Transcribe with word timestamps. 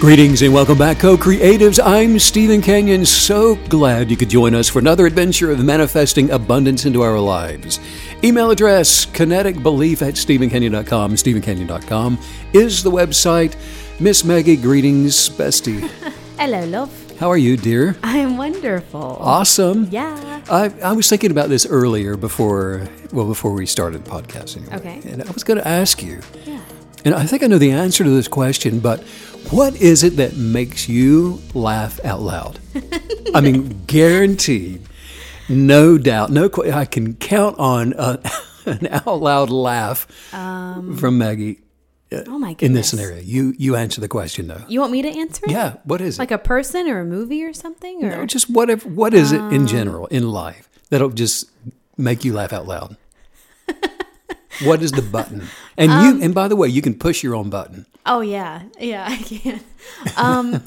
Greetings 0.00 0.40
and 0.40 0.54
welcome 0.54 0.78
back, 0.78 0.98
co 0.98 1.14
creatives. 1.18 1.78
I'm 1.84 2.18
Steven 2.18 2.62
Canyon. 2.62 3.04
So 3.04 3.56
glad 3.68 4.10
you 4.10 4.16
could 4.16 4.30
join 4.30 4.54
us 4.54 4.66
for 4.66 4.78
another 4.78 5.04
adventure 5.04 5.50
of 5.50 5.62
manifesting 5.62 6.30
abundance 6.30 6.86
into 6.86 7.02
our 7.02 7.20
lives. 7.20 7.78
Email 8.24 8.50
address 8.50 9.04
kineticbelief 9.04 10.00
at 10.00 10.14
stevencanyon.com. 10.14 11.14
stevencanyon.com 11.16 12.18
is 12.54 12.82
the 12.82 12.90
website. 12.90 13.56
Miss 14.00 14.24
Maggie, 14.24 14.56
greetings, 14.56 15.28
bestie. 15.28 15.80
Hello, 16.38 16.64
love. 16.64 17.18
How 17.18 17.28
are 17.28 17.36
you, 17.36 17.58
dear? 17.58 17.94
I'm 18.02 18.38
wonderful. 18.38 19.18
Awesome. 19.20 19.86
Yeah. 19.90 20.40
I, 20.50 20.72
I 20.82 20.92
was 20.92 21.10
thinking 21.10 21.30
about 21.30 21.50
this 21.50 21.66
earlier 21.66 22.16
before, 22.16 22.88
well, 23.12 23.26
before 23.26 23.52
we 23.52 23.66
started 23.66 24.04
the 24.06 24.10
podcast. 24.10 24.56
Anyway. 24.56 24.76
Okay. 24.76 25.10
And 25.12 25.22
I 25.22 25.30
was 25.32 25.44
going 25.44 25.58
to 25.58 25.68
ask 25.68 26.02
you, 26.02 26.20
Yeah. 26.46 26.62
and 27.04 27.14
I 27.14 27.26
think 27.26 27.42
I 27.42 27.46
know 27.48 27.58
the 27.58 27.72
answer 27.72 28.02
to 28.02 28.08
this 28.10 28.28
question, 28.28 28.80
but 28.80 29.04
what 29.50 29.74
is 29.76 30.04
it 30.04 30.16
that 30.16 30.36
makes 30.36 30.88
you 30.88 31.40
laugh 31.54 31.98
out 32.04 32.20
loud? 32.20 32.60
I 33.34 33.40
mean, 33.40 33.82
guaranteed, 33.86 34.82
no 35.48 35.98
doubt, 35.98 36.30
no. 36.30 36.48
que- 36.48 36.70
I 36.72 36.84
can 36.84 37.14
count 37.14 37.58
on 37.58 37.94
a, 37.96 38.20
an 38.66 38.86
out 38.88 39.20
loud 39.20 39.50
laugh 39.50 40.06
from 40.30 41.18
Maggie 41.18 41.60
Oh 42.26 42.38
my 42.40 42.54
goodness. 42.54 42.62
in 42.66 42.72
this 42.72 42.88
scenario. 42.90 43.20
You 43.22 43.54
you 43.56 43.76
answer 43.76 44.00
the 44.00 44.08
question 44.08 44.48
though. 44.48 44.62
You 44.68 44.80
want 44.80 44.90
me 44.90 45.00
to 45.02 45.08
answer 45.08 45.44
it? 45.46 45.52
Yeah. 45.52 45.74
What 45.84 46.00
is 46.00 46.16
it? 46.16 46.18
Like 46.18 46.32
a 46.32 46.38
person 46.38 46.88
or 46.88 46.98
a 47.00 47.04
movie 47.04 47.44
or 47.44 47.52
something? 47.52 48.04
Or 48.04 48.10
No, 48.10 48.26
just 48.26 48.50
whatever. 48.50 48.88
What 48.88 49.14
is 49.14 49.30
it 49.30 49.40
Um, 49.40 49.52
in 49.52 49.66
general 49.68 50.06
in 50.08 50.28
life 50.28 50.68
that'll 50.90 51.10
just 51.10 51.48
make 51.96 52.24
you 52.24 52.32
laugh 52.32 52.52
out 52.52 52.66
loud? 52.66 52.96
What 54.64 54.82
is 54.82 54.92
the 54.92 55.02
button? 55.02 55.48
And 55.76 55.90
Um, 55.90 56.04
you 56.04 56.22
and 56.24 56.34
by 56.34 56.48
the 56.48 56.56
way, 56.56 56.68
you 56.68 56.82
can 56.82 56.94
push 56.94 57.22
your 57.22 57.34
own 57.34 57.50
button. 57.50 57.86
oh 58.06 58.20
yeah, 58.20 58.62
yeah, 58.78 59.06
I 59.08 59.16
can. 59.16 59.60
Um, 60.16 60.62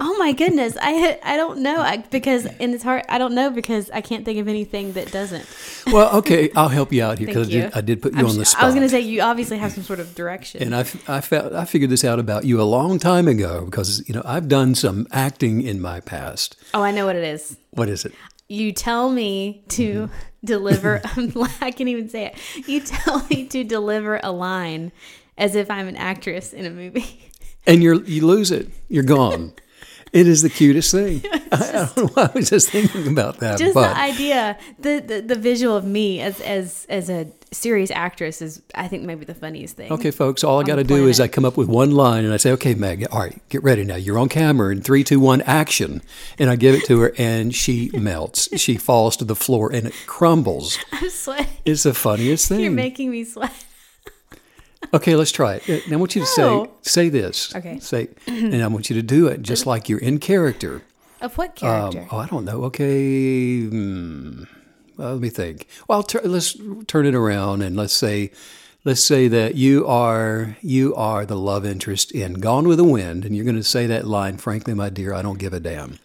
oh 0.00 0.16
my 0.18 0.32
goodness, 0.32 0.76
I 0.80 1.18
I 1.22 1.36
don't 1.36 1.60
know 1.60 1.80
I, 1.80 1.98
because 1.98 2.46
and 2.46 2.74
it's 2.74 2.82
hard. 2.82 3.04
I 3.08 3.18
don't 3.18 3.34
know 3.34 3.50
because 3.50 3.90
I 3.90 4.00
can't 4.00 4.24
think 4.24 4.38
of 4.40 4.48
anything 4.48 4.92
that 4.94 5.12
doesn't. 5.12 5.46
Well, 5.86 6.16
okay, 6.18 6.50
I'll 6.56 6.68
help 6.68 6.92
you 6.92 7.02
out 7.04 7.18
here 7.18 7.26
because 7.28 7.48
you. 7.50 7.70
I 7.74 7.80
did 7.80 8.02
put 8.02 8.12
you 8.14 8.20
I'm 8.20 8.26
on 8.26 8.38
the 8.38 8.44
spot. 8.44 8.62
I 8.62 8.66
was 8.66 8.74
going 8.74 8.86
to 8.86 8.90
say 8.90 9.00
you 9.00 9.20
obviously 9.22 9.58
have 9.58 9.72
some 9.72 9.84
sort 9.84 10.00
of 10.00 10.14
direction. 10.14 10.62
and 10.62 10.74
I 10.74 10.80
I 11.06 11.20
felt 11.20 11.52
I 11.52 11.64
figured 11.64 11.90
this 11.90 12.04
out 12.04 12.18
about 12.18 12.44
you 12.44 12.60
a 12.60 12.68
long 12.78 12.98
time 12.98 13.28
ago 13.28 13.64
because 13.64 14.02
you 14.08 14.14
know 14.14 14.22
I've 14.24 14.48
done 14.48 14.74
some 14.74 15.06
acting 15.12 15.62
in 15.62 15.80
my 15.80 16.00
past. 16.00 16.56
oh, 16.74 16.82
I 16.82 16.90
know 16.90 17.06
what 17.06 17.16
it 17.16 17.24
is. 17.24 17.56
What 17.70 17.88
is 17.88 18.04
it? 18.04 18.12
You 18.48 18.72
tell 18.72 19.10
me 19.10 19.64
to 19.70 20.08
Mm-hmm. 20.08 20.14
deliver. 20.44 21.00
I 21.60 21.70
can't 21.72 21.88
even 21.88 22.08
say 22.08 22.26
it. 22.26 22.68
You 22.68 22.80
tell 22.80 23.26
me 23.28 23.46
to 23.48 23.64
deliver 23.64 24.20
a 24.22 24.30
line 24.30 24.92
as 25.36 25.54
if 25.56 25.68
I'm 25.70 25.88
an 25.88 25.96
actress 25.96 26.52
in 26.52 26.64
a 26.64 26.70
movie. 26.70 27.30
And 27.66 27.82
you're 27.82 28.02
you 28.04 28.24
lose 28.26 28.50
it. 28.50 28.70
You're 28.88 29.02
gone. 29.04 29.52
it 30.12 30.26
is 30.28 30.42
the 30.42 30.50
cutest 30.50 30.90
thing. 30.92 31.22
I, 31.32 31.38
I 31.52 31.72
don't 31.72 31.96
know 31.96 32.06
why 32.14 32.30
I 32.34 32.38
was 32.38 32.50
just 32.50 32.70
thinking 32.70 33.08
about 33.08 33.38
that. 33.38 33.58
just 33.58 33.74
but 33.74 33.88
the 33.94 33.98
idea 33.98 34.58
the, 34.78 35.00
the 35.00 35.20
the 35.22 35.34
visual 35.36 35.76
of 35.76 35.84
me 35.84 36.20
as 36.20 36.40
as 36.40 36.86
as 36.88 37.08
a 37.10 37.26
serious 37.50 37.90
actress 37.90 38.42
is 38.42 38.60
i 38.74 38.86
think 38.86 39.04
maybe 39.04 39.24
the 39.24 39.34
funniest 39.34 39.74
thing 39.74 39.90
Okay, 39.90 40.10
folks, 40.10 40.44
all 40.44 40.60
I 40.60 40.64
got 40.64 40.76
to 40.76 40.84
do 40.84 41.06
is 41.08 41.18
I 41.18 41.28
come 41.28 41.46
up 41.46 41.56
with 41.56 41.66
one 41.66 41.92
line 41.92 42.26
and 42.26 42.34
I 42.34 42.36
say, 42.36 42.52
okay, 42.52 42.74
Meg, 42.74 43.06
all 43.10 43.20
right, 43.20 43.40
get 43.48 43.62
ready 43.62 43.84
now. 43.84 43.96
You're 43.96 44.18
on 44.18 44.28
camera 44.28 44.70
in 44.70 44.82
three, 44.82 45.02
two, 45.02 45.18
one, 45.18 45.40
action. 45.42 46.02
And 46.38 46.50
I 46.50 46.56
give 46.56 46.74
it 46.74 46.84
to 46.88 47.00
her 47.00 47.12
and 47.16 47.54
she 47.54 47.90
melts. 47.94 48.48
She 48.60 48.76
falls 48.76 49.16
to 49.16 49.24
the 49.24 49.34
floor 49.34 49.72
and 49.72 49.86
it 49.86 49.94
crumbles. 50.06 50.76
i'm 50.92 51.08
sweating 51.08 51.46
It's 51.64 51.84
the 51.84 51.94
funniest 51.94 52.48
thing. 52.48 52.60
you're 52.60 52.70
making 52.70 53.10
me 53.10 53.24
sweat 53.24 53.64
Okay, 54.94 55.16
let's 55.16 55.32
try 55.32 55.60
it. 55.66 55.88
Now 55.88 55.96
I 55.96 55.98
want 55.98 56.14
you 56.14 56.22
to 56.22 56.26
say 56.26 56.42
No. 56.42 56.70
say 56.82 57.08
this. 57.08 57.54
Okay. 57.54 57.78
Say, 57.80 58.08
and 58.26 58.62
I 58.62 58.66
want 58.68 58.88
you 58.88 58.96
to 58.96 59.02
do 59.02 59.26
it 59.26 59.42
just 59.42 59.66
like 59.66 59.88
you're 59.88 59.98
in 59.98 60.18
character. 60.18 60.82
of 61.20 61.36
what 61.36 61.50
Um, 61.62 61.92
character 61.92 62.06
oh, 62.12 62.18
I 62.18 62.26
don't 62.26 62.44
know. 62.44 62.62
Okay. 62.64 63.62
Hmm. 63.66 64.44
Well, 64.96 65.12
let 65.12 65.20
me 65.20 65.30
think. 65.30 65.66
Well, 65.88 66.02
tur 66.02 66.20
let's 66.24 66.56
turn 66.86 67.06
it 67.06 67.14
around 67.14 67.62
and 67.62 67.76
let's 67.76 67.92
say, 67.92 68.30
let's 68.84 69.02
say 69.02 69.28
that 69.28 69.54
you 69.56 69.86
are 69.86 70.56
you 70.62 70.94
are 70.94 71.26
the 71.26 71.36
love 71.36 71.66
interest 71.66 72.10
in 72.12 72.34
Gone 72.34 72.66
with 72.66 72.78
the 72.78 72.84
Wind, 72.84 73.24
and 73.24 73.34
you're 73.36 73.44
going 73.44 73.56
to 73.56 73.62
say 73.64 73.86
that 73.86 74.06
line. 74.06 74.38
Frankly, 74.38 74.74
my 74.74 74.88
dear, 74.90 75.12
I 75.12 75.22
don't 75.22 75.38
give 75.38 75.52
a 75.52 75.60
damn. 75.60 75.98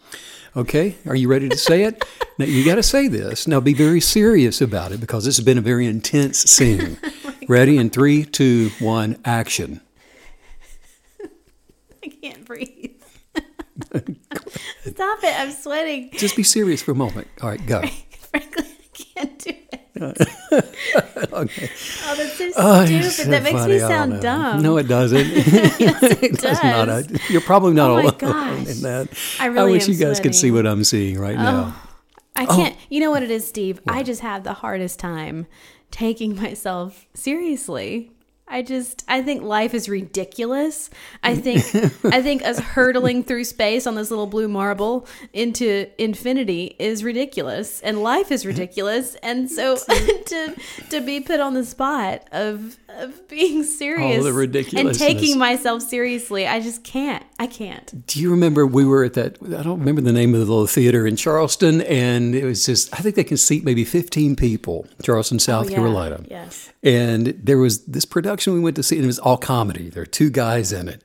Okay, 0.56 0.94
are 1.06 1.16
you 1.16 1.26
ready 1.28 1.48
to 1.48 1.56
say 1.56 1.82
it? 1.82 2.04
now 2.38 2.44
you 2.44 2.64
got 2.64 2.76
to 2.76 2.82
say 2.84 3.08
this. 3.08 3.48
Now 3.48 3.58
be 3.58 3.74
very 3.74 4.00
serious 4.00 4.60
about 4.60 4.92
it 4.92 5.00
because 5.00 5.24
this 5.24 5.36
has 5.36 5.44
been 5.44 5.58
a 5.58 5.62
very 5.62 5.86
intense 5.86 6.38
scene. 6.42 6.96
Ready 7.48 7.76
in 7.78 7.90
three, 7.90 8.24
two, 8.24 8.70
one, 8.80 9.18
action. 9.24 9.80
i 12.04 12.08
can't 12.08 12.44
breathe 12.44 12.90
stop 14.84 15.18
it 15.24 15.40
i'm 15.40 15.50
sweating 15.50 16.10
Just 16.12 16.36
be 16.36 16.42
serious 16.42 16.82
for 16.82 16.92
a 16.92 16.94
moment. 16.94 17.26
All 17.42 17.48
right, 17.48 17.64
go. 17.66 17.80
frankly 18.30 18.64
i 18.66 18.96
can't 19.16 19.38
do 19.38 19.50
it 19.72 19.80
Okay. 21.32 21.70
oh 22.04 22.14
that's 22.16 22.36
so 22.38 22.50
Oh, 22.56 22.84
stupid 22.84 23.10
so 23.10 23.24
that 23.30 23.42
makes 23.42 23.58
funny. 23.58 23.74
me 23.74 23.78
sound 23.80 24.20
dumb 24.20 24.62
No, 24.62 24.76
it 24.76 24.84
doesn't. 24.88 25.20
it 25.26 26.40
does. 26.40 26.62
not. 26.62 26.88
A, 26.88 27.20
you're 27.30 27.40
probably 27.40 27.72
not 27.74 27.90
Oh 27.90 27.98
alone 28.00 28.14
gosh. 28.18 28.68
in 28.68 28.82
that. 28.82 29.08
I 29.40 29.46
really 29.46 29.70
I 29.70 29.72
wish 29.72 29.88
you 29.88 29.94
guys 29.96 30.20
could 30.20 30.34
see 30.34 30.50
what 30.50 30.66
I'm 30.66 30.84
seeing 30.84 31.18
right 31.18 31.36
oh, 31.36 31.42
now. 31.42 31.76
I 32.36 32.46
Oh. 32.46 32.56
can't. 32.56 32.76
You 32.90 33.00
know 33.00 33.10
what 33.12 33.22
it 33.22 33.30
is, 33.30 33.46
Steve? 33.46 33.80
I 33.88 34.02
just 34.02 34.20
have 34.20 34.42
the 34.44 34.52
hardest 34.54 34.98
time 34.98 35.46
taking 35.94 36.34
myself 36.42 37.06
seriously. 37.14 38.10
I 38.46 38.60
just 38.60 39.04
I 39.08 39.22
think 39.22 39.42
life 39.42 39.72
is 39.72 39.88
ridiculous. 39.88 40.90
I 41.22 41.34
think 41.34 41.64
I 42.04 42.20
think 42.20 42.44
us 42.44 42.58
hurtling 42.58 43.24
through 43.24 43.44
space 43.44 43.86
on 43.86 43.94
this 43.94 44.10
little 44.10 44.26
blue 44.26 44.48
marble 44.48 45.06
into 45.32 45.88
infinity 45.96 46.76
is 46.78 47.02
ridiculous 47.02 47.80
and 47.80 48.02
life 48.02 48.30
is 48.30 48.44
ridiculous 48.44 49.14
and 49.22 49.50
so 49.50 49.76
to 50.26 50.56
to 50.90 51.00
be 51.00 51.20
put 51.20 51.40
on 51.40 51.54
the 51.54 51.64
spot 51.64 52.28
of 52.32 52.76
of 52.90 53.26
being 53.28 53.62
serious 53.64 54.18
and 54.78 54.98
taking 54.98 55.38
myself 55.38 55.82
seriously, 55.82 56.46
I 56.46 56.60
just 56.60 56.84
can't. 56.84 57.24
I 57.38 57.46
can't. 57.48 58.06
Do 58.06 58.20
you 58.20 58.30
remember 58.30 58.64
we 58.66 58.84
were 58.84 59.02
at 59.04 59.14
that? 59.14 59.38
I 59.42 59.62
don't 59.62 59.80
remember 59.80 60.00
the 60.00 60.12
name 60.12 60.34
of 60.34 60.40
the 60.40 60.46
little 60.46 60.66
theater 60.68 61.06
in 61.06 61.16
Charleston, 61.16 61.80
and 61.82 62.34
it 62.34 62.44
was 62.44 62.64
just 62.64 62.92
I 62.94 62.98
think 62.98 63.16
they 63.16 63.24
can 63.24 63.36
seat 63.36 63.64
maybe 63.64 63.84
15 63.84 64.36
people. 64.36 64.86
Charleston, 65.02 65.38
South 65.40 65.66
Oh, 65.66 65.68
yeah. 65.70 65.76
Carolina. 65.76 66.24
Yes. 66.30 66.72
And 66.82 67.26
there 67.42 67.58
was 67.58 67.84
this 67.86 68.04
production 68.04 68.54
we 68.54 68.60
went 68.60 68.76
to 68.76 68.82
see, 68.82 68.96
and 68.96 69.04
it 69.04 69.08
was 69.08 69.18
all 69.18 69.36
comedy. 69.36 69.90
There 69.90 70.02
are 70.04 70.06
two 70.06 70.30
guys 70.30 70.72
in 70.72 70.88
it. 70.88 71.02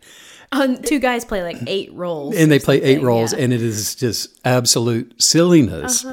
Um, 0.52 0.82
two 0.82 1.00
guys 1.00 1.26
play 1.26 1.44
like 1.44 1.58
eight 1.68 1.94
roles. 1.94 2.36
and 2.36 2.52
they 2.52 2.60
play 2.60 2.82
eight 2.82 3.02
roles, 3.04 3.32
yeah. 3.34 3.38
Uh-huh. 3.38 3.44
and 3.46 3.54
it 3.54 3.62
is 3.62 3.96
just 3.96 4.40
absolute 4.46 5.22
silliness. 5.22 6.04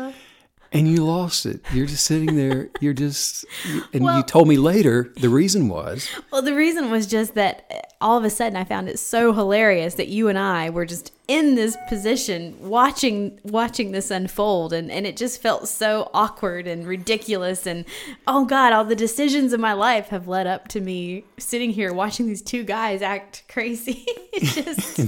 And 0.76 0.88
you 0.88 1.04
lost 1.04 1.46
it. 1.46 1.60
You're 1.72 1.86
just 1.86 2.04
sitting 2.04 2.36
there. 2.36 2.68
You're 2.80 2.92
just, 2.92 3.44
and 3.92 4.04
you 4.04 4.22
told 4.22 4.46
me 4.48 4.56
later 4.56 5.12
the 5.20 5.28
reason 5.28 5.68
was 5.68 6.08
Well, 6.30 6.42
the 6.42 6.54
reason 6.54 6.90
was 6.90 7.06
just 7.06 7.34
that 7.34 7.64
uh, 7.70 7.80
all 8.00 8.18
of 8.18 8.24
a 8.24 8.30
sudden 8.30 8.56
I 8.56 8.64
found 8.64 8.88
it 8.88 8.98
so 8.98 9.32
hilarious 9.32 9.94
that 9.94 10.08
you 10.08 10.28
and 10.28 10.38
I 10.38 10.70
were 10.70 10.84
just 10.84 11.12
in 11.28 11.56
this 11.56 11.76
position 11.88 12.56
watching 12.60 13.40
watching 13.42 13.90
this 13.90 14.10
unfold 14.10 14.72
and, 14.72 14.90
and 14.92 15.06
it 15.06 15.16
just 15.16 15.42
felt 15.42 15.66
so 15.66 16.08
awkward 16.14 16.68
and 16.68 16.86
ridiculous 16.86 17.66
and 17.66 17.84
oh 18.28 18.44
god 18.44 18.72
all 18.72 18.84
the 18.84 18.94
decisions 18.94 19.52
of 19.52 19.58
my 19.58 19.72
life 19.72 20.08
have 20.08 20.28
led 20.28 20.46
up 20.46 20.68
to 20.68 20.80
me 20.80 21.24
sitting 21.36 21.70
here 21.70 21.92
watching 21.92 22.26
these 22.26 22.42
two 22.42 22.62
guys 22.62 23.02
act 23.02 23.42
crazy 23.48 24.04
it 24.32 24.42
just 24.42 25.00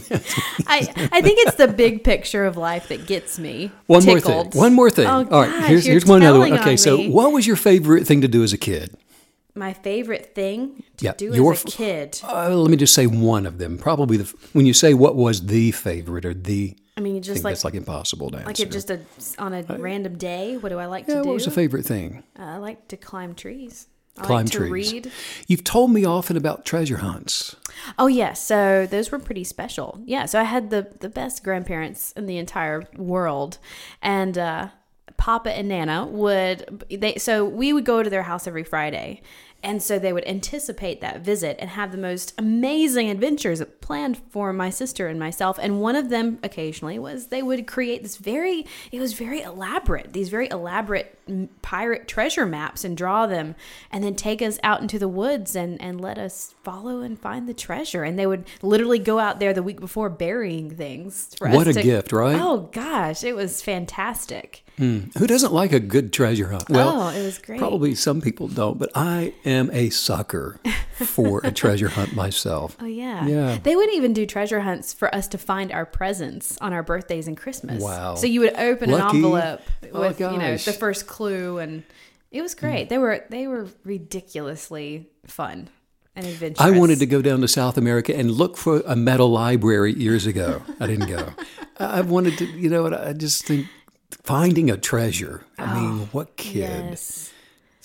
I 0.66 1.08
I 1.12 1.20
think 1.22 1.38
it's 1.46 1.56
the 1.56 1.68
big 1.68 2.02
picture 2.02 2.44
of 2.46 2.56
life 2.56 2.88
that 2.88 3.06
gets 3.06 3.38
me 3.38 3.70
one 3.86 4.04
more 4.04 4.20
thing. 4.20 4.50
One 4.50 4.74
more 4.74 4.90
thing. 4.90 5.06
Oh, 5.06 5.26
All 5.30 5.42
right, 5.42 5.50
gosh, 5.50 5.68
here's 5.68 5.86
here's 5.86 6.06
one 6.06 6.22
other 6.22 6.38
one. 6.38 6.52
Okay, 6.52 6.72
on 6.72 6.78
so 6.78 7.08
what 7.08 7.32
was 7.32 7.46
your 7.46 7.56
favorite 7.56 8.06
thing 8.06 8.20
to 8.20 8.28
do 8.28 8.42
as 8.42 8.52
a 8.52 8.58
kid? 8.58 8.96
My 9.58 9.72
favorite 9.72 10.34
thing 10.34 10.82
to 10.98 11.04
Yeah, 11.06 11.12
do 11.16 11.34
your 11.34 11.52
as 11.52 11.64
a 11.64 11.66
kid 11.66 12.20
Uh, 12.24 12.48
let 12.56 12.70
me 12.70 12.76
just 12.76 12.94
say 12.94 13.06
one 13.06 13.44
of 13.46 13.58
them. 13.58 13.76
Probably 13.78 14.16
the 14.16 14.32
when 14.52 14.66
you 14.66 14.72
say 14.74 14.94
what 14.94 15.16
was 15.16 15.46
the 15.46 15.72
favorite 15.72 16.24
or 16.24 16.34
the. 16.34 16.76
I 16.96 17.00
mean 17.00 17.16
I 17.16 17.20
just 17.20 17.44
like 17.44 17.52
that's 17.52 17.64
like 17.64 17.74
impossible 17.74 18.30
to 18.30 18.38
answer. 18.38 18.46
Like 18.48 18.60
it 18.60 18.70
just 18.70 18.90
a 18.90 19.00
on 19.38 19.52
a 19.52 19.62
random 19.78 20.16
day. 20.18 20.56
What 20.56 20.70
do 20.70 20.78
I 20.78 20.86
like 20.86 21.06
yeah, 21.06 21.16
to 21.16 21.22
do? 21.22 21.28
what 21.28 21.34
was 21.34 21.44
the 21.44 21.50
favorite 21.50 21.84
thing? 21.84 22.22
Uh, 22.38 22.42
I 22.42 22.56
like 22.56 22.88
to 22.88 22.96
climb 22.96 23.34
trees. 23.34 23.86
I 24.18 24.24
Climb 24.24 24.46
like 24.46 24.52
to 24.52 24.58
trees. 24.58 24.92
read. 24.92 25.12
You've 25.46 25.62
told 25.62 25.92
me 25.92 26.04
often 26.04 26.36
about 26.36 26.64
treasure 26.64 26.96
hunts. 26.96 27.54
Oh 28.00 28.08
yeah, 28.08 28.32
so 28.32 28.84
those 28.84 29.12
were 29.12 29.20
pretty 29.20 29.44
special. 29.44 30.00
Yeah, 30.06 30.26
so 30.26 30.40
I 30.40 30.42
had 30.44 30.70
the 30.70 30.88
the 30.98 31.08
best 31.08 31.44
grandparents 31.44 32.10
in 32.16 32.26
the 32.26 32.36
entire 32.38 32.82
world, 32.96 33.58
and 34.02 34.36
uh, 34.36 34.68
Papa 35.18 35.56
and 35.56 35.68
Nana 35.68 36.04
would 36.06 36.84
they 36.90 37.14
so 37.16 37.44
we 37.44 37.72
would 37.72 37.84
go 37.84 38.02
to 38.02 38.10
their 38.10 38.24
house 38.24 38.48
every 38.48 38.64
Friday. 38.64 39.22
And 39.60 39.82
so 39.82 39.98
they 39.98 40.12
would 40.12 40.26
anticipate 40.26 41.00
that 41.00 41.20
visit 41.20 41.56
and 41.58 41.70
have 41.70 41.90
the 41.90 41.98
most 41.98 42.32
amazing 42.38 43.10
adventures 43.10 43.60
planned 43.80 44.16
for 44.30 44.52
my 44.52 44.70
sister 44.70 45.08
and 45.08 45.18
myself. 45.18 45.58
And 45.60 45.80
one 45.80 45.96
of 45.96 46.10
them 46.10 46.38
occasionally 46.44 46.98
was 46.98 47.26
they 47.26 47.42
would 47.42 47.66
create 47.66 48.02
this 48.04 48.16
very, 48.18 48.66
it 48.92 49.00
was 49.00 49.14
very 49.14 49.40
elaborate, 49.40 50.12
these 50.12 50.28
very 50.28 50.48
elaborate 50.48 51.18
pirate 51.60 52.06
treasure 52.08 52.46
maps 52.46 52.84
and 52.84 52.96
draw 52.96 53.26
them 53.26 53.54
and 53.90 54.02
then 54.04 54.14
take 54.14 54.40
us 54.40 54.58
out 54.62 54.80
into 54.80 54.98
the 54.98 55.08
woods 55.08 55.56
and, 55.56 55.80
and 55.82 56.00
let 56.00 56.18
us 56.18 56.54
follow 56.62 57.00
and 57.00 57.18
find 57.18 57.48
the 57.48 57.54
treasure. 57.54 58.04
And 58.04 58.16
they 58.18 58.26
would 58.26 58.44
literally 58.62 58.98
go 59.00 59.18
out 59.18 59.40
there 59.40 59.52
the 59.52 59.62
week 59.62 59.80
before 59.80 60.08
burying 60.08 60.70
things. 60.70 61.34
For 61.36 61.48
What 61.50 61.66
a 61.66 61.72
to- 61.72 61.82
gift, 61.82 62.12
right? 62.12 62.40
Oh 62.40 62.68
gosh, 62.72 63.24
it 63.24 63.34
was 63.34 63.60
fantastic. 63.60 64.64
Hmm. 64.76 65.00
Who 65.18 65.26
doesn't 65.26 65.52
like 65.52 65.72
a 65.72 65.80
good 65.80 66.12
treasure 66.12 66.48
hunt? 66.50 66.70
Well, 66.70 67.02
oh, 67.02 67.08
it 67.08 67.24
was 67.24 67.38
great. 67.38 67.58
probably 67.58 67.96
some 67.96 68.20
people 68.20 68.46
don't, 68.46 68.78
but 68.78 68.90
I 68.94 69.34
am 69.48 69.70
a 69.72 69.90
sucker 69.90 70.58
for 70.94 71.40
a 71.44 71.50
treasure 71.50 71.88
hunt 71.88 72.14
myself. 72.14 72.76
Oh 72.82 72.86
yeah. 72.86 73.26
Yeah. 73.26 73.58
They 73.62 73.74
would 73.76 73.92
even 73.94 74.12
do 74.12 74.24
treasure 74.26 74.60
hunts 74.60 74.92
for 74.92 75.12
us 75.14 75.26
to 75.28 75.38
find 75.38 75.72
our 75.72 75.84
presents 75.86 76.56
on 76.60 76.72
our 76.72 76.82
birthdays 76.82 77.26
and 77.28 77.36
Christmas. 77.36 77.82
Wow. 77.82 78.14
So 78.14 78.26
you 78.26 78.40
would 78.40 78.54
open 78.56 78.90
Lucky. 78.90 79.02
an 79.10 79.16
envelope 79.16 79.60
Oh, 79.92 80.00
with 80.00 80.20
you 80.20 80.36
know 80.38 80.56
the 80.56 80.72
first 80.72 81.06
clue 81.06 81.58
and 81.58 81.82
it 82.30 82.42
was 82.42 82.54
great. 82.54 82.86
Mm. 82.86 82.88
They 82.90 82.98
were 82.98 83.24
they 83.30 83.46
were 83.46 83.66
ridiculously 83.84 85.06
fun 85.26 85.68
and 86.16 86.26
adventurous. 86.26 86.60
I 86.60 86.76
wanted 86.76 86.98
to 86.98 87.06
go 87.06 87.22
down 87.22 87.40
to 87.40 87.48
South 87.48 87.78
America 87.78 88.14
and 88.16 88.30
look 88.30 88.56
for 88.56 88.80
a 88.86 88.96
metal 88.96 89.30
library 89.30 89.92
years 89.94 90.26
ago. 90.26 90.62
I 90.80 90.86
didn't 90.86 91.08
go. 91.08 91.28
I 91.80 92.00
wanted 92.00 92.36
to, 92.38 92.44
you 92.46 92.68
know 92.68 92.82
what? 92.82 92.92
I 92.94 93.12
just 93.12 93.44
think 93.46 93.66
finding 94.24 94.70
a 94.70 94.76
treasure. 94.76 95.44
I 95.58 95.74
mean, 95.80 96.00
oh, 96.02 96.08
what 96.12 96.36
kid? 96.36 96.70
Oh, 96.70 96.88
Yes. 96.90 97.32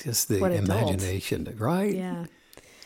Just 0.01 0.27
the 0.27 0.43
imagination, 0.43 1.55
right? 1.57 1.93
Yeah. 1.93 2.25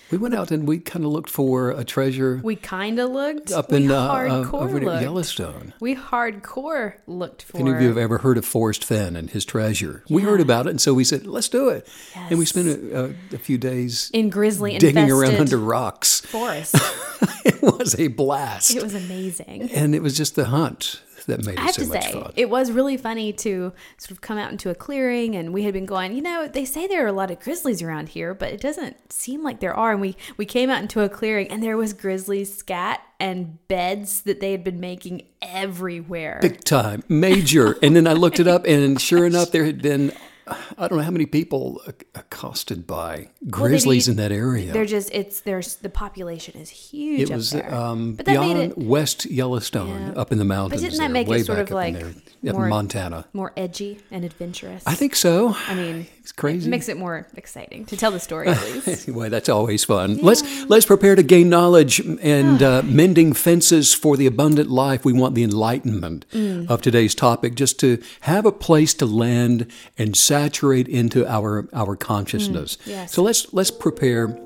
We 0.10 0.18
went 0.18 0.36
out 0.36 0.52
and 0.52 0.66
we 0.66 0.80
kind 0.80 1.04
of 1.04 1.12
looked 1.12 1.30
for 1.30 1.72
a 1.72 1.84
treasure 1.84 2.40
We 2.42 2.56
kind 2.56 2.98
of 2.98 3.10
looked 3.10 3.52
up 3.52 3.72
we 3.72 3.78
in 3.78 3.92
uh, 3.92 3.96
uh, 3.96 4.50
over 4.54 4.80
looked. 4.80 5.02
Yellowstone. 5.02 5.74
We 5.82 5.96
hardcore 5.96 6.94
looked 7.08 7.44
for 7.44 7.58
If 7.58 7.62
any 7.62 7.72
of 7.72 7.82
you 7.82 7.90
have 7.90 7.98
ever 7.98 8.20
heard 8.20 8.38
of 8.38 8.46
Forrest 8.46 8.86
Fenn 8.86 9.18
and 9.18 9.30
his 9.30 9.44
treasure, 9.44 10.04
we 10.10 10.22
heard 10.22 10.40
about 10.40 10.68
it, 10.68 10.70
and 10.70 10.82
so 10.82 10.94
we 10.94 11.04
said, 11.04 11.28
"Let's 11.28 11.50
do 11.50 11.68
it." 11.70 11.88
And 12.16 12.40
we 12.40 12.46
spent 12.46 12.68
a, 12.68 13.06
a, 13.06 13.36
a 13.36 13.38
few 13.38 13.58
days 13.58 14.10
in 14.14 14.30
grizzly 14.30 14.78
digging 14.78 15.12
around 15.12 15.36
under 15.36 15.58
rocks. 15.58 16.22
forest. 16.22 16.76
it 17.46 17.62
was 17.62 18.00
a 18.00 18.08
blast, 18.08 18.74
it 18.76 18.84
was 18.84 18.96
amazing. 18.96 19.70
and 19.72 19.94
it 19.94 20.02
was 20.02 20.16
just 20.16 20.36
the 20.36 20.46
hunt 20.46 21.02
that 21.28 21.46
made 21.46 21.58
I 21.58 21.62
have 21.62 21.76
so 21.76 21.84
to 21.84 21.90
much 21.90 22.04
say, 22.04 22.12
fun. 22.14 22.34
it 22.36 22.50
was 22.50 22.72
really 22.72 22.98
funny 22.98 23.32
to 23.34 23.74
sort 23.98 24.12
of 24.12 24.22
come 24.22 24.38
out 24.38 24.52
into 24.52 24.70
a 24.70 24.76
clearing, 24.76 25.36
and 25.36 25.54
we 25.54 25.64
had 25.64 25.74
been 25.74 25.86
going. 25.86 26.14
You 26.14 26.22
know, 26.22 26.48
they 26.48 26.66
say 26.66 26.88
there 26.88 27.04
are 27.06 27.08
a 27.08 27.14
lot 27.14 27.30
of 27.32 27.40
grizzlies 27.40 27.82
around 27.82 28.10
here, 28.10 28.34
but 28.34 28.52
it 28.52 28.62
doesn't 28.62 29.12
seem 29.12 29.44
like 29.44 29.60
there 29.60 29.74
are. 29.74 29.92
And 29.92 30.02
we 30.02 30.16
we 30.38 30.46
came 30.46 30.70
out 30.70 30.82
into 30.82 31.02
a 31.02 31.10
clearing, 31.10 31.48
and 31.50 31.62
there 31.62 31.78
was 31.78 31.94
grizzlies 31.94 32.56
scat 32.56 33.02
and 33.20 33.66
beds 33.68 34.22
that 34.22 34.40
they 34.40 34.52
had 34.52 34.64
been 34.64 34.80
making 34.80 35.24
everywhere. 35.42 36.40
Big 36.42 36.64
time, 36.64 37.04
major. 37.10 37.78
and 37.84 37.96
then 37.96 38.08
I 38.08 38.14
looked 38.14 38.40
it 38.40 38.48
up, 38.48 38.66
and 38.66 39.00
sure 39.00 39.26
enough, 39.32 39.52
there 39.52 39.66
had 39.66 39.82
been. 39.82 40.12
I 40.48 40.88
don't 40.88 40.98
know 40.98 41.04
how 41.04 41.12
many 41.12 41.26
people 41.26 41.82
accosted 42.16 42.88
by 42.88 43.30
grizzlies 43.50 44.08
eat- 44.08 44.12
in 44.12 44.18
that 44.18 44.32
area. 44.32 44.72
They're 44.74 44.86
just 44.86 45.10
it's 45.14 45.42
there's 45.42 45.76
the 45.76 45.90
population 45.90 46.60
is 46.60 46.70
huge. 46.70 47.22
It 47.22 47.32
up 47.32 47.38
was 47.38 47.52
there. 47.52 47.74
um, 47.74 48.14
beyond 48.14 48.58
it 48.60 48.78
West 48.78 49.26
Yellowstone, 49.26 50.14
Yeah. 50.16 50.22
up 50.22 50.32
in 50.32 50.38
the 50.38 50.46
mountains. 50.46 50.82
But 50.82 50.86
didn't 50.90 51.00
that 51.00 51.04
there, 51.06 51.26
make 51.26 51.30
it 51.30 51.46
sort 51.46 51.60
of 51.60 51.70
in 51.70 51.74
like 51.76 51.96
there, 52.44 52.54
more- 52.54 52.68
Montana? 52.68 53.26
more 53.34 53.52
edgy 53.58 54.00
and 54.12 54.24
adventurous. 54.24 54.84
I 54.86 54.96
think 54.96 55.16
so. 55.16 55.56
I 55.68 55.76
mean, 55.76 56.08
It's 56.28 56.34
crazy. 56.34 56.68
It 56.68 56.72
makes 56.72 56.90
it 56.90 56.98
more 56.98 57.26
exciting 57.36 57.86
to 57.86 57.96
tell 57.96 58.12
the 58.12 58.20
story 58.20 58.50
at 58.50 58.62
least. 58.64 58.88
Anyway, 59.08 59.30
that's 59.30 59.48
always 59.48 59.86
fun. 59.86 60.18
Let's 60.18 60.44
let's 60.68 60.86
prepare 60.86 61.16
to 61.16 61.24
gain 61.24 61.48
knowledge 61.50 62.00
and 62.02 62.62
uh, 62.62 62.82
mending 62.84 63.32
fences 63.34 63.94
for 63.94 64.18
the 64.18 64.26
abundant 64.26 64.70
life. 64.70 65.06
We 65.06 65.14
want 65.14 65.36
the 65.36 65.44
enlightenment 65.44 66.26
Mm. 66.34 66.70
of 66.70 66.82
today's 66.82 67.16
topic, 67.16 67.56
just 67.56 67.80
to 67.80 68.02
have 68.22 68.46
a 68.46 68.52
place 68.52 68.94
to 68.96 69.06
land 69.06 69.68
and 69.98 70.18
saturate 70.38 70.88
into 70.88 71.28
our 71.28 71.68
our 71.74 71.96
consciousness. 71.96 72.78
Mm. 72.78 72.88
yes. 72.88 73.12
So 73.14 73.24
let's 73.24 73.54
let's 73.54 73.72
prepare 73.72 74.38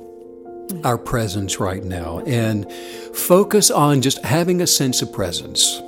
our 0.84 0.98
presence 0.98 1.60
right 1.60 1.84
now 1.84 2.20
and 2.20 2.72
focus 3.14 3.70
on 3.70 4.02
just 4.02 4.24
having 4.24 4.62
a 4.62 4.68
sense 4.68 5.02
of 5.02 5.12
presence. 5.12 5.82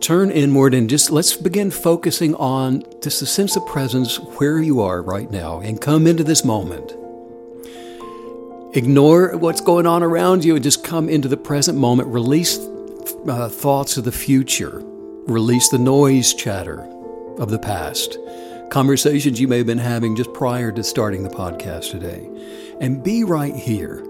Turn 0.00 0.30
inward 0.30 0.74
and 0.74 0.88
just 0.88 1.10
let's 1.10 1.34
begin 1.36 1.70
focusing 1.70 2.34
on 2.36 2.82
just 3.02 3.22
a 3.22 3.26
sense 3.26 3.56
of 3.56 3.66
presence 3.66 4.16
where 4.38 4.58
you 4.58 4.80
are 4.80 5.02
right 5.02 5.30
now 5.30 5.60
and 5.60 5.80
come 5.80 6.06
into 6.06 6.24
this 6.24 6.44
moment. 6.44 6.92
Ignore 8.76 9.36
what's 9.36 9.60
going 9.60 9.86
on 9.86 10.02
around 10.02 10.44
you 10.44 10.56
and 10.56 10.64
just 10.64 10.82
come 10.82 11.08
into 11.08 11.28
the 11.28 11.36
present 11.36 11.78
moment. 11.78 12.08
Release 12.08 12.58
uh, 12.58 13.48
thoughts 13.48 13.96
of 13.96 14.04
the 14.04 14.12
future. 14.12 14.80
Release 15.26 15.68
the 15.68 15.78
noise 15.78 16.34
chatter 16.34 16.90
of 17.38 17.50
the 17.50 17.58
past. 17.58 18.18
Conversations 18.70 19.40
you 19.40 19.48
may 19.48 19.58
have 19.58 19.66
been 19.66 19.78
having 19.78 20.16
just 20.16 20.32
prior 20.32 20.72
to 20.72 20.82
starting 20.82 21.22
the 21.22 21.28
podcast 21.28 21.90
today. 21.90 22.28
And 22.80 23.02
be 23.02 23.24
right 23.24 23.54
here. 23.54 24.04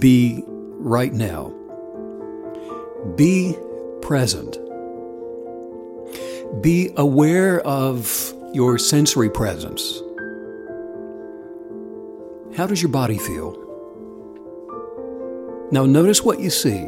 Be 0.00 0.42
right 0.46 1.12
now. 1.12 1.52
Be 3.16 3.56
present. 4.00 4.58
Be 6.62 6.90
aware 6.96 7.60
of 7.60 8.32
your 8.52 8.78
sensory 8.78 9.30
presence. 9.30 10.00
How 12.56 12.66
does 12.66 12.80
your 12.80 12.90
body 12.90 13.18
feel? 13.18 13.60
Now, 15.72 15.86
notice 15.86 16.22
what 16.22 16.38
you 16.40 16.50
see. 16.50 16.86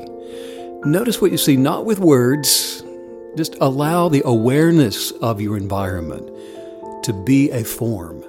Notice 0.84 1.20
what 1.20 1.32
you 1.32 1.38
see, 1.38 1.56
not 1.56 1.84
with 1.84 1.98
words. 1.98 2.84
Just 3.36 3.56
allow 3.60 4.08
the 4.08 4.22
awareness 4.24 5.10
of 5.10 5.40
your 5.42 5.58
environment 5.58 6.26
to 7.04 7.12
be 7.12 7.50
a 7.50 7.62
form. 7.62 8.22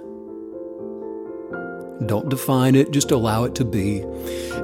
Don't 2.05 2.29
define 2.29 2.75
it, 2.75 2.91
just 2.91 3.11
allow 3.11 3.45
it 3.45 3.55
to 3.55 3.65
be. 3.65 4.01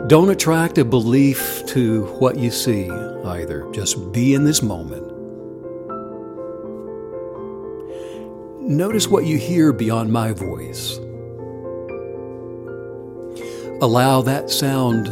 Don't 0.07 0.29
attract 0.29 0.77
a 0.77 0.85
belief 0.85 1.65
to 1.67 2.05
what 2.19 2.37
you 2.37 2.51
see 2.51 2.89
either. 2.89 3.65
Just 3.71 4.11
be 4.11 4.33
in 4.33 4.43
this 4.43 4.61
moment. 4.61 5.09
Notice 8.61 9.07
what 9.07 9.25
you 9.25 9.37
hear 9.37 9.73
beyond 9.73 10.11
my 10.11 10.33
voice. 10.33 10.97
Allow 13.81 14.21
that 14.21 14.49
sound 14.49 15.05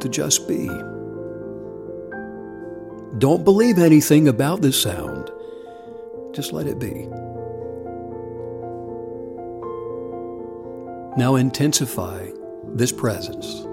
to 0.00 0.08
just 0.08 0.46
be. 0.46 0.68
Don't 3.18 3.42
believe 3.42 3.78
anything 3.78 4.28
about 4.28 4.62
this 4.62 4.80
sound. 4.80 5.30
Just 6.32 6.52
let 6.52 6.68
it 6.68 6.78
be. 6.78 7.08
Now 11.16 11.34
intensify 11.34 12.30
this 12.74 12.92
presence. 12.92 13.66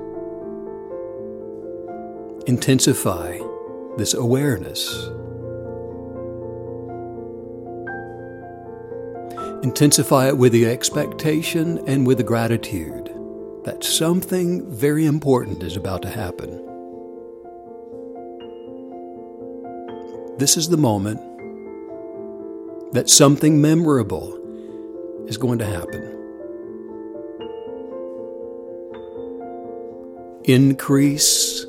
Intensify 2.47 3.39
this 3.97 4.15
awareness. 4.15 5.09
Intensify 9.63 10.29
it 10.29 10.37
with 10.37 10.53
the 10.53 10.65
expectation 10.65 11.83
and 11.87 12.07
with 12.07 12.17
the 12.17 12.23
gratitude 12.23 13.11
that 13.63 13.83
something 13.83 14.67
very 14.71 15.05
important 15.05 15.61
is 15.61 15.75
about 15.75 16.01
to 16.01 16.09
happen. 16.09 16.74
This 20.37 20.57
is 20.57 20.67
the 20.69 20.77
moment 20.77 21.21
that 22.93 23.09
something 23.09 23.61
memorable 23.61 24.35
is 25.27 25.37
going 25.37 25.59
to 25.59 25.65
happen. 25.65 26.11
Increase 30.43 31.65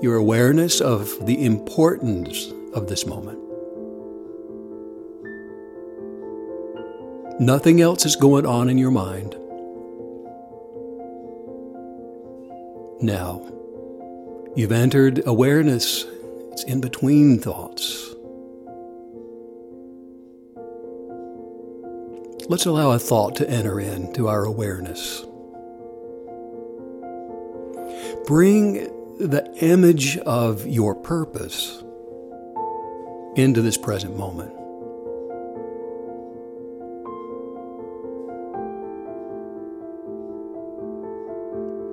your 0.00 0.16
awareness 0.16 0.80
of 0.80 1.26
the 1.26 1.44
importance 1.44 2.52
of 2.72 2.88
this 2.88 3.06
moment. 3.06 3.38
Nothing 7.40 7.80
else 7.80 8.04
is 8.04 8.16
going 8.16 8.46
on 8.46 8.68
in 8.68 8.78
your 8.78 8.90
mind. 8.90 9.36
Now, 13.00 13.46
you've 14.56 14.72
entered 14.72 15.22
awareness 15.26 16.04
thoughts, 16.58 16.64
in 16.64 16.80
between 16.80 17.38
thoughts. 17.38 18.14
Let's 22.48 22.66
allow 22.66 22.92
a 22.92 22.98
thought 22.98 23.36
to 23.36 23.50
enter 23.50 23.78
into 23.78 24.28
our 24.28 24.44
awareness. 24.44 25.24
Bring 28.26 28.74
the 29.18 29.50
image 29.60 30.16
of 30.18 30.66
your 30.66 30.94
purpose 30.94 31.82
into 33.36 33.62
this 33.62 33.76
present 33.76 34.16
moment. 34.16 34.52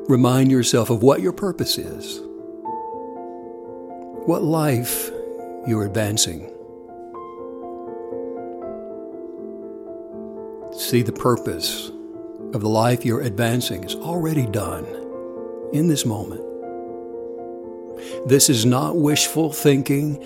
Remind 0.07 0.51
yourself 0.51 0.89
of 0.89 1.01
what 1.01 1.21
your 1.21 1.33
purpose 1.33 1.77
is 1.77 2.24
what 4.25 4.41
life 4.41 5.11
you're 5.67 5.85
advancing. 5.85 6.51
See 10.73 11.03
the 11.03 11.13
purpose 11.13 11.91
of 12.53 12.61
the 12.61 12.67
life 12.67 13.05
you're 13.05 13.21
advancing 13.21 13.83
is 13.83 13.93
already 13.93 14.47
done 14.47 14.85
in 15.73 15.87
this 15.87 16.07
moment. 16.07 16.41
This 18.27 18.49
is 18.49 18.65
not 18.65 18.95
wishful 18.95 19.53
thinking. 19.53 20.19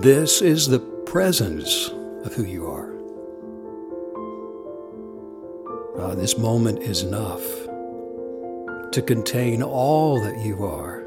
This 0.00 0.42
is 0.42 0.66
the 0.66 0.80
presence 0.80 1.88
of 2.24 2.34
who 2.34 2.42
you 2.42 2.66
are. 2.66 2.90
Uh, 6.00 6.16
this 6.16 6.36
moment 6.36 6.80
is 6.80 7.04
enough 7.04 7.42
to 8.90 9.02
contain 9.06 9.62
all 9.62 10.20
that 10.20 10.44
you 10.44 10.64
are. 10.64 10.99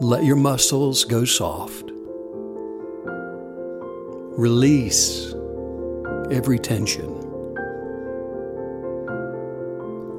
Let 0.00 0.24
your 0.24 0.36
muscles 0.36 1.04
go 1.04 1.26
soft. 1.26 1.90
Release 4.38 5.34
every 6.30 6.58
tension. 6.58 7.20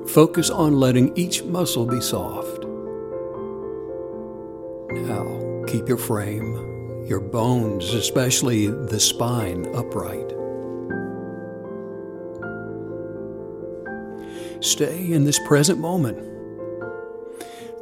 Focus 0.07 0.51
on 0.51 0.79
letting 0.79 1.17
each 1.17 1.43
muscle 1.45 1.87
be 1.87 1.99
soft. 1.99 2.63
Now, 4.91 5.63
keep 5.65 5.87
your 5.87 5.97
frame, 5.97 7.07
your 7.07 7.19
bones, 7.19 7.91
especially 7.95 8.67
the 8.67 8.99
spine, 8.99 9.65
upright. 9.73 10.29
Stay 14.63 15.11
in 15.11 15.23
this 15.23 15.39
present 15.47 15.79
moment. 15.79 16.19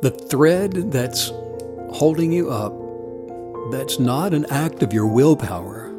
The 0.01 0.11
thread 0.11 0.93
that's 0.93 1.33
holding 1.91 2.31
you 2.31 2.49
up, 2.49 2.73
that's 3.71 3.99
not 3.99 4.33
an 4.33 4.45
act 4.49 4.81
of 4.83 4.93
your 4.93 5.05
willpower. 5.05 5.93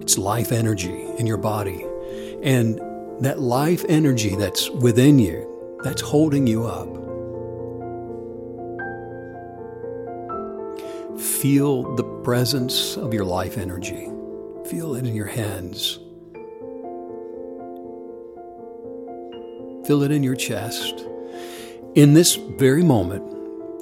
It's 0.00 0.16
life 0.16 0.52
energy 0.52 1.06
in 1.18 1.26
your 1.26 1.36
body. 1.36 1.84
And 2.42 2.80
that 3.22 3.40
life 3.40 3.84
energy 3.88 4.34
that's 4.36 4.70
within 4.70 5.18
you, 5.18 5.78
that's 5.82 6.00
holding 6.00 6.46
you 6.46 6.64
up. 6.64 6.88
Feel 11.20 11.94
the 11.96 12.04
presence 12.22 12.96
of 12.96 13.12
your 13.12 13.24
life 13.24 13.58
energy. 13.58 14.08
Feel 14.66 14.94
it 14.96 15.06
in 15.06 15.14
your 15.14 15.26
hands. 15.26 15.98
Feel 19.86 20.02
it 20.02 20.10
in 20.10 20.22
your 20.22 20.34
chest. 20.34 21.04
In 21.94 22.14
this 22.14 22.34
very 22.34 22.82
moment, 22.82 23.35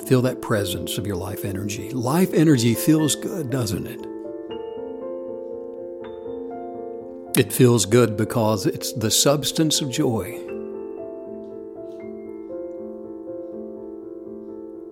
feel 0.06 0.22
that 0.22 0.42
presence 0.42 0.98
of 0.98 1.06
your 1.06 1.16
life 1.16 1.44
energy. 1.44 1.90
Life 1.90 2.32
energy 2.34 2.74
feels 2.74 3.16
good, 3.16 3.50
doesn't 3.50 3.86
it? 3.86 4.00
It 7.36 7.52
feels 7.52 7.84
good 7.86 8.16
because 8.16 8.66
it's 8.66 8.92
the 8.92 9.10
substance 9.10 9.80
of 9.80 9.90
joy. 9.90 10.40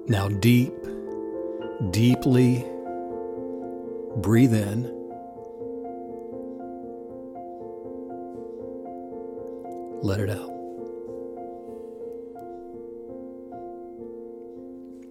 Now, 0.08 0.28
deep, 0.28 0.74
deeply 1.90 2.66
breathe 4.16 4.54
in. 4.54 4.90
Let 10.02 10.20
it 10.20 10.30
out. 10.30 10.51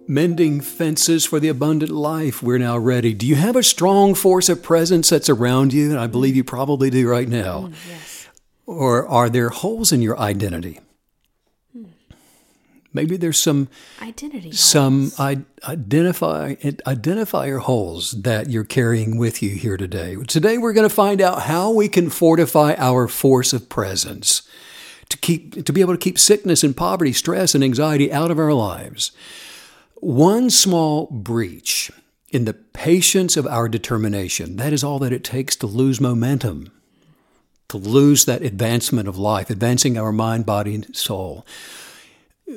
Mending 0.08 0.60
fences 0.60 1.24
for 1.24 1.38
the 1.40 1.48
abundant 1.48 1.90
life. 1.90 2.42
We're 2.42 2.58
now 2.58 2.76
ready. 2.76 3.14
Do 3.14 3.26
you 3.26 3.36
have 3.36 3.56
a 3.56 3.62
strong 3.62 4.14
force 4.14 4.48
of 4.48 4.62
presence 4.62 5.08
that's 5.10 5.28
around 5.28 5.72
you? 5.72 5.90
And 5.90 5.98
I 5.98 6.06
believe 6.06 6.36
you 6.36 6.44
probably 6.44 6.90
do 6.90 7.08
right 7.08 7.28
now. 7.28 7.68
Mm, 7.68 7.74
yes. 7.88 8.28
Or 8.66 9.06
are 9.08 9.30
there 9.30 9.48
holes 9.50 9.92
in 9.92 10.02
your 10.02 10.18
identity? 10.18 10.80
Maybe 12.94 13.16
there's 13.16 13.38
some 13.38 13.68
Identity. 14.02 14.52
some. 14.52 15.12
I- 15.18 15.44
identify 15.66 16.56
identifier 16.56 17.60
holes 17.60 18.10
that 18.22 18.50
you're 18.50 18.64
carrying 18.64 19.16
with 19.16 19.42
you 19.42 19.50
here 19.50 19.78
today. 19.78 20.16
Today 20.28 20.58
we're 20.58 20.74
going 20.74 20.88
to 20.88 20.94
find 20.94 21.22
out 21.22 21.42
how 21.42 21.70
we 21.70 21.88
can 21.88 22.10
fortify 22.10 22.74
our 22.76 23.08
force 23.08 23.54
of 23.54 23.70
presence 23.70 24.42
to 25.08 25.16
keep 25.16 25.64
to 25.64 25.72
be 25.72 25.80
able 25.80 25.94
to 25.94 25.98
keep 25.98 26.18
sickness 26.18 26.62
and 26.62 26.76
poverty, 26.76 27.14
stress 27.14 27.54
and 27.54 27.64
anxiety 27.64 28.12
out 28.12 28.30
of 28.30 28.38
our 28.38 28.52
lives. 28.52 29.12
One 30.02 30.50
small 30.50 31.06
breach 31.06 31.92
in 32.28 32.44
the 32.44 32.54
patience 32.54 33.36
of 33.36 33.46
our 33.46 33.68
determination, 33.68 34.56
that 34.56 34.72
is 34.72 34.82
all 34.82 34.98
that 34.98 35.12
it 35.12 35.22
takes 35.22 35.54
to 35.56 35.66
lose 35.68 36.00
momentum, 36.00 36.72
to 37.68 37.76
lose 37.76 38.24
that 38.24 38.42
advancement 38.42 39.08
of 39.08 39.16
life, 39.16 39.48
advancing 39.48 39.96
our 39.96 40.10
mind, 40.10 40.44
body, 40.44 40.74
and 40.74 40.96
soul 40.96 41.46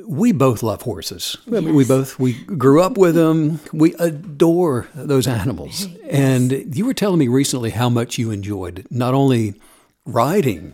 we 0.07 0.31
both 0.31 0.63
love 0.63 0.81
horses. 0.81 1.37
I 1.47 1.61
mean, 1.61 1.75
we 1.75 1.85
both 1.85 2.19
we 2.19 2.33
grew 2.33 2.81
up 2.81 2.97
with 2.97 3.15
them. 3.15 3.59
We 3.71 3.93
adore 3.95 4.87
those 4.93 5.27
animals. 5.27 5.87
And 6.09 6.75
you 6.75 6.85
were 6.85 6.93
telling 6.93 7.19
me 7.19 7.27
recently 7.27 7.69
how 7.69 7.89
much 7.89 8.17
you 8.17 8.31
enjoyed 8.31 8.85
not 8.89 9.13
only 9.13 9.53
riding 10.05 10.73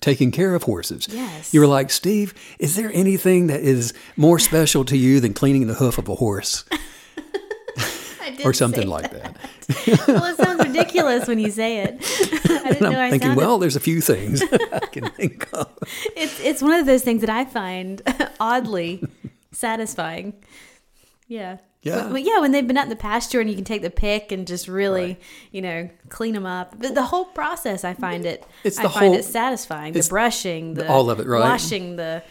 taking 0.00 0.30
care 0.30 0.54
of 0.54 0.64
horses. 0.64 1.08
Yes. 1.10 1.52
You 1.54 1.60
were 1.60 1.66
like, 1.66 1.90
"Steve, 1.90 2.34
is 2.58 2.76
there 2.76 2.90
anything 2.92 3.46
that 3.48 3.60
is 3.60 3.92
more 4.16 4.38
special 4.38 4.84
to 4.86 4.96
you 4.96 5.20
than 5.20 5.32
cleaning 5.34 5.66
the 5.66 5.74
hoof 5.74 5.98
of 5.98 6.08
a 6.08 6.14
horse 6.16 6.64
or 8.44 8.52
something 8.52 8.86
like 8.88 9.10
that?" 9.10 9.36
well, 10.08 10.24
it 10.26 10.36
sounds 10.36 10.64
ridiculous 10.64 11.26
when 11.26 11.38
you 11.38 11.50
say 11.50 11.78
it. 11.78 11.94
I 12.44 12.70
didn't 12.72 12.72
And 12.72 12.80
know 12.80 12.98
I 13.00 13.04
I'm 13.04 13.10
thinking, 13.10 13.28
sounded. 13.30 13.36
well, 13.44 13.58
there's 13.58 13.76
a 13.76 13.80
few 13.80 14.00
things 14.00 14.42
I 14.42 14.78
can 14.92 15.08
think 15.10 15.48
of. 15.52 15.72
it's 16.16 16.38
it's 16.40 16.62
one 16.62 16.74
of 16.74 16.86
those 16.86 17.02
things 17.02 17.20
that 17.22 17.30
I 17.30 17.44
find 17.44 18.02
oddly 18.38 19.02
satisfying. 19.52 20.34
Yeah. 21.28 21.58
Yeah. 21.86 22.08
But, 22.10 22.22
yeah, 22.22 22.40
when 22.40 22.52
they've 22.52 22.66
been 22.66 22.76
out 22.76 22.84
in 22.84 22.90
the 22.90 22.96
pasture 22.96 23.40
and 23.40 23.48
you 23.48 23.54
can 23.56 23.64
take 23.64 23.82
the 23.82 23.90
pick 23.90 24.32
and 24.32 24.46
just 24.46 24.66
really, 24.68 25.06
Right. 25.06 25.22
you 25.52 25.62
know, 25.62 25.88
clean 26.08 26.34
them 26.34 26.46
up. 26.46 26.74
But 26.78 26.94
the 26.94 27.04
whole 27.04 27.26
process, 27.26 27.84
I 27.84 27.94
find 27.94 28.26
it, 28.26 28.44
It's 28.64 28.78
I 28.78 28.82
find 28.84 28.94
whole- 28.94 29.14
it 29.14 29.24
satisfying. 29.24 29.92
The 29.92 30.06
brushing, 30.08 30.74
the 30.74 30.88
all 30.90 31.10
of 31.10 31.20
it, 31.20 31.26
right? 31.26 31.40
washing, 31.40 31.96
the 31.96 32.22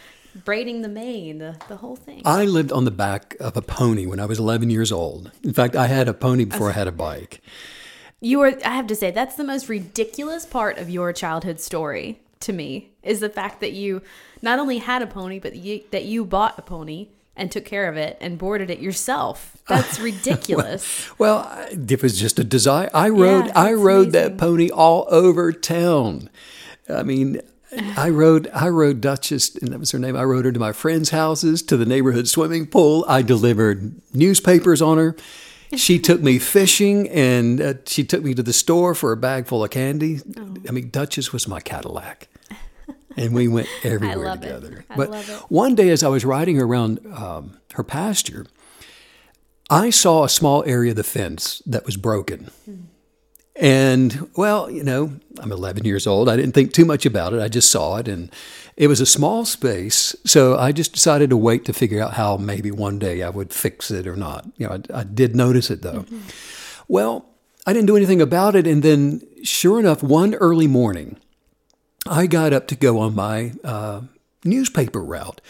braiding 0.44 0.82
the 0.82 0.88
mane, 0.88 1.38
the, 1.38 1.56
the 1.68 1.76
whole 1.76 1.96
thing. 1.96 2.20
I 2.24 2.44
lived 2.44 2.70
on 2.70 2.84
the 2.84 2.90
back 2.90 3.36
of 3.40 3.56
a 3.56 3.62
pony 3.62 4.04
when 4.04 4.20
I 4.20 4.26
was 4.26 4.38
11 4.38 4.68
years 4.70 4.92
old. 4.92 5.30
In 5.42 5.52
fact, 5.54 5.74
I 5.74 5.86
had 5.86 6.08
a 6.08 6.14
pony 6.14 6.44
before 6.44 6.68
I 6.70 6.72
had 6.74 6.86
a 6.88 6.92
bike. 6.92 7.40
You 8.20 8.40
were, 8.40 8.58
I 8.64 8.70
have 8.70 8.86
to 8.88 8.94
say, 8.94 9.10
that's 9.10 9.36
the 9.36 9.44
most 9.44 9.68
ridiculous 9.68 10.44
part 10.46 10.78
of 10.78 10.90
your 10.90 11.12
childhood 11.12 11.60
story 11.60 12.20
to 12.40 12.52
me 12.52 12.90
is 13.02 13.20
the 13.20 13.28
fact 13.30 13.60
that 13.60 13.72
you 13.72 14.02
not 14.42 14.58
only 14.58 14.78
had 14.78 15.00
a 15.00 15.06
pony, 15.06 15.38
but 15.38 15.56
you, 15.56 15.80
that 15.90 16.04
you 16.04 16.24
bought 16.24 16.58
a 16.58 16.62
pony 16.62 17.08
and 17.36 17.52
took 17.52 17.64
care 17.64 17.88
of 17.88 17.96
it 17.96 18.16
and 18.20 18.38
boarded 18.38 18.70
it 18.70 18.78
yourself. 18.80 19.56
That's 19.68 19.98
ridiculous. 20.10 21.08
Well, 21.18 21.38
I- 21.38 21.76
it 21.88 22.02
was 22.02 22.18
just 22.18 22.38
a 22.38 22.44
desire. 22.44 22.90
I 22.94 23.08
rode. 23.08 23.46
Yeah, 23.46 23.52
I 23.54 23.72
rode 23.74 24.08
amazing. 24.08 24.12
that 24.12 24.38
pony 24.38 24.70
all 24.70 25.06
over 25.10 25.52
town. 25.52 26.30
I 26.88 27.02
mean, 27.02 27.40
I 27.96 28.08
rode. 28.10 28.48
I 28.54 28.68
rode 28.68 29.00
Duchess, 29.00 29.56
and 29.56 29.72
that 29.72 29.78
was 29.80 29.90
her 29.90 29.98
name. 29.98 30.16
I 30.16 30.22
rode 30.24 30.44
her 30.44 30.52
to 30.52 30.60
my 30.60 30.72
friends' 30.72 31.10
houses, 31.10 31.62
to 31.62 31.76
the 31.76 31.84
neighborhood 31.86 32.28
swimming 32.28 32.66
pool. 32.66 33.04
I 33.08 33.22
delivered 33.22 34.00
newspapers 34.14 34.80
on 34.80 34.96
her. 34.98 35.16
She 35.76 35.98
took 36.08 36.22
me 36.22 36.38
fishing, 36.38 37.08
and 37.08 37.60
uh, 37.60 37.74
she 37.86 38.04
took 38.04 38.22
me 38.22 38.34
to 38.34 38.42
the 38.42 38.52
store 38.52 38.94
for 38.94 39.10
a 39.12 39.16
bag 39.16 39.46
full 39.46 39.64
of 39.64 39.70
candy. 39.70 40.20
Oh. 40.38 40.54
I 40.68 40.72
mean, 40.72 40.90
Duchess 40.90 41.32
was 41.32 41.48
my 41.48 41.58
Cadillac. 41.60 42.28
And 43.16 43.34
we 43.34 43.48
went 43.48 43.68
everywhere 43.82 44.36
together. 44.36 44.84
But 44.96 45.14
one 45.48 45.74
day, 45.74 45.88
as 45.90 46.02
I 46.02 46.08
was 46.08 46.24
riding 46.24 46.60
around 46.60 47.00
um, 47.14 47.58
her 47.74 47.82
pasture, 47.82 48.46
I 49.70 49.90
saw 49.90 50.24
a 50.24 50.28
small 50.28 50.62
area 50.64 50.90
of 50.90 50.96
the 50.96 51.04
fence 51.04 51.62
that 51.66 51.84
was 51.84 51.96
broken. 51.96 52.50
And, 53.58 54.28
well, 54.36 54.70
you 54.70 54.84
know, 54.84 55.18
I'm 55.38 55.50
11 55.50 55.84
years 55.84 56.06
old. 56.06 56.28
I 56.28 56.36
didn't 56.36 56.52
think 56.52 56.72
too 56.72 56.84
much 56.84 57.06
about 57.06 57.32
it. 57.32 57.40
I 57.40 57.48
just 57.48 57.70
saw 57.70 57.96
it, 57.96 58.06
and 58.06 58.30
it 58.76 58.88
was 58.88 59.00
a 59.00 59.06
small 59.06 59.46
space. 59.46 60.14
So 60.26 60.58
I 60.58 60.72
just 60.72 60.92
decided 60.92 61.30
to 61.30 61.36
wait 61.38 61.64
to 61.64 61.72
figure 61.72 62.02
out 62.02 62.14
how 62.14 62.36
maybe 62.36 62.70
one 62.70 62.98
day 62.98 63.22
I 63.22 63.30
would 63.30 63.52
fix 63.54 63.90
it 63.90 64.06
or 64.06 64.14
not. 64.14 64.46
You 64.58 64.66
know, 64.68 64.82
I, 64.92 65.00
I 65.00 65.04
did 65.04 65.34
notice 65.34 65.70
it 65.70 65.80
though. 65.80 66.04
Well, 66.86 67.24
I 67.66 67.72
didn't 67.72 67.86
do 67.86 67.96
anything 67.96 68.20
about 68.20 68.54
it. 68.54 68.66
And 68.66 68.82
then, 68.82 69.22
sure 69.42 69.80
enough, 69.80 70.02
one 70.02 70.34
early 70.34 70.66
morning, 70.66 71.16
I 72.08 72.26
got 72.26 72.52
up 72.52 72.66
to 72.68 72.76
go 72.76 72.98
on 72.98 73.14
my 73.14 73.52
uh, 73.64 74.02
newspaper 74.44 75.02
route. 75.02 75.40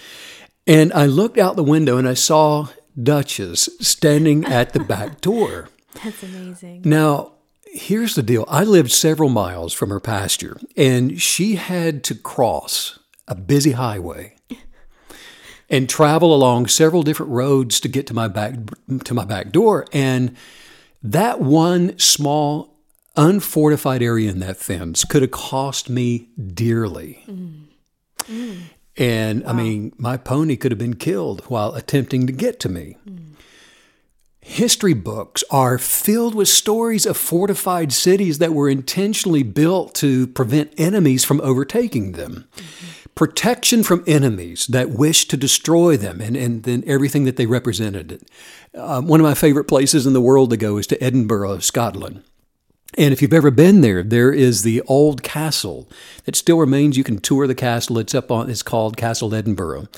And 0.66 0.92
I 0.92 1.06
looked 1.06 1.38
out 1.38 1.56
the 1.56 1.62
window 1.62 1.96
and 1.96 2.08
I 2.08 2.14
saw 2.14 2.68
Duchess 3.00 3.68
standing 3.80 4.44
at 4.44 4.72
the 4.72 4.80
back 4.80 5.20
door. 5.20 5.68
That's 6.02 6.22
amazing. 6.22 6.82
Now, 6.84 7.32
here's 7.66 8.14
the 8.14 8.22
deal 8.22 8.44
I 8.48 8.64
lived 8.64 8.90
several 8.90 9.28
miles 9.28 9.72
from 9.72 9.90
her 9.90 10.00
pasture, 10.00 10.58
and 10.76 11.20
she 11.20 11.56
had 11.56 12.02
to 12.04 12.14
cross 12.14 12.98
a 13.28 13.34
busy 13.34 13.72
highway 13.72 14.36
and 15.70 15.88
travel 15.88 16.34
along 16.34 16.68
several 16.68 17.02
different 17.02 17.32
roads 17.32 17.80
to 17.80 17.88
get 17.88 18.06
to 18.08 18.14
my 18.14 18.28
back 18.28 18.54
to 19.04 19.14
my 19.14 19.24
back 19.24 19.50
door 19.50 19.86
and 19.92 20.36
that 21.02 21.40
one 21.40 21.98
small 21.98 22.75
unfortified 23.16 24.02
area 24.02 24.30
in 24.30 24.38
that 24.40 24.56
fence 24.56 25.04
could 25.04 25.22
have 25.22 25.30
cost 25.30 25.88
me 25.88 26.28
dearly. 26.54 27.24
And 28.96 29.44
I 29.46 29.52
mean, 29.52 29.92
my 29.98 30.16
pony 30.16 30.56
could 30.56 30.72
have 30.72 30.78
been 30.78 30.96
killed 30.96 31.42
while 31.48 31.74
attempting 31.74 32.26
to 32.26 32.32
get 32.32 32.58
to 32.60 32.68
me. 32.68 32.96
History 34.40 34.94
books 34.94 35.42
are 35.50 35.76
filled 35.76 36.34
with 36.34 36.48
stories 36.48 37.04
of 37.04 37.16
fortified 37.16 37.92
cities 37.92 38.38
that 38.38 38.54
were 38.54 38.68
intentionally 38.68 39.42
built 39.42 39.92
to 39.96 40.28
prevent 40.28 40.72
enemies 40.78 41.24
from 41.24 41.40
overtaking 41.40 42.12
them. 42.12 42.48
Protection 43.16 43.82
from 43.82 44.04
enemies 44.06 44.66
that 44.68 44.90
wished 44.90 45.30
to 45.30 45.36
destroy 45.36 45.96
them 45.96 46.20
and, 46.20 46.36
and 46.36 46.62
then 46.62 46.84
everything 46.86 47.24
that 47.24 47.36
they 47.36 47.46
represented. 47.46 48.22
Um, 48.74 49.08
one 49.08 49.18
of 49.18 49.24
my 49.24 49.34
favorite 49.34 49.64
places 49.64 50.06
in 50.06 50.12
the 50.12 50.20
world 50.20 50.50
to 50.50 50.56
go 50.56 50.76
is 50.76 50.86
to 50.88 51.02
Edinburgh, 51.02 51.58
Scotland. 51.58 52.22
And 52.98 53.12
if 53.12 53.20
you've 53.20 53.32
ever 53.34 53.50
been 53.50 53.80
there, 53.82 54.02
there 54.02 54.32
is 54.32 54.62
the 54.62 54.80
old 54.82 55.22
castle 55.22 55.88
that 56.24 56.34
still 56.36 56.58
remains. 56.58 56.96
You 56.96 57.04
can 57.04 57.18
tour 57.18 57.46
the 57.46 57.54
castle. 57.54 57.98
It's 57.98 58.14
up 58.14 58.30
on. 58.30 58.48
It's 58.48 58.62
called 58.62 58.96
Castle 58.96 59.34
Edinburgh, 59.34 59.88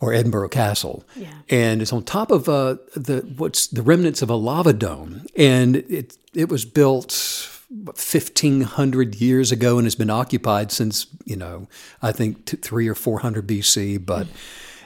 or 0.00 0.12
Edinburgh 0.14 0.48
Castle, 0.48 1.04
Yeah. 1.14 1.28
and 1.50 1.82
it's 1.82 1.92
on 1.92 2.04
top 2.04 2.30
of 2.30 2.48
uh, 2.48 2.76
the 2.94 3.20
what's 3.36 3.66
the 3.66 3.82
remnants 3.82 4.22
of 4.22 4.30
a 4.30 4.34
lava 4.36 4.72
dome, 4.72 5.26
and 5.36 5.76
it 5.76 6.16
it 6.34 6.48
was 6.48 6.64
built. 6.64 7.48
1500 7.72 9.14
years 9.14 9.50
ago 9.50 9.78
and 9.78 9.86
has 9.86 9.94
been 9.94 10.10
occupied 10.10 10.70
since 10.70 11.06
you 11.24 11.34
know 11.36 11.66
i 12.02 12.12
think 12.12 12.44
t- 12.44 12.56
3 12.58 12.86
or 12.86 12.94
400 12.94 13.46
bc 13.46 14.04
but 14.04 14.26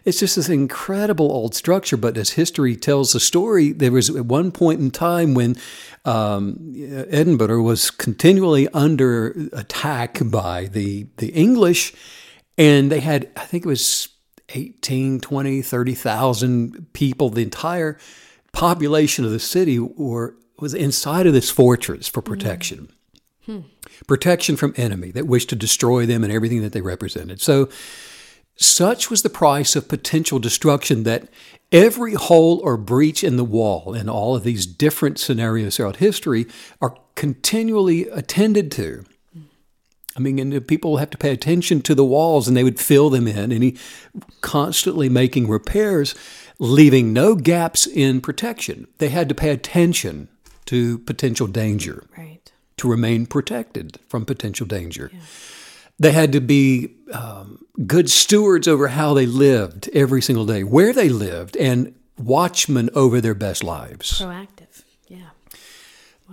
it's 0.06 0.20
just 0.20 0.36
this 0.36 0.48
incredible 0.48 1.30
old 1.30 1.54
structure 1.54 1.96
but 1.98 2.16
as 2.16 2.30
history 2.30 2.76
tells 2.76 3.12
the 3.12 3.20
story 3.20 3.72
there 3.72 3.92
was 3.92 4.08
at 4.08 4.24
one 4.24 4.50
point 4.50 4.80
in 4.80 4.90
time 4.90 5.34
when 5.34 5.56
um, 6.06 6.72
edinburgh 7.10 7.62
was 7.62 7.90
continually 7.90 8.68
under 8.68 9.34
attack 9.52 10.18
by 10.24 10.66
the 10.66 11.06
the 11.18 11.28
english 11.28 11.92
and 12.56 12.90
they 12.90 13.00
had 13.00 13.28
i 13.36 13.44
think 13.44 13.64
it 13.64 13.68
was 13.68 14.08
18 14.50 15.20
20 15.20 15.62
30,000 15.62 16.92
people. 16.92 17.30
The 17.30 17.42
entire 17.42 17.98
population 18.52 19.24
of 19.24 19.30
the 19.30 19.40
city 19.40 19.78
were 19.78 20.36
was 20.58 20.72
inside 20.72 21.26
of 21.26 21.34
this 21.34 21.50
fortress 21.50 22.08
for 22.08 22.22
protection. 22.22 22.88
Protection 24.06 24.56
from 24.56 24.72
enemy 24.76 25.10
that 25.12 25.26
wished 25.26 25.50
to 25.50 25.56
destroy 25.56 26.06
them 26.06 26.24
and 26.24 26.32
everything 26.32 26.62
that 26.62 26.72
they 26.72 26.80
represented. 26.80 27.40
So 27.40 27.68
such 28.56 29.10
was 29.10 29.22
the 29.22 29.30
price 29.30 29.76
of 29.76 29.88
potential 29.88 30.38
destruction 30.38 31.02
that 31.04 31.28
every 31.72 32.14
hole 32.14 32.60
or 32.64 32.76
breach 32.76 33.22
in 33.22 33.36
the 33.36 33.44
wall 33.44 33.92
in 33.94 34.08
all 34.08 34.34
of 34.34 34.44
these 34.44 34.66
different 34.66 35.18
scenarios 35.18 35.76
throughout 35.76 35.96
history 35.96 36.46
are 36.80 36.96
continually 37.14 38.08
attended 38.08 38.70
to 38.72 39.04
I 40.16 40.18
mean, 40.18 40.38
and 40.38 40.66
people 40.66 40.96
have 40.96 41.10
to 41.10 41.18
pay 41.18 41.30
attention 41.30 41.82
to 41.82 41.94
the 41.94 42.04
walls, 42.04 42.48
and 42.48 42.56
they 42.56 42.64
would 42.64 42.80
fill 42.80 43.10
them 43.10 43.28
in, 43.28 43.52
and 43.52 43.62
he 43.62 43.76
constantly 44.40 45.10
making 45.10 45.46
repairs, 45.46 46.14
leaving 46.58 47.12
no 47.12 47.34
gaps 47.34 47.86
in 47.86 48.22
protection. 48.22 48.86
They 48.96 49.10
had 49.10 49.28
to 49.28 49.34
pay 49.34 49.50
attention 49.50 50.28
to 50.66 50.98
potential 51.00 51.46
danger 51.46 52.04
Right. 52.16 52.50
to 52.78 52.88
remain 52.88 53.26
protected 53.26 53.98
from 54.08 54.24
potential 54.24 54.66
danger. 54.66 55.10
They 55.98 56.12
had 56.12 56.32
to 56.32 56.40
be 56.40 56.94
um, 57.12 57.64
good 57.86 58.10
stewards 58.10 58.68
over 58.68 58.88
how 58.88 59.14
they 59.14 59.26
lived 59.26 59.88
every 59.92 60.20
single 60.20 60.46
day, 60.46 60.62
where 60.62 60.92
they 60.92 61.08
lived, 61.08 61.56
and 61.56 61.94
watchmen 62.18 62.90
over 62.94 63.20
their 63.20 63.34
best 63.34 63.62
lives. 63.62 64.20
Proactive. 64.20 64.82
Yeah. 65.08 65.30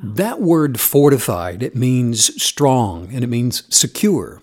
That 0.02 0.42
word 0.42 0.80
fortified, 0.80 1.64
it 1.64 1.76
means 1.76 2.42
strong 2.42 3.14
and 3.14 3.24
it 3.24 3.28
means 3.28 3.64
secure. 3.74 4.42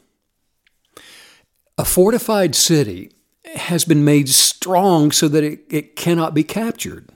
A 1.77 1.85
fortified 1.85 2.55
city 2.55 3.13
has 3.57 3.85
been 3.85 4.05
made 4.05 4.29
strong 4.29 5.13
so 5.13 5.29
that 5.29 5.43
it, 5.43 5.61
it 5.71 5.97
cannot 5.97 6.35
be 6.35 6.45
captured. 6.45 7.11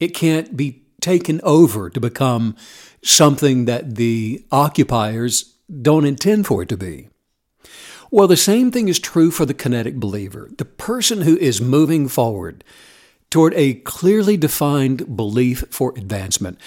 It 0.00 0.08
can't 0.08 0.56
be 0.56 0.82
taken 1.00 1.40
over 1.42 1.90
to 1.90 2.00
become 2.00 2.56
something 3.02 3.66
that 3.66 3.94
the 3.96 4.44
occupiers 4.50 5.54
don't 5.70 6.06
intend 6.06 6.46
for 6.46 6.62
it 6.62 6.68
to 6.70 6.76
be. 6.76 7.08
Well, 8.10 8.26
the 8.26 8.36
same 8.36 8.70
thing 8.70 8.88
is 8.88 8.98
true 8.98 9.30
for 9.30 9.44
the 9.44 9.54
kinetic 9.54 9.96
believer, 9.96 10.50
the 10.56 10.64
person 10.64 11.22
who 11.22 11.36
is 11.36 11.60
moving 11.60 12.08
forward 12.08 12.64
toward 13.30 13.52
a 13.54 13.74
clearly 13.74 14.36
defined 14.36 15.16
belief 15.16 15.64
for 15.70 15.92
advancement. 15.96 16.58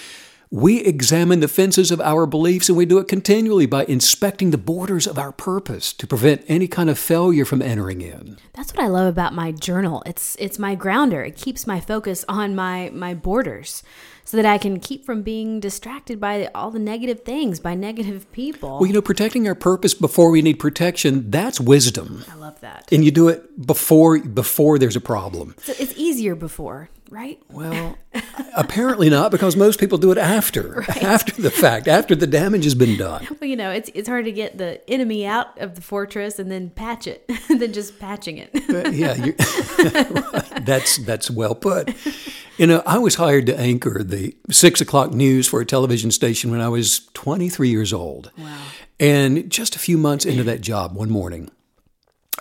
We 0.53 0.81
examine 0.81 1.39
the 1.39 1.47
fences 1.47 1.91
of 1.91 2.01
our 2.01 2.25
beliefs 2.25 2.67
and 2.67 2.77
we 2.77 2.85
do 2.85 2.99
it 2.99 3.07
continually 3.07 3.65
by 3.65 3.85
inspecting 3.85 4.51
the 4.51 4.57
borders 4.57 5.07
of 5.07 5.17
our 5.17 5.31
purpose 5.31 5.93
to 5.93 6.05
prevent 6.05 6.43
any 6.47 6.67
kind 6.67 6.89
of 6.89 6.99
failure 6.99 7.45
from 7.45 7.61
entering 7.61 8.01
in. 8.01 8.37
That's 8.53 8.73
what 8.73 8.83
I 8.83 8.87
love 8.87 9.07
about 9.07 9.33
my 9.33 9.53
journal. 9.53 10.03
It's 10.05 10.35
it's 10.39 10.59
my 10.59 10.75
grounder. 10.75 11.23
It 11.23 11.37
keeps 11.37 11.65
my 11.65 11.79
focus 11.79 12.25
on 12.27 12.53
my 12.53 12.91
my 12.93 13.13
borders 13.13 13.81
so 14.23 14.37
that 14.37 14.45
I 14.45 14.57
can 14.57 14.79
keep 14.79 15.05
from 15.05 15.21
being 15.21 15.59
distracted 15.59 16.19
by 16.19 16.49
all 16.53 16.71
the 16.71 16.79
negative 16.79 17.21
things, 17.21 17.59
by 17.59 17.75
negative 17.75 18.31
people. 18.31 18.79
Well, 18.79 18.87
you 18.87 18.93
know, 18.93 19.01
protecting 19.01 19.47
our 19.47 19.55
purpose 19.55 19.93
before 19.93 20.29
we 20.31 20.41
need 20.41 20.59
protection, 20.59 21.29
that's 21.31 21.59
wisdom. 21.59 22.23
I 22.31 22.35
love 22.35 22.59
that. 22.61 22.89
And 22.91 23.03
you 23.03 23.11
do 23.11 23.27
it 23.27 23.65
before 23.65 24.19
before 24.19 24.79
there's 24.79 24.95
a 24.95 25.01
problem. 25.01 25.55
So 25.59 25.73
it's 25.77 25.93
easier 25.97 26.35
before, 26.35 26.89
right? 27.09 27.39
Well, 27.49 27.97
apparently 28.55 29.09
not 29.09 29.31
because 29.31 29.55
most 29.55 29.79
people 29.79 29.97
do 29.97 30.11
it 30.11 30.17
after 30.17 30.83
after 31.01 31.41
the 31.41 31.51
fact, 31.51 31.87
after 31.87 32.15
the 32.15 32.27
damage 32.27 32.63
has 32.63 32.75
been 32.75 32.97
done. 32.97 33.27
Well, 33.39 33.49
you 33.49 33.55
know, 33.55 33.71
it's 33.71 33.89
it's 33.93 34.07
hard 34.07 34.25
to 34.25 34.31
get 34.31 34.57
the 34.57 34.81
enemy 34.89 35.25
out 35.25 35.57
of 35.59 35.75
the 35.75 35.81
fortress 35.81 36.39
and 36.39 36.51
then 36.51 36.69
patch 36.69 37.07
it, 37.07 37.29
than 37.47 37.73
just 37.73 37.99
patching 37.99 38.37
it. 38.37 38.49
Yeah, 38.93 39.15
you, 39.15 39.33
that's 40.65 40.97
that's 40.97 41.29
well 41.29 41.55
put. 41.55 41.93
You 42.61 42.67
know, 42.67 42.83
I 42.85 42.99
was 42.99 43.15
hired 43.15 43.47
to 43.47 43.59
anchor 43.59 44.03
the 44.03 44.37
six 44.51 44.81
o'clock 44.81 45.13
news 45.13 45.47
for 45.47 45.61
a 45.61 45.65
television 45.65 46.11
station 46.11 46.51
when 46.51 46.61
I 46.61 46.69
was 46.69 47.09
23 47.15 47.69
years 47.69 47.91
old. 47.91 48.31
Wow. 48.37 48.55
And 48.99 49.49
just 49.49 49.75
a 49.75 49.79
few 49.79 49.97
months 49.97 50.25
into 50.25 50.43
that 50.43 50.61
job, 50.61 50.95
one 50.95 51.09
morning, 51.09 51.49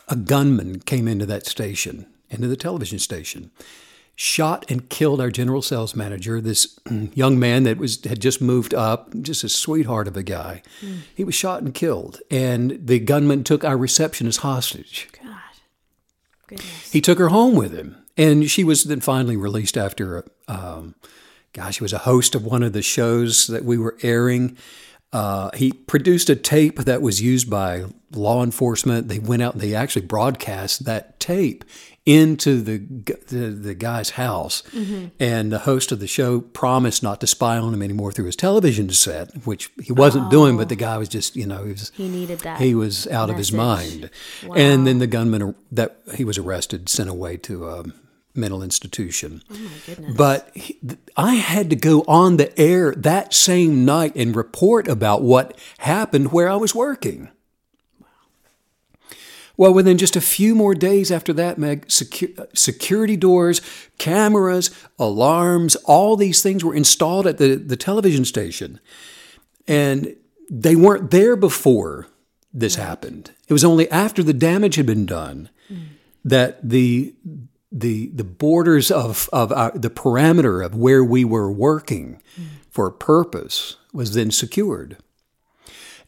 a 0.08 0.16
gunman 0.16 0.80
came 0.80 1.08
into 1.08 1.24
that 1.24 1.46
station, 1.46 2.04
into 2.28 2.48
the 2.48 2.56
television 2.56 2.98
station, 2.98 3.50
shot 4.14 4.70
and 4.70 4.90
killed 4.90 5.22
our 5.22 5.30
general 5.30 5.62
sales 5.62 5.96
manager, 5.96 6.38
this 6.38 6.78
mm, 6.80 7.16
young 7.16 7.38
man 7.38 7.62
that 7.62 7.78
was 7.78 8.04
had 8.04 8.20
just 8.20 8.42
moved 8.42 8.74
up, 8.74 9.14
just 9.22 9.42
a 9.42 9.48
sweetheart 9.48 10.06
of 10.06 10.18
a 10.18 10.22
guy. 10.22 10.60
Hmm. 10.82 10.96
He 11.14 11.24
was 11.24 11.34
shot 11.34 11.62
and 11.62 11.72
killed, 11.72 12.20
and 12.30 12.78
the 12.86 12.98
gunman 12.98 13.42
took 13.42 13.64
our 13.64 13.78
receptionist 13.78 14.40
hostage. 14.40 15.08
God, 15.24 15.38
goodness. 16.46 16.92
He 16.92 17.00
took 17.00 17.18
her 17.18 17.28
home 17.28 17.54
with 17.54 17.72
him, 17.72 17.96
and 18.16 18.50
she 18.50 18.64
was 18.64 18.84
then 18.84 19.00
finally 19.00 19.36
released 19.36 19.76
after. 19.76 20.24
Um, 20.48 20.94
gosh, 21.52 21.76
she 21.76 21.84
was 21.84 21.92
a 21.92 21.98
host 21.98 22.34
of 22.34 22.44
one 22.44 22.62
of 22.62 22.72
the 22.72 22.82
shows 22.82 23.46
that 23.48 23.64
we 23.64 23.78
were 23.78 23.96
airing. 24.02 24.56
Uh, 25.12 25.50
he 25.54 25.72
produced 25.72 26.30
a 26.30 26.36
tape 26.36 26.78
that 26.80 27.02
was 27.02 27.20
used 27.20 27.50
by 27.50 27.84
law 28.12 28.44
enforcement. 28.44 29.08
They 29.08 29.18
went 29.18 29.42
out 29.42 29.54
and 29.54 29.62
they 29.62 29.74
actually 29.74 30.06
broadcast 30.06 30.84
that 30.84 31.18
tape 31.18 31.64
into 32.18 32.60
the 32.60 32.78
the, 33.28 33.46
the 33.50 33.74
guy's 33.74 34.10
house, 34.10 34.62
and 35.18 35.52
the 35.52 35.60
host 35.60 35.92
of 35.92 36.00
the 36.00 36.06
show 36.06 36.40
promised 36.40 37.02
not 37.02 37.20
to 37.20 37.26
spy 37.26 37.56
on 37.58 37.72
him 37.74 37.82
anymore 37.82 38.12
through 38.12 38.26
his 38.26 38.36
television 38.36 38.90
set, 38.90 39.46
which 39.46 39.70
he 39.82 39.92
wasn't 39.92 40.30
doing. 40.30 40.56
But 40.56 40.68
the 40.68 40.76
guy 40.76 40.98
was 40.98 41.08
just, 41.08 41.36
you 41.36 41.46
know, 41.46 41.64
he 41.64 41.70
was 41.72 41.92
He 41.94 42.08
needed 42.08 42.40
that. 42.40 42.60
he 42.60 42.74
was 42.74 43.06
out 43.08 43.30
of 43.30 43.36
his 43.36 43.52
mind. 43.52 44.10
Wow. 44.46 44.54
And 44.56 44.86
then 44.86 44.98
the 44.98 45.06
gunman 45.06 45.54
that 45.72 46.00
he 46.14 46.24
was 46.24 46.38
arrested, 46.38 46.88
sent 46.88 47.08
away 47.08 47.36
to 47.38 47.68
a 47.68 47.84
mental 48.34 48.62
institution. 48.62 49.42
Oh. 49.50 49.56
But 50.16 50.50
he, 50.54 50.78
I 51.16 51.34
had 51.34 51.68
to 51.70 51.76
go 51.76 52.02
on 52.06 52.36
the 52.36 52.58
air 52.58 52.94
that 52.96 53.34
same 53.34 53.84
night 53.84 54.14
and 54.16 54.34
report 54.36 54.88
about 54.88 55.22
what 55.22 55.58
happened 55.78 56.32
where 56.32 56.48
I 56.48 56.56
was 56.56 56.74
working. 56.74 57.28
Well, 59.60 59.74
within 59.74 59.98
just 59.98 60.16
a 60.16 60.22
few 60.22 60.54
more 60.54 60.74
days 60.74 61.12
after 61.12 61.34
that, 61.34 61.58
Meg, 61.58 61.86
secu- 61.88 62.38
uh, 62.38 62.46
security 62.54 63.14
doors, 63.14 63.60
cameras, 63.98 64.70
alarms, 64.98 65.76
all 65.84 66.16
these 66.16 66.40
things 66.40 66.64
were 66.64 66.74
installed 66.74 67.26
at 67.26 67.36
the, 67.36 67.56
the 67.56 67.76
television 67.76 68.24
station. 68.24 68.80
And 69.68 70.16
they 70.48 70.74
weren't 70.76 71.10
there 71.10 71.36
before 71.36 72.06
this 72.54 72.76
happened. 72.76 73.32
It 73.48 73.52
was 73.52 73.62
only 73.62 73.86
after 73.90 74.22
the 74.22 74.32
damage 74.32 74.76
had 74.76 74.86
been 74.86 75.04
done 75.04 75.50
mm. 75.70 75.88
that 76.24 76.66
the 76.66 77.14
the 77.70 78.06
the 78.14 78.24
borders 78.24 78.90
of 78.90 79.28
of 79.30 79.52
our, 79.52 79.72
the 79.72 79.90
parameter 79.90 80.64
of 80.64 80.74
where 80.74 81.04
we 81.04 81.22
were 81.22 81.52
working 81.52 82.22
mm. 82.40 82.46
for 82.70 82.86
a 82.86 82.92
purpose 82.92 83.76
was 83.92 84.14
then 84.14 84.30
secured. 84.30 84.96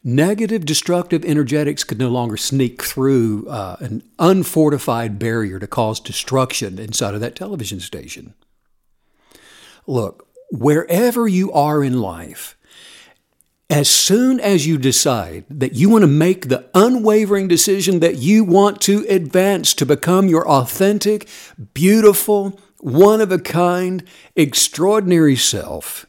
Negative, 0.03 0.65
destructive 0.65 1.23
energetics 1.23 1.85
could 1.85 1.97
no 1.97 2.09
longer 2.09 2.35
sneak 2.35 2.83
through 2.83 3.47
uh, 3.47 3.77
an 3.79 4.03
unfortified 4.19 5.17
barrier 5.17 5.59
to 5.59 5.67
cause 5.67 6.01
destruction 6.01 6.77
inside 6.77 7.13
of 7.13 7.21
that 7.21 7.37
television 7.37 7.79
station. 7.79 8.33
Look, 9.87 10.27
wherever 10.51 11.25
you 11.25 11.53
are 11.53 11.81
in 11.81 12.01
life, 12.01 12.57
as 13.69 13.89
soon 13.89 14.41
as 14.41 14.67
you 14.67 14.77
decide 14.77 15.45
that 15.49 15.73
you 15.73 15.89
want 15.89 16.03
to 16.03 16.07
make 16.07 16.49
the 16.49 16.69
unwavering 16.73 17.47
decision 17.47 18.01
that 18.01 18.17
you 18.17 18.43
want 18.43 18.81
to 18.81 19.05
advance 19.07 19.73
to 19.73 19.85
become 19.85 20.27
your 20.27 20.47
authentic, 20.47 21.29
beautiful, 21.73 22.59
one 22.79 23.21
of 23.21 23.31
a 23.31 23.39
kind, 23.39 24.03
extraordinary 24.35 25.37
self, 25.37 26.05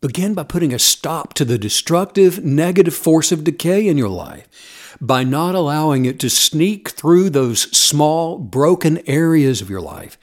begin 0.00 0.34
by 0.34 0.42
putting 0.42 0.72
a 0.72 0.78
stop 0.78 1.34
to 1.34 1.44
the 1.44 1.58
destructive, 1.58 2.42
negative 2.44 2.94
force 2.94 3.32
of 3.32 3.44
decay 3.44 3.86
in 3.86 3.98
your 3.98 4.08
life 4.08 4.96
by 5.00 5.24
not 5.24 5.54
allowing 5.54 6.04
it 6.04 6.18
to 6.20 6.30
sneak 6.30 6.90
through 6.90 7.30
those 7.30 7.62
small, 7.76 8.38
broken 8.38 8.98
areas 9.06 9.60
of 9.60 9.70
your 9.70 9.80
life 9.80 10.18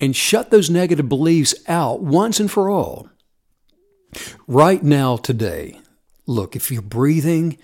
and 0.00 0.14
shut 0.14 0.50
those 0.50 0.70
negative 0.70 1.08
beliefs 1.08 1.54
out 1.66 2.02
once 2.02 2.38
and 2.40 2.50
for 2.50 2.70
all. 2.70 3.08
Right 4.46 4.82
now, 4.82 5.16
today, 5.16 5.80
look, 6.26 6.56
if 6.56 6.70
you're 6.70 6.82
breathing, 6.82 7.58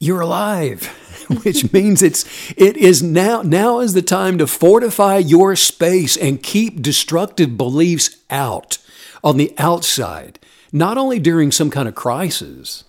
you're 0.00 0.20
alive, 0.20 0.86
which 1.42 1.72
means 1.72 2.02
it's 2.02 2.24
it 2.56 2.76
is 2.76 3.02
now 3.02 3.42
now 3.42 3.80
is 3.80 3.94
the 3.94 4.02
time 4.02 4.38
to 4.38 4.46
fortify 4.46 5.18
your 5.18 5.56
space 5.56 6.16
and 6.16 6.42
keep 6.42 6.80
destructive 6.80 7.56
beliefs 7.56 8.16
out 8.30 8.78
on 9.22 9.36
the 9.36 9.52
outside, 9.58 10.38
not 10.72 10.98
only 10.98 11.18
during 11.18 11.50
some 11.50 11.70
kind 11.70 11.88
of 11.88 11.94
crisis, 11.94 12.84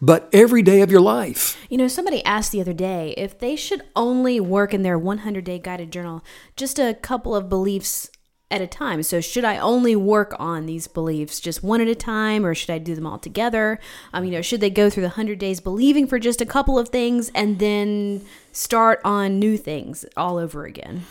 but 0.00 0.28
every 0.32 0.62
day 0.62 0.82
of 0.82 0.90
your 0.90 1.00
life. 1.00 1.56
You 1.70 1.78
know, 1.78 1.88
somebody 1.88 2.24
asked 2.24 2.52
the 2.52 2.60
other 2.60 2.72
day 2.72 3.14
if 3.16 3.38
they 3.38 3.56
should 3.56 3.82
only 3.94 4.40
work 4.40 4.74
in 4.74 4.82
their 4.82 4.98
100 4.98 5.44
day 5.44 5.58
guided 5.58 5.90
journal 5.90 6.22
just 6.56 6.78
a 6.78 6.94
couple 6.94 7.34
of 7.34 7.48
beliefs 7.48 8.10
at 8.50 8.60
a 8.60 8.66
time. 8.66 9.02
So, 9.02 9.20
should 9.20 9.44
I 9.44 9.58
only 9.58 9.96
work 9.96 10.34
on 10.38 10.66
these 10.66 10.86
beliefs 10.86 11.40
just 11.40 11.62
one 11.62 11.80
at 11.80 11.88
a 11.88 11.94
time, 11.94 12.46
or 12.46 12.54
should 12.54 12.70
I 12.70 12.78
do 12.78 12.94
them 12.94 13.06
all 13.06 13.18
together? 13.18 13.80
Um, 14.12 14.24
you 14.24 14.30
know, 14.30 14.42
should 14.42 14.60
they 14.60 14.70
go 14.70 14.88
through 14.88 15.02
the 15.02 15.08
100 15.08 15.38
days 15.38 15.60
believing 15.60 16.06
for 16.06 16.18
just 16.18 16.40
a 16.40 16.46
couple 16.46 16.78
of 16.78 16.90
things 16.90 17.30
and 17.34 17.58
then 17.58 18.24
start 18.52 19.00
on 19.04 19.38
new 19.38 19.56
things 19.56 20.04
all 20.16 20.38
over 20.38 20.64
again? 20.64 21.06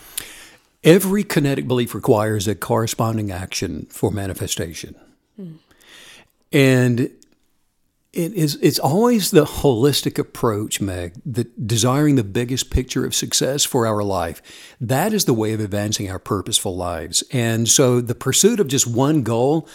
Every 0.83 1.23
kinetic 1.23 1.67
belief 1.67 1.95
requires 1.95 2.47
a 2.47 2.55
corresponding 2.55 3.31
action 3.31 3.87
for 3.89 4.11
manifestation. 4.11 4.95
Hmm. 5.35 5.53
And 6.55 7.11
it 8.15 8.33
is 8.33 8.55
it's 8.61 8.79
always 8.79 9.31
the 9.31 9.43
holistic 9.43 10.17
approach 10.17 10.79
meg 10.79 11.13
that 11.25 11.67
desiring 11.67 12.15
the 12.15 12.23
biggest 12.23 12.71
picture 12.71 13.05
of 13.05 13.13
success 13.13 13.65
for 13.65 13.85
our 13.85 14.03
life 14.03 14.41
that 14.79 15.13
is 15.13 15.25
the 15.25 15.33
way 15.33 15.53
of 15.53 15.59
advancing 15.59 16.09
our 16.09 16.17
purposeful 16.17 16.75
lives 16.75 17.23
and 17.31 17.67
so 17.67 17.99
the 18.01 18.15
pursuit 18.15 18.59
of 18.59 18.67
just 18.67 18.87
one 18.87 19.21
goal 19.21 19.67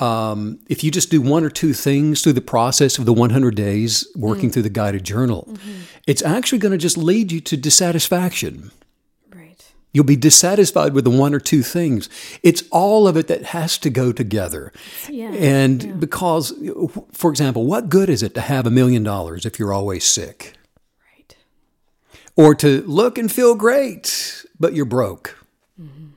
um, 0.00 0.58
if 0.68 0.82
you 0.82 0.90
just 0.90 1.10
do 1.10 1.20
one 1.20 1.44
or 1.44 1.50
two 1.50 1.72
things 1.72 2.22
through 2.22 2.32
the 2.32 2.40
process 2.40 2.98
of 2.98 3.04
the 3.04 3.12
100 3.12 3.54
days 3.54 4.08
working 4.16 4.44
mm-hmm. 4.44 4.50
through 4.50 4.62
the 4.62 4.70
guided 4.70 5.04
journal 5.04 5.48
mm-hmm. 5.50 5.80
it's 6.06 6.22
actually 6.22 6.58
going 6.58 6.72
to 6.72 6.78
just 6.78 6.96
lead 6.96 7.32
you 7.32 7.40
to 7.40 7.56
dissatisfaction 7.56 8.70
You'll 9.94 10.02
be 10.02 10.16
dissatisfied 10.16 10.92
with 10.92 11.04
the 11.04 11.10
one 11.10 11.34
or 11.34 11.38
two 11.38 11.62
things. 11.62 12.10
It's 12.42 12.64
all 12.72 13.06
of 13.06 13.16
it 13.16 13.28
that 13.28 13.44
has 13.44 13.78
to 13.78 13.88
go 13.88 14.10
together. 14.10 14.72
Yeah, 15.08 15.30
and 15.32 15.82
yeah. 15.84 15.92
because, 15.92 16.52
for 17.12 17.30
example, 17.30 17.64
what 17.64 17.88
good 17.88 18.10
is 18.10 18.20
it 18.20 18.34
to 18.34 18.40
have 18.40 18.66
a 18.66 18.70
million 18.70 19.04
dollars 19.04 19.46
if 19.46 19.56
you're 19.56 19.72
always 19.72 20.04
sick? 20.04 20.54
Right. 21.16 21.36
Or 22.34 22.56
to 22.56 22.82
look 22.82 23.18
and 23.18 23.30
feel 23.30 23.54
great, 23.54 24.44
but 24.58 24.74
you're 24.74 24.84
broke. 24.84 25.38
Mm-hmm. 25.80 26.08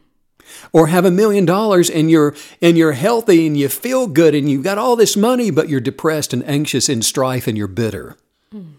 Or 0.73 0.87
have 0.87 1.05
a 1.05 1.11
million 1.11 1.45
dollars 1.45 1.87
and 1.87 2.09
you're 2.09 2.35
and 2.63 2.79
you're 2.79 2.93
healthy 2.93 3.45
and 3.45 3.55
you 3.55 3.69
feel 3.69 4.07
good 4.07 4.33
and 4.33 4.49
you've 4.49 4.63
got 4.63 4.79
all 4.79 4.95
this 4.95 5.15
money, 5.15 5.51
but 5.51 5.69
you're 5.69 5.79
depressed 5.79 6.33
and 6.33 6.43
anxious 6.49 6.89
and 6.89 7.05
strife 7.05 7.47
and 7.47 7.55
you're 7.55 7.67
bitter. 7.67 8.17
Mm. 8.51 8.77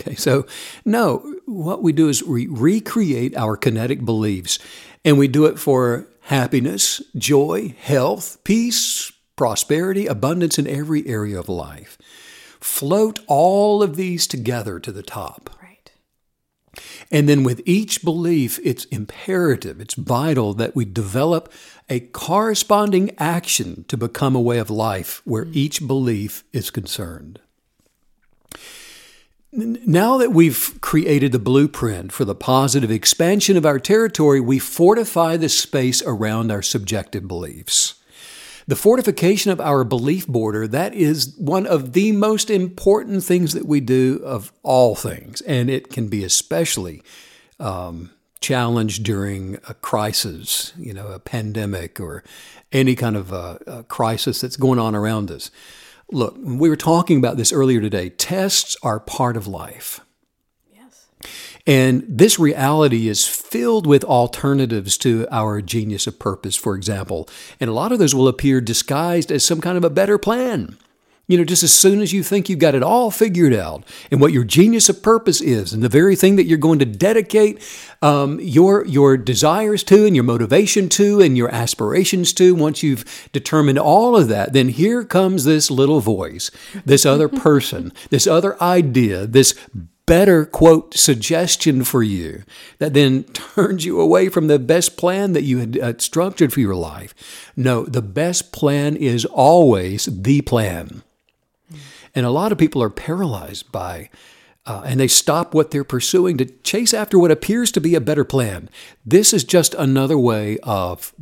Okay, 0.00 0.14
so 0.14 0.46
no, 0.84 1.36
what 1.50 1.82
we 1.82 1.92
do 1.92 2.08
is 2.08 2.22
we 2.22 2.46
recreate 2.46 3.36
our 3.36 3.56
kinetic 3.56 4.04
beliefs, 4.04 4.58
and 5.04 5.18
we 5.18 5.28
do 5.28 5.46
it 5.46 5.58
for 5.58 6.06
happiness, 6.22 7.02
joy, 7.16 7.74
health, 7.78 8.38
peace, 8.44 9.12
prosperity, 9.36 10.06
abundance 10.06 10.58
in 10.58 10.66
every 10.66 11.06
area 11.06 11.38
of 11.38 11.48
life. 11.48 11.98
Float 12.60 13.20
all 13.26 13.82
of 13.82 13.96
these 13.96 14.26
together 14.26 14.78
to 14.78 14.92
the 14.92 15.02
top. 15.02 15.50
Right. 15.60 15.90
And 17.10 17.28
then 17.28 17.42
with 17.42 17.62
each 17.64 18.04
belief, 18.04 18.60
it's 18.62 18.84
imperative, 18.86 19.80
it's 19.80 19.94
vital 19.94 20.54
that 20.54 20.76
we 20.76 20.84
develop 20.84 21.52
a 21.88 22.00
corresponding 22.00 23.10
action 23.18 23.84
to 23.88 23.96
become 23.96 24.36
a 24.36 24.40
way 24.40 24.58
of 24.58 24.70
life 24.70 25.20
where 25.24 25.46
mm. 25.46 25.56
each 25.56 25.86
belief 25.86 26.44
is 26.52 26.70
concerned. 26.70 27.40
Now 29.52 30.16
that 30.18 30.30
we've 30.30 30.78
created 30.80 31.32
the 31.32 31.40
blueprint 31.40 32.12
for 32.12 32.24
the 32.24 32.36
positive 32.36 32.90
expansion 32.90 33.56
of 33.56 33.66
our 33.66 33.80
territory, 33.80 34.40
we 34.40 34.60
fortify 34.60 35.36
the 35.36 35.48
space 35.48 36.02
around 36.02 36.52
our 36.52 36.62
subjective 36.62 37.26
beliefs. 37.26 37.94
The 38.68 38.76
fortification 38.76 39.50
of 39.50 39.60
our 39.60 39.82
belief 39.82 40.28
border, 40.28 40.68
that 40.68 40.94
is 40.94 41.34
one 41.36 41.66
of 41.66 41.94
the 41.94 42.12
most 42.12 42.48
important 42.48 43.24
things 43.24 43.52
that 43.54 43.66
we 43.66 43.80
do 43.80 44.20
of 44.24 44.52
all 44.62 44.94
things. 44.94 45.40
And 45.40 45.68
it 45.68 45.90
can 45.90 46.06
be 46.06 46.22
especially 46.22 47.02
um, 47.58 48.10
challenged 48.40 49.02
during 49.02 49.56
a 49.68 49.74
crisis, 49.74 50.72
you 50.78 50.94
know, 50.94 51.08
a 51.08 51.18
pandemic 51.18 51.98
or 51.98 52.22
any 52.70 52.94
kind 52.94 53.16
of 53.16 53.32
a, 53.32 53.58
a 53.66 53.82
crisis 53.82 54.40
that's 54.40 54.56
going 54.56 54.78
on 54.78 54.94
around 54.94 55.32
us. 55.32 55.50
Look, 56.12 56.36
we 56.42 56.68
were 56.68 56.76
talking 56.76 57.18
about 57.18 57.36
this 57.36 57.52
earlier 57.52 57.80
today. 57.80 58.08
Tests 58.10 58.76
are 58.82 58.98
part 58.98 59.36
of 59.36 59.46
life. 59.46 60.00
Yes. 60.72 61.06
And 61.66 62.04
this 62.08 62.38
reality 62.38 63.08
is 63.08 63.26
filled 63.26 63.86
with 63.86 64.04
alternatives 64.04 64.98
to 64.98 65.28
our 65.30 65.62
genius 65.62 66.06
of 66.06 66.18
purpose, 66.18 66.56
for 66.56 66.74
example. 66.74 67.28
And 67.60 67.70
a 67.70 67.74
lot 67.74 67.92
of 67.92 67.98
those 67.98 68.14
will 68.14 68.28
appear 68.28 68.60
disguised 68.60 69.30
as 69.30 69.44
some 69.44 69.60
kind 69.60 69.76
of 69.76 69.84
a 69.84 69.90
better 69.90 70.18
plan. 70.18 70.76
You 71.30 71.38
know, 71.38 71.44
just 71.44 71.62
as 71.62 71.72
soon 71.72 72.00
as 72.00 72.12
you 72.12 72.24
think 72.24 72.48
you've 72.48 72.58
got 72.58 72.74
it 72.74 72.82
all 72.82 73.12
figured 73.12 73.54
out 73.54 73.84
and 74.10 74.20
what 74.20 74.32
your 74.32 74.42
genius 74.42 74.88
of 74.88 75.00
purpose 75.00 75.40
is 75.40 75.72
and 75.72 75.80
the 75.80 75.88
very 75.88 76.16
thing 76.16 76.34
that 76.34 76.46
you're 76.46 76.58
going 76.58 76.80
to 76.80 76.84
dedicate 76.84 77.62
um, 78.02 78.40
your, 78.40 78.84
your 78.86 79.16
desires 79.16 79.84
to 79.84 80.06
and 80.06 80.16
your 80.16 80.24
motivation 80.24 80.88
to 80.88 81.20
and 81.20 81.36
your 81.36 81.48
aspirations 81.54 82.32
to, 82.32 82.52
once 82.56 82.82
you've 82.82 83.28
determined 83.32 83.78
all 83.78 84.16
of 84.16 84.26
that, 84.26 84.54
then 84.54 84.70
here 84.70 85.04
comes 85.04 85.44
this 85.44 85.70
little 85.70 86.00
voice, 86.00 86.50
this 86.84 87.06
other 87.06 87.28
person, 87.46 87.92
this 88.10 88.26
other 88.26 88.60
idea, 88.60 89.24
this 89.24 89.54
better 90.06 90.44
quote 90.44 90.94
suggestion 90.94 91.84
for 91.84 92.02
you 92.02 92.42
that 92.78 92.92
then 92.92 93.22
turns 93.32 93.84
you 93.84 94.00
away 94.00 94.28
from 94.28 94.48
the 94.48 94.58
best 94.58 94.96
plan 94.96 95.32
that 95.34 95.44
you 95.44 95.58
had 95.58 95.78
uh, 95.78 95.92
structured 95.98 96.52
for 96.52 96.58
your 96.58 96.74
life. 96.74 97.14
No, 97.54 97.84
the 97.84 98.02
best 98.02 98.50
plan 98.50 98.96
is 98.96 99.24
always 99.26 100.06
the 100.06 100.40
plan. 100.40 101.04
And 102.14 102.26
a 102.26 102.30
lot 102.30 102.52
of 102.52 102.58
people 102.58 102.82
are 102.82 102.90
paralyzed 102.90 103.70
by, 103.70 104.10
uh, 104.66 104.82
and 104.84 104.98
they 104.98 105.08
stop 105.08 105.54
what 105.54 105.70
they're 105.70 105.84
pursuing 105.84 106.36
to 106.38 106.44
chase 106.44 106.92
after 106.92 107.18
what 107.18 107.30
appears 107.30 107.72
to 107.72 107.80
be 107.80 107.94
a 107.94 108.00
better 108.00 108.24
plan. 108.24 108.68
This 109.06 109.32
is 109.32 109.44
just 109.44 109.74
another 109.74 110.18
way 110.18 110.58
of 110.62 111.14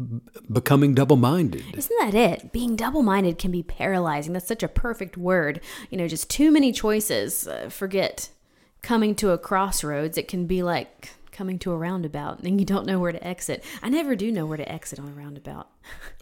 becoming 0.51 0.94
double 0.94 1.16
minded. 1.16 1.64
Isn't 1.77 1.98
that 2.01 2.14
it? 2.14 2.53
Being 2.53 2.74
double 2.77 3.03
minded 3.03 3.38
can 3.38 3.51
be 3.51 3.62
paralyzing. 3.62 4.33
That's 4.33 4.48
such 4.48 4.62
a 4.62 4.68
perfect 4.68 5.16
word. 5.16 5.61
You 5.90 5.98
know, 5.98 6.09
just 6.09 6.31
too 6.31 6.51
many 6.51 6.72
choices. 6.72 7.46
Uh, 7.46 7.68
forget 7.68 8.31
coming 8.83 9.14
to 9.16 9.31
a 9.31 9.38
crossroads. 9.38 10.16
It 10.16 10.29
can 10.29 10.46
be 10.46 10.62
like 10.62 11.11
coming 11.38 11.57
to 11.57 11.70
a 11.70 11.77
roundabout 11.77 12.40
and 12.40 12.59
you 12.59 12.66
don't 12.66 12.85
know 12.85 12.98
where 12.98 13.12
to 13.12 13.24
exit. 13.24 13.62
I 13.81 13.88
never 13.88 14.16
do 14.16 14.33
know 14.33 14.44
where 14.44 14.57
to 14.57 14.68
exit 14.70 14.98
on 14.98 15.07
a 15.07 15.12
roundabout. 15.12 15.68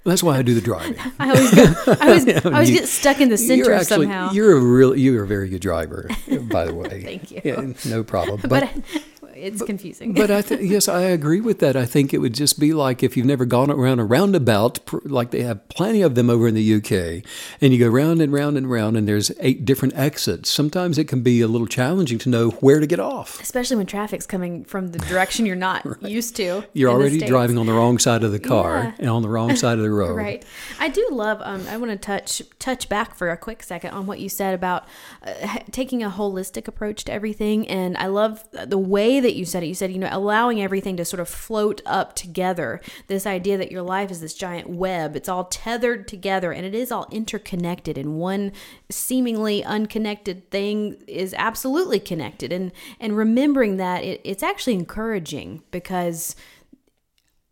That's 0.04 0.22
why 0.22 0.36
I 0.36 0.42
do 0.42 0.52
the 0.52 0.60
driving. 0.60 0.98
I 1.18 1.30
always, 1.30 1.54
go, 1.54 1.96
I 1.98 2.08
always, 2.08 2.28
I 2.44 2.52
always 2.52 2.70
you, 2.70 2.80
get 2.80 2.86
stuck 2.86 3.22
in 3.22 3.30
the 3.30 3.38
center 3.38 3.72
actually, 3.72 4.04
somehow. 4.04 4.32
You're 4.32 4.58
a 4.58 4.60
real, 4.60 4.94
you're 4.94 5.24
a 5.24 5.26
very 5.26 5.48
good 5.48 5.62
driver, 5.62 6.10
by 6.50 6.66
the 6.66 6.74
way. 6.80 7.02
Thank 7.02 7.30
you. 7.30 7.40
Yeah, 7.42 7.72
no 7.86 8.04
problem. 8.04 8.42
But, 8.42 8.50
but 8.50 9.02
it's 9.36 9.62
confusing. 9.62 10.12
But 10.14 10.30
I 10.30 10.42
th- 10.42 10.60
yes, 10.70 10.88
I 10.88 11.02
agree 11.02 11.40
with 11.40 11.58
that. 11.60 11.76
I 11.76 11.86
think 11.86 12.12
it 12.14 12.18
would 12.18 12.34
just 12.34 12.58
be 12.58 12.72
like 12.72 13.02
if 13.02 13.16
you've 13.16 13.26
never 13.26 13.44
gone 13.44 13.70
around 13.70 14.00
a 14.00 14.04
roundabout, 14.04 14.84
pr- 14.86 14.98
like 15.04 15.30
they 15.30 15.42
have 15.42 15.68
plenty 15.68 16.02
of 16.02 16.14
them 16.14 16.30
over 16.30 16.48
in 16.48 16.54
the 16.54 16.74
UK, 16.74 17.24
and 17.60 17.72
you 17.72 17.78
go 17.78 17.88
round 17.88 18.20
and 18.20 18.32
round 18.32 18.56
and 18.56 18.70
round, 18.70 18.96
and 18.96 19.06
there's 19.06 19.30
eight 19.40 19.64
different 19.64 19.94
exits. 19.96 20.50
Sometimes 20.50 20.98
it 20.98 21.04
can 21.08 21.22
be 21.22 21.40
a 21.40 21.46
little 21.48 21.66
challenging 21.66 22.18
to 22.18 22.28
know 22.28 22.50
where 22.50 22.80
to 22.80 22.86
get 22.86 23.00
off. 23.00 23.40
Especially 23.40 23.76
when 23.76 23.86
traffic's 23.86 24.26
coming 24.26 24.64
from 24.64 24.88
the 24.88 24.98
direction 24.98 25.46
you're 25.46 25.56
not 25.56 25.84
used 26.02 26.36
to. 26.36 26.64
You're 26.72 26.90
already 26.90 27.18
driving 27.18 27.58
on 27.58 27.66
the 27.66 27.72
wrong 27.72 27.98
side 27.98 28.24
of 28.24 28.32
the 28.32 28.38
car 28.40 28.76
Yeah. 28.84 28.92
and 28.98 29.10
on 29.10 29.22
the 29.22 29.28
wrong 29.28 29.54
side 29.56 29.78
of 29.78 29.84
the 29.84 29.90
road. 30.02 30.16
Right. 30.16 30.44
I 30.80 30.88
do 30.88 31.06
love. 31.12 31.40
Um, 31.42 31.66
I 31.68 31.76
want 31.76 31.90
to 31.92 31.96
touch 31.98 32.42
touch 32.58 32.88
back 32.88 33.14
for 33.14 33.30
a 33.30 33.36
quick 33.36 33.62
second 33.62 33.90
on 33.92 34.06
what 34.06 34.20
you 34.20 34.28
said 34.28 34.54
about 34.54 34.84
uh, 35.22 35.58
taking 35.70 36.02
a 36.02 36.10
holistic 36.10 36.68
approach 36.68 37.04
to 37.04 37.12
everything, 37.12 37.66
and 37.68 37.96
I 37.96 38.06
love 38.06 38.44
the 38.52 38.78
way 38.78 39.20
that 39.26 39.34
you 39.34 39.44
said 39.44 39.62
it. 39.62 39.66
You 39.66 39.74
said, 39.74 39.92
you 39.92 39.98
know, 39.98 40.08
allowing 40.10 40.62
everything 40.62 40.96
to 40.96 41.04
sort 41.04 41.20
of 41.20 41.28
float 41.28 41.82
up 41.84 42.14
together. 42.14 42.80
This 43.08 43.26
idea 43.26 43.58
that 43.58 43.72
your 43.72 43.82
life 43.82 44.10
is 44.10 44.20
this 44.20 44.34
giant 44.34 44.70
web. 44.70 45.16
It's 45.16 45.28
all 45.28 45.44
tethered 45.44 46.06
together, 46.08 46.52
and 46.52 46.64
it 46.64 46.74
is 46.74 46.92
all 46.92 47.06
interconnected. 47.10 47.98
And 47.98 48.18
one 48.18 48.52
seemingly 48.88 49.64
unconnected 49.64 50.50
thing 50.50 51.02
is 51.06 51.34
absolutely 51.36 52.00
connected. 52.00 52.52
And 52.52 52.72
and 53.00 53.16
remembering 53.16 53.76
that 53.76 54.04
it, 54.04 54.20
it's 54.24 54.42
actually 54.42 54.74
encouraging 54.74 55.62
because 55.70 56.36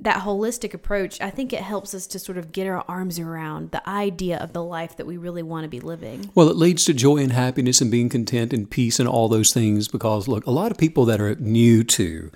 that 0.05 0.23
holistic 0.23 0.75
approach, 0.75 1.21
I 1.21 1.31
think 1.31 1.53
it 1.53 1.61
helps 1.61 1.95
us 1.95 2.07
to 2.09 2.19
sort 2.19 2.39
of 2.39 2.53
get 2.53 2.67
our 2.67 2.85
arms 2.87 3.19
around 3.19 3.71
the 3.71 3.87
idea 3.89 4.39
of 4.39 4.53
the 4.53 4.63
life 4.63 4.97
that 4.99 5.07
we 5.07 5.17
really 5.17 5.43
want 5.43 5.65
to 5.65 5.69
be 5.69 5.81
living. 5.81 6.31
Well, 6.35 6.49
it 6.51 6.57
leads 6.57 6.85
to 6.85 6.95
joy 6.95 7.19
and 7.19 7.33
happiness 7.33 7.81
and 7.81 7.91
being 7.91 8.09
content 8.09 8.53
and 8.53 8.71
peace 8.71 9.01
and 9.01 9.09
all 9.09 9.29
those 9.29 9.53
things 9.53 9.89
because, 9.89 10.29
look, 10.29 10.47
a 10.47 10.51
lot 10.51 10.71
of 10.71 10.79
people 10.79 11.05
that 11.07 11.21
are 11.21 11.35
new 11.37 11.83
to 11.85 12.31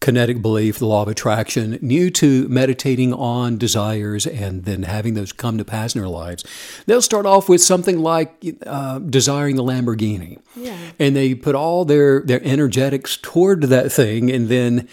kinetic 0.00 0.40
belief, 0.40 0.78
the 0.78 0.86
law 0.86 1.02
of 1.02 1.08
attraction, 1.08 1.78
new 1.82 2.10
to 2.10 2.48
meditating 2.48 3.12
on 3.12 3.58
desires 3.58 4.26
and 4.26 4.64
then 4.64 4.84
having 4.84 5.12
those 5.12 5.30
come 5.30 5.58
to 5.58 5.64
pass 5.64 5.94
in 5.94 6.00
their 6.00 6.08
lives, 6.08 6.42
they'll 6.86 7.02
start 7.02 7.26
off 7.26 7.50
with 7.50 7.60
something 7.60 7.98
like 7.98 8.42
uh, 8.66 8.98
desiring 8.98 9.56
the 9.56 9.62
Lamborghini. 9.62 10.38
Yeah. 10.56 10.78
And 10.98 11.14
they 11.14 11.34
put 11.34 11.54
all 11.54 11.84
their, 11.84 12.22
their 12.22 12.42
energetics 12.42 13.18
toward 13.18 13.64
that 13.64 13.92
thing. 13.92 14.30
And 14.30 14.48
then 14.48 14.88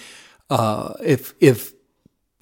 uh, 0.49 0.95
if, 1.01 1.33
if, 1.39 1.71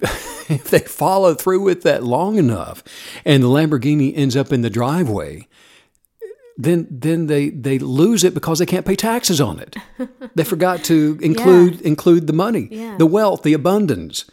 if 0.48 0.64
they 0.70 0.80
follow 0.80 1.34
through 1.34 1.60
with 1.60 1.82
that 1.82 2.02
long 2.04 2.36
enough 2.38 2.82
and 3.24 3.42
the 3.42 3.48
Lamborghini 3.48 4.12
ends 4.16 4.36
up 4.36 4.52
in 4.52 4.60
the 4.62 4.70
driveway, 4.70 5.46
then 6.58 6.86
then 6.90 7.26
they, 7.26 7.50
they 7.50 7.78
lose 7.78 8.24
it 8.24 8.32
because 8.34 8.58
they 8.58 8.66
can't 8.66 8.86
pay 8.86 8.96
taxes 8.96 9.40
on 9.40 9.58
it. 9.58 9.76
they 10.34 10.44
forgot 10.54 10.82
to 10.84 11.18
include 11.22 11.80
include 11.82 12.26
the 12.26 12.32
money, 12.32 12.68
Yeah. 12.70 12.96
the 12.96 13.06
wealth, 13.06 13.42
the 13.42 13.52
abundance, 13.52 14.24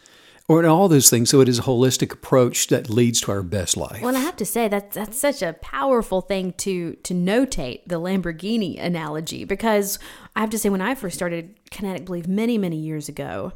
or 0.48 0.64
all 0.66 0.88
those 0.88 1.10
things. 1.10 1.28
So 1.30 1.40
it 1.40 1.48
is 1.48 1.58
a 1.58 1.62
holistic 1.62 2.12
approach 2.12 2.68
that 2.68 2.88
leads 2.88 3.20
to 3.22 3.32
our 3.32 3.42
best 3.42 3.76
life. 3.76 4.00
Well, 4.02 4.16
I 4.16 4.20
have 4.20 4.36
to 4.36 4.46
say 4.46 4.68
that 4.68 4.92
that's 4.92 5.18
such 5.18 5.42
a 5.42 5.52
powerful 5.54 6.22
thing 6.22 6.52
to 6.58 6.94
to 6.94 7.14
notate 7.14 7.80
the 7.86 8.00
Lamborghini 8.00 8.82
analogy 8.82 9.44
because 9.44 9.98
I 10.34 10.40
have 10.40 10.50
to 10.50 10.58
say 10.58 10.68
when 10.70 10.80
I 10.82 10.94
first 10.94 11.16
started 11.16 11.54
kinetic 11.70 12.06
belief 12.06 12.26
many 12.26 12.56
many 12.56 12.76
years 12.76 13.08
ago, 13.08 13.52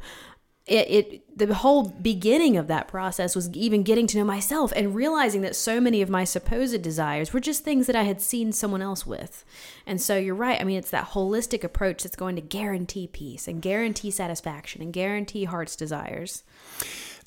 it, 0.69 0.87
it 0.89 1.37
the 1.37 1.53
whole 1.53 1.89
beginning 1.89 2.57
of 2.57 2.67
that 2.67 2.87
process 2.87 3.35
was 3.35 3.49
even 3.51 3.81
getting 3.81 4.05
to 4.07 4.17
know 4.17 4.23
myself 4.23 4.71
and 4.75 4.93
realizing 4.93 5.41
that 5.41 5.55
so 5.55 5.79
many 5.79 6.01
of 6.01 6.09
my 6.09 6.23
supposed 6.23 6.81
desires 6.81 7.33
were 7.33 7.39
just 7.39 7.63
things 7.63 7.87
that 7.87 7.95
I 7.95 8.03
had 8.03 8.21
seen 8.21 8.51
someone 8.51 8.81
else 8.81 9.05
with. 9.05 9.45
And 9.87 10.01
so 10.01 10.17
you're 10.17 10.35
right. 10.35 10.59
I 10.59 10.63
mean, 10.65 10.77
it's 10.77 10.91
that 10.91 11.11
holistic 11.11 11.63
approach 11.63 12.03
that's 12.03 12.15
going 12.15 12.35
to 12.35 12.41
guarantee 12.41 13.07
peace 13.07 13.47
and 13.47 13.61
guarantee 13.61 14.11
satisfaction 14.11 14.81
and 14.81 14.93
guarantee 14.93 15.45
heart's 15.45 15.75
desires. 15.75 16.43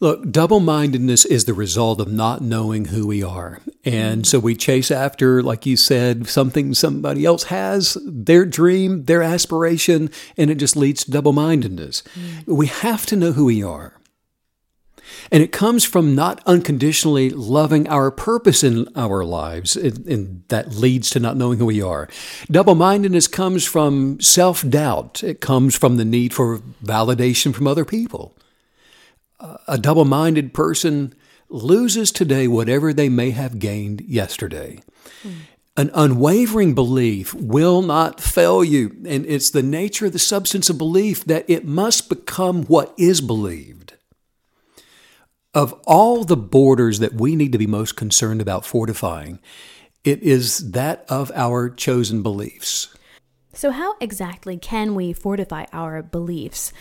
Look, 0.03 0.33
double 0.33 0.59
mindedness 0.59 1.25
is 1.25 1.45
the 1.45 1.55
result 1.55 2.01
of 2.01 2.11
not 2.11 2.41
knowing 2.41 2.87
who 2.87 3.07
we 3.07 3.23
are. 3.23 3.61
And 3.85 4.27
so 4.27 4.41
we 4.41 4.57
chase 4.57 4.91
after, 4.91 5.45
like 5.45 5.65
you 5.65 5.77
said, 5.77 6.27
something 6.27 6.75
somebody 6.75 7.25
else 7.25 7.45
has, 7.45 7.97
their 8.05 8.45
dream, 8.45 9.05
their 9.05 9.23
aspiration, 9.23 10.11
and 10.37 10.51
it 10.51 10.57
just 10.57 10.75
leads 10.75 11.05
to 11.05 11.13
double 11.13 11.33
mindedness. 11.33 12.03
Mm. 12.19 12.53
We 12.53 12.67
have 12.67 13.07
to 13.07 13.17
know 13.17 13.31
who 13.31 13.45
we 13.45 13.63
are. 13.63 13.97
And 15.31 15.41
it 15.41 15.53
comes 15.53 15.85
from 15.85 16.17
not 16.17 16.43
unconditionally 16.47 17.31
loving 17.31 17.87
our 17.87 18.11
purpose 18.11 18.65
in 18.65 18.89
our 18.97 19.25
lives, 19.25 19.77
and, 19.77 20.05
and 20.09 20.43
that 20.49 20.75
leads 20.75 21.11
to 21.11 21.21
not 21.21 21.37
knowing 21.37 21.61
who 21.61 21.67
we 21.67 21.81
are. 21.81 22.09
Double 22.51 22.75
mindedness 22.75 23.29
comes 23.29 23.65
from 23.65 24.21
self 24.21 24.69
doubt, 24.69 25.23
it 25.23 25.41
comes 25.41 25.77
from 25.77 25.97
the 25.97 26.05
need 26.05 26.35
for 26.35 26.59
validation 26.83 27.55
from 27.55 27.69
other 27.69 27.85
people 27.85 28.35
a 29.67 29.79
double 29.79 30.05
minded 30.05 30.55
person 30.55 31.15
loses 31.49 32.11
today 32.11 32.49
whatever 32.49 32.93
they 32.93 33.09
may 33.09 33.31
have 33.31 33.59
gained 33.59 34.01
yesterday. 34.03 34.81
An 35.77 35.91
unwavering 35.95 36.75
belief 36.75 37.35
will 37.35 37.83
not 37.83 38.21
fail 38.21 38.63
you. 38.63 38.95
And 39.07 39.25
it's 39.27 39.51
the 39.51 39.63
nature 39.63 40.07
of 40.07 40.13
the 40.13 40.19
substance 40.19 40.69
of 40.69 40.79
belief 40.79 41.25
that 41.25 41.49
it 41.49 41.65
must 41.65 42.09
become 42.09 42.65
what 42.65 42.95
is 42.99 43.21
believed. 43.21 43.95
Of 45.55 45.73
all 45.87 46.25
the 46.25 46.37
borders 46.37 46.99
that 46.99 47.15
we 47.15 47.37
need 47.37 47.53
to 47.53 47.59
be 47.59 47.67
most 47.67 47.97
concerned 47.97 48.41
about 48.41 48.65
fortifying, 48.65 49.39
it 50.05 50.23
is 50.23 50.73
that 50.73 51.05
of 51.09 51.31
our 51.35 51.69
chosen 51.69 52.23
beliefs. 52.23 52.95
So, 53.55 53.71
how 53.71 53.97
exactly 54.01 54.57
can 54.57 54.95
we 54.95 55.13
fortify 55.13 55.67
our 55.73 56.03
beliefs? 56.03 56.73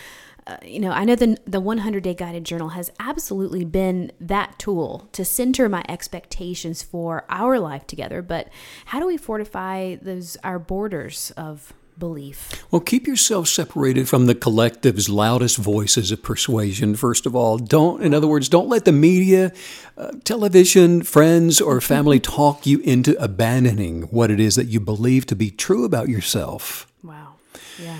Uh, 0.46 0.56
you 0.64 0.80
know, 0.80 0.90
I 0.90 1.04
know 1.04 1.14
the 1.14 1.38
the 1.46 1.60
100 1.60 2.02
day 2.02 2.14
guided 2.14 2.44
journal 2.44 2.70
has 2.70 2.90
absolutely 2.98 3.64
been 3.64 4.10
that 4.20 4.58
tool 4.58 5.08
to 5.12 5.24
center 5.24 5.68
my 5.68 5.84
expectations 5.88 6.82
for 6.82 7.24
our 7.28 7.60
life 7.60 7.86
together. 7.86 8.22
But 8.22 8.48
how 8.86 8.98
do 8.98 9.06
we 9.06 9.16
fortify 9.16 9.96
those 9.96 10.36
our 10.42 10.58
borders 10.58 11.32
of 11.36 11.72
belief? 11.98 12.64
Well, 12.72 12.80
keep 12.80 13.06
yourself 13.06 13.46
separated 13.48 14.08
from 14.08 14.26
the 14.26 14.34
collective's 14.34 15.08
loudest 15.08 15.58
voices 15.58 16.10
of 16.10 16.22
persuasion, 16.22 16.96
first 16.96 17.26
of 17.26 17.36
all. 17.36 17.58
Don't, 17.58 18.02
in 18.02 18.12
other 18.12 18.26
words, 18.26 18.48
don't 18.48 18.68
let 18.68 18.84
the 18.84 18.92
media, 18.92 19.52
uh, 19.96 20.10
television, 20.24 21.02
friends, 21.02 21.60
or 21.60 21.80
family 21.80 22.18
talk 22.38 22.66
you 22.66 22.80
into 22.80 23.16
abandoning 23.22 24.02
what 24.04 24.30
it 24.30 24.40
is 24.40 24.56
that 24.56 24.66
you 24.66 24.80
believe 24.80 25.26
to 25.26 25.36
be 25.36 25.50
true 25.50 25.84
about 25.84 26.08
yourself. 26.08 26.90
Wow. 27.04 27.34
Yeah. 27.80 27.98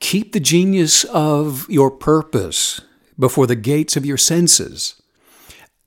Keep 0.00 0.32
the 0.32 0.40
genius 0.40 1.04
of 1.04 1.68
your 1.68 1.90
purpose 1.90 2.80
before 3.18 3.46
the 3.46 3.56
gates 3.56 3.96
of 3.96 4.04
your 4.04 4.18
senses. 4.18 5.00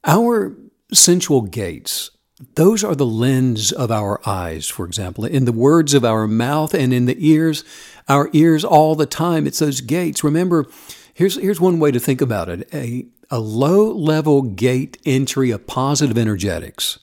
Our 0.04 0.56
sensual 0.92 1.42
gates, 1.42 2.12
those 2.56 2.84
are 2.84 2.96
the 2.96 3.06
lens 3.06 3.72
of 3.72 3.92
our 3.92 4.20
eyes, 4.28 4.68
for 4.68 4.86
example. 4.86 5.26
In 5.26 5.46
the 5.46 5.52
words 5.52 5.94
of 5.94 6.06
our 6.06 6.28
mouth 6.28 6.74
and 6.74 6.94
in 6.94 7.06
the 7.06 7.18
ears, 7.20 7.64
our 8.08 8.30
ears 8.34 8.64
all 8.64 8.96
the 8.96 9.06
time, 9.06 9.46
it's 9.46 9.60
those 9.60 9.82
gates. 9.82 10.24
Remember, 10.24 10.66
here's, 11.14 11.36
here's 11.36 11.62
one 11.62 11.80
way 11.80 11.92
to 11.92 12.00
think 12.00 12.22
about 12.22 12.50
it 12.50 12.68
a, 12.74 13.06
a 13.30 13.40
low 13.40 13.92
level 13.92 14.42
gate 14.42 14.98
entry 15.06 15.52
of 15.52 15.68
positive 15.68 16.18
energetics 16.18 17.00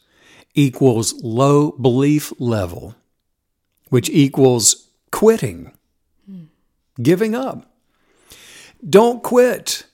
equals 0.55 1.13
low 1.23 1.73
belief 1.73 2.33
level, 2.41 2.97
which 3.91 4.09
equals 4.09 4.89
quitting 5.13 5.76
giving 7.03 7.35
up. 7.35 7.71
Don't 8.89 9.23
quit. 9.23 9.85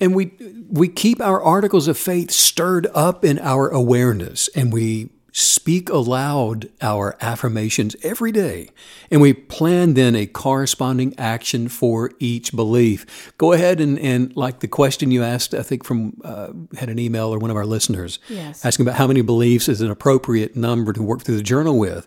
And 0.00 0.14
we 0.14 0.32
we 0.68 0.88
keep 0.88 1.20
our 1.20 1.40
articles 1.42 1.88
of 1.88 1.96
faith 1.96 2.30
stirred 2.30 2.86
up 2.94 3.24
in 3.24 3.38
our 3.38 3.68
awareness 3.68 4.48
and 4.54 4.72
we 4.72 5.10
speak 5.36 5.88
aloud 5.88 6.68
our 6.80 7.16
affirmations 7.20 7.96
every 8.04 8.30
day. 8.30 8.68
And 9.10 9.20
we 9.20 9.32
plan 9.32 9.94
then 9.94 10.14
a 10.14 10.26
corresponding 10.26 11.12
action 11.18 11.68
for 11.68 12.12
each 12.20 12.54
belief. 12.54 13.32
Go 13.36 13.50
ahead 13.52 13.80
and, 13.80 13.98
and 13.98 14.34
like 14.36 14.60
the 14.60 14.68
question 14.68 15.10
you 15.10 15.24
asked, 15.24 15.52
I 15.52 15.62
think 15.62 15.82
from 15.84 16.20
uh, 16.24 16.50
had 16.78 16.88
an 16.88 17.00
email 17.00 17.34
or 17.34 17.38
one 17.40 17.50
of 17.50 17.56
our 17.56 17.66
listeners 17.66 18.20
Yes. 18.28 18.64
asking 18.64 18.86
about 18.86 18.96
how 18.96 19.08
many 19.08 19.22
beliefs 19.22 19.68
is 19.68 19.80
an 19.80 19.90
appropriate 19.90 20.54
number 20.54 20.92
to 20.92 21.02
work 21.02 21.22
through 21.22 21.36
the 21.36 21.42
journal 21.42 21.78
with 21.80 22.06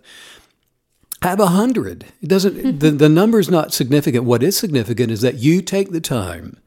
have 1.22 1.40
a 1.40 1.48
hundred. 1.48 2.06
It 2.22 2.30
doesn't. 2.30 2.80
the 2.80 2.92
The 2.92 3.10
number's 3.10 3.50
not 3.50 3.74
significant. 3.74 4.26
What 4.26 4.44
is 4.44 4.58
significant 4.58 5.12
is 5.12 5.22
that 5.22 5.36
you 5.36 5.62
take 5.62 5.92
the 5.92 6.02
time 6.02 6.58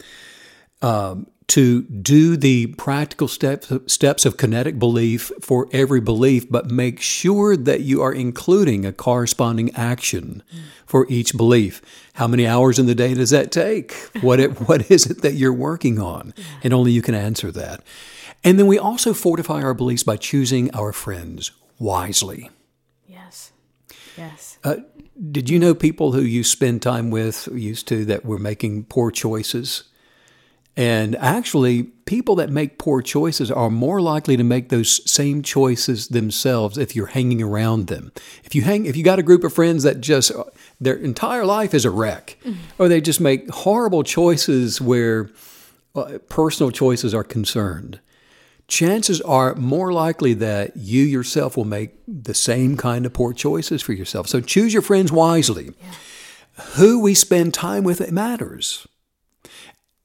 um, 0.83 1.27
to 1.49 1.83
do 1.83 2.37
the 2.37 2.69
practical 2.79 3.27
steps 3.27 3.73
steps 3.87 4.25
of 4.25 4.37
kinetic 4.37 4.79
belief 4.79 5.33
for 5.41 5.69
every 5.73 6.01
belief, 6.01 6.49
but 6.49 6.71
make 6.71 7.01
sure 7.01 7.57
that 7.57 7.81
you 7.81 8.03
are 8.03 8.13
including 8.13 8.87
a 8.87 8.93
corresponding 8.93 9.75
action 9.75 10.43
for 10.87 11.07
each 11.09 11.37
belief. 11.37 11.83
How 12.15 12.27
many 12.27 12.47
hours 12.47 12.79
in 12.79 12.87
the 12.87 12.95
day 12.95 13.15
does 13.15 13.31
that 13.31 13.51
take? 13.51 13.93
What 14.21 14.41
it, 14.41 14.61
what 14.69 14.91
is 14.91 15.07
it 15.07 15.23
that 15.23 15.35
you're 15.35 15.53
working 15.53 15.99
on? 16.01 16.35
And 16.63 16.73
only 16.73 16.93
you 16.93 17.03
can 17.03 17.15
answer 17.15 17.51
that. 17.53 17.83
And 18.43 18.59
then 18.59 18.67
we 18.67 18.79
also 18.79 19.13
fortify 19.13 19.63
our 19.63 19.75
beliefs 19.75 20.03
by 20.03 20.17
choosing 20.17 20.75
our 20.75 20.93
friends 20.93 21.51
wisely. 21.79 22.49
Yes. 24.17 24.59
Yes. 24.65 24.79
did 25.31 25.51
you 25.51 25.59
know 25.59 25.75
people 25.75 26.13
who 26.13 26.23
you 26.23 26.45
spend 26.45 26.83
time 26.83 27.11
with 27.11 27.49
used 27.53 27.89
to 27.89 28.05
that 28.07 28.25
were 28.25 28.39
making 28.39 28.85
poor 28.85 29.11
choices? 29.11 29.85
And 30.77 31.17
actually, 31.17 31.83
people 31.83 32.37
that 32.37 32.49
make 32.49 32.79
poor 32.79 33.03
choices 33.03 33.51
are 33.51 33.71
more 33.71 34.01
likely 34.01 34.37
to 34.37 34.45
make 34.45 34.69
those 34.69 35.11
same 35.11 35.43
choices 35.43 36.09
themselves 36.09 36.79
if 36.79 36.95
you're 36.95 37.07
hanging 37.07 37.43
around 37.43 37.89
them. 37.89 38.13
If 38.45 38.55
you 38.55 38.63
hang, 38.63 38.87
if 38.87 38.97
you 38.97 39.03
got 39.03 39.19
a 39.19 39.23
group 39.23 39.45
of 39.45 39.53
friends 39.53 39.83
that 39.83 40.01
just 40.01 40.33
their 40.81 40.95
entire 40.95 41.45
life 41.45 41.75
is 41.75 41.85
a 41.85 41.91
wreck, 41.91 42.39
mm-hmm. 42.45 42.61
or 42.79 42.89
they 42.89 43.01
just 43.01 43.21
make 43.21 43.51
horrible 43.51 44.03
choices 44.03 44.81
where 44.81 45.31
uh, 45.95 46.19
personal 46.29 46.71
choices 46.71 47.15
are 47.15 47.25
concerned, 47.25 48.01
chances 48.71 49.21
are 49.21 49.55
more 49.57 49.93
likely 49.93 50.33
that 50.35 50.77
you 50.77 51.03
yourself 51.03 51.57
will 51.57 51.65
make 51.65 51.93
the 52.07 52.35
same 52.35 52.77
kind 52.77 53.05
of 53.05 53.13
poor 53.13 53.33
choices 53.33 53.83
for 53.83 53.93
yourself. 53.93 54.29
So 54.29 54.41
choose 54.41 54.73
your 54.73 54.83
friends 54.83 55.13
wisely. 55.13 55.75
Yeah. 55.81 56.65
Who 56.77 57.01
we 57.01 57.15
spend 57.15 57.53
time 57.53 57.85
with 57.85 58.01
it 58.01 58.13
matters. 58.13 58.87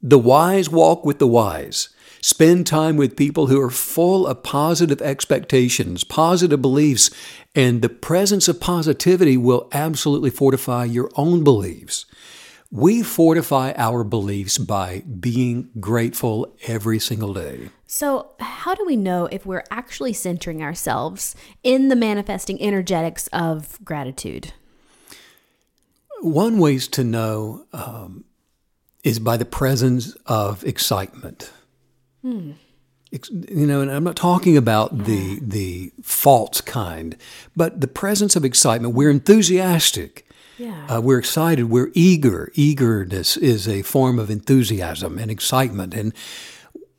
The 0.01 0.19
wise 0.19 0.69
walk 0.69 1.06
with 1.06 1.19
the 1.19 1.28
wise. 1.28 1.89
Spend 2.21 2.65
time 2.65 2.97
with 2.97 3.15
people 3.15 3.47
who 3.47 3.62
are 3.62 3.69
full 3.69 4.25
of 4.25 4.41
positive 4.41 5.01
expectations, 5.01 6.04
positive 6.04 6.62
beliefs, 6.62 7.12
and 7.54 7.82
the 7.82 7.89
presence 7.89 8.47
of 8.47 8.60
positivity 8.60 9.38
will 9.38 9.69
absolutely 9.71 10.32
fortify 10.32 10.86
your 10.86 11.12
own 11.15 11.43
beliefs. 11.43 12.06
We 12.71 13.04
fortify 13.04 13.73
our 13.78 14.04
beliefs 14.04 14.58
by 14.58 15.04
being 15.19 15.69
grateful 15.80 16.56
every 16.67 16.99
single 16.99 17.34
day. 17.34 17.69
So, 17.86 18.32
how 18.39 18.75
do 18.75 18.84
we 18.86 18.95
know 18.95 19.28
if 19.28 19.45
we're 19.45 19.63
actually 19.69 20.13
centering 20.13 20.62
ourselves 20.63 21.36
in 21.63 21.89
the 21.89 21.95
manifesting 21.95 22.62
energetics 22.62 23.28
of 23.28 23.84
gratitude? 23.86 24.54
One 26.21 26.58
way 26.58 26.80
to 26.80 27.04
know 27.04 27.65
um, 27.71 28.25
is 29.04 29.19
by 29.19 29.38
the 29.38 29.45
presence 29.45 30.15
of 30.25 30.63
excitement. 30.65 31.51
Hmm. 32.23 32.54
You 33.12 33.67
know, 33.67 33.80
and 33.82 33.91
I'm 33.91 34.04
not 34.04 34.17
talking 34.17 34.58
about 34.58 35.06
the 35.06 35.39
the 35.41 35.93
false 36.01 36.60
kind, 36.60 37.15
but 37.56 37.80
the 37.80 37.88
presence 37.88 38.36
of 38.36 38.43
excitement. 38.43 38.95
We're 38.95 39.12
enthusiastic. 39.12 40.28
Yeah. 40.57 40.87
Uh, 40.87 41.01
we're 41.01 41.19
excited. 41.19 41.69
We're 41.69 41.91
eager. 41.93 42.51
Eagerness 42.53 43.37
is 43.37 43.67
a 43.67 43.81
form 43.81 44.19
of 44.19 44.29
enthusiasm 44.29 45.17
and 45.17 45.29
excitement, 45.29 45.93
and 45.93 46.13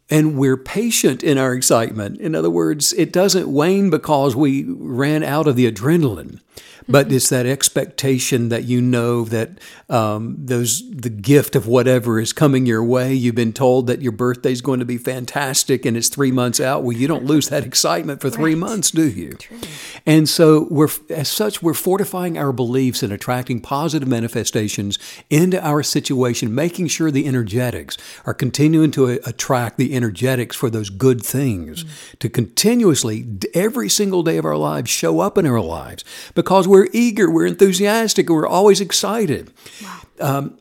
and 0.09 0.39
we're 0.39 0.57
patient 0.57 1.23
in 1.25 1.37
our 1.37 1.53
excitement. 1.53 2.21
In 2.21 2.35
other 2.35 2.51
words, 2.51 2.93
it 2.93 3.13
doesn't 3.13 3.53
wane 3.53 3.91
because 3.91 4.37
we 4.37 4.65
ran 4.65 5.25
out 5.25 5.49
of 5.49 5.57
the 5.57 5.71
adrenaline 5.71 6.41
but 6.89 7.11
it's 7.11 7.29
that 7.29 7.47
expectation 7.47 8.49
that 8.49 8.65
you 8.65 8.81
know 8.81 9.25
that 9.25 9.59
um, 9.89 10.37
those 10.39 10.89
the 10.91 11.11
gift 11.11 11.57
of 11.57 11.67
whatever 11.67 12.21
is 12.21 12.33
coming 12.33 12.67
your 12.67 12.85
way. 12.85 13.13
You've 13.13 13.35
been 13.35 13.53
told 13.53 13.87
that 13.87 14.03
your 14.03 14.13
birthday 14.13 14.53
is 14.53 14.61
going 14.61 14.81
to 14.81 14.87
be 14.87 14.99
fantastic, 14.99 15.85
and 15.85 15.97
it's 15.97 16.09
three 16.09 16.33
months 16.33 16.61
out. 16.61 16.83
Well, 16.83 16.97
you 16.97 17.09
don't 17.09 17.25
lose 17.25 17.49
that 17.49 17.65
excitement 17.65 18.21
for 18.21 18.31
three 18.31 18.55
right. 18.55 18.61
months, 18.61 18.91
do 18.91 19.09
you? 19.09 19.35
True. 19.35 19.59
And 20.05 20.29
so 20.29 20.67
we're 20.71 20.89
as 21.11 21.29
such 21.29 21.63
we're 21.63 21.75
fortifying 21.75 22.39
our 22.39 22.53
beliefs 22.53 23.03
and 23.03 23.13
attracting 23.13 23.61
positive 23.61 24.09
manifestations 24.09 24.99
into 25.31 25.65
our 25.67 25.83
situation, 25.83 26.55
making 26.55 26.89
sure 26.89 27.11
the 27.11 27.27
energetics 27.27 27.97
are 28.25 28.35
continuing 28.35 28.91
to 28.93 29.07
attract 29.27 29.77
the 29.79 29.95
energetics 29.95 30.57
for 30.57 30.71
those 30.71 30.91
good 30.91 31.23
things 31.23 31.85
mm. 31.85 32.19
to 32.19 32.29
continuously 32.29 33.27
every 33.55 33.89
single 33.89 34.23
day 34.23 34.37
of 34.37 34.45
our 34.45 34.57
lives 34.57 34.91
show 34.91 35.21
up 35.21 35.39
in 35.39 35.47
our 35.47 35.61
lives 35.61 36.05
because 36.35 36.69
we're 36.69 36.76
we're 36.77 36.89
eager, 36.93 37.31
we're 37.31 37.47
enthusiastic, 37.47 38.29
we're 38.29 38.47
always 38.47 38.83
excited. 38.83 39.51
Wow. 39.83 40.01
Um, 40.21 40.59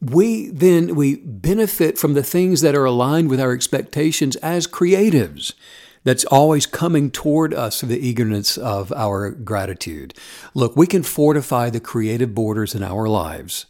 we 0.00 0.48
then 0.48 0.94
we 0.96 1.16
benefit 1.16 1.98
from 1.98 2.14
the 2.14 2.22
things 2.22 2.62
that 2.62 2.74
are 2.74 2.86
aligned 2.86 3.28
with 3.28 3.38
our 3.38 3.52
expectations 3.52 4.36
as 4.36 4.66
creatives 4.66 5.52
that's 6.02 6.24
always 6.24 6.66
coming 6.66 7.10
toward 7.10 7.52
us 7.54 7.82
the 7.82 8.00
eagerness 8.00 8.58
of 8.58 8.90
our 8.94 9.30
gratitude 9.30 10.12
look 10.54 10.74
we 10.76 10.88
can 10.88 11.04
fortify 11.04 11.70
the 11.70 11.78
creative 11.78 12.34
borders 12.34 12.74
in 12.74 12.82
our 12.82 13.08
lives 13.08 13.66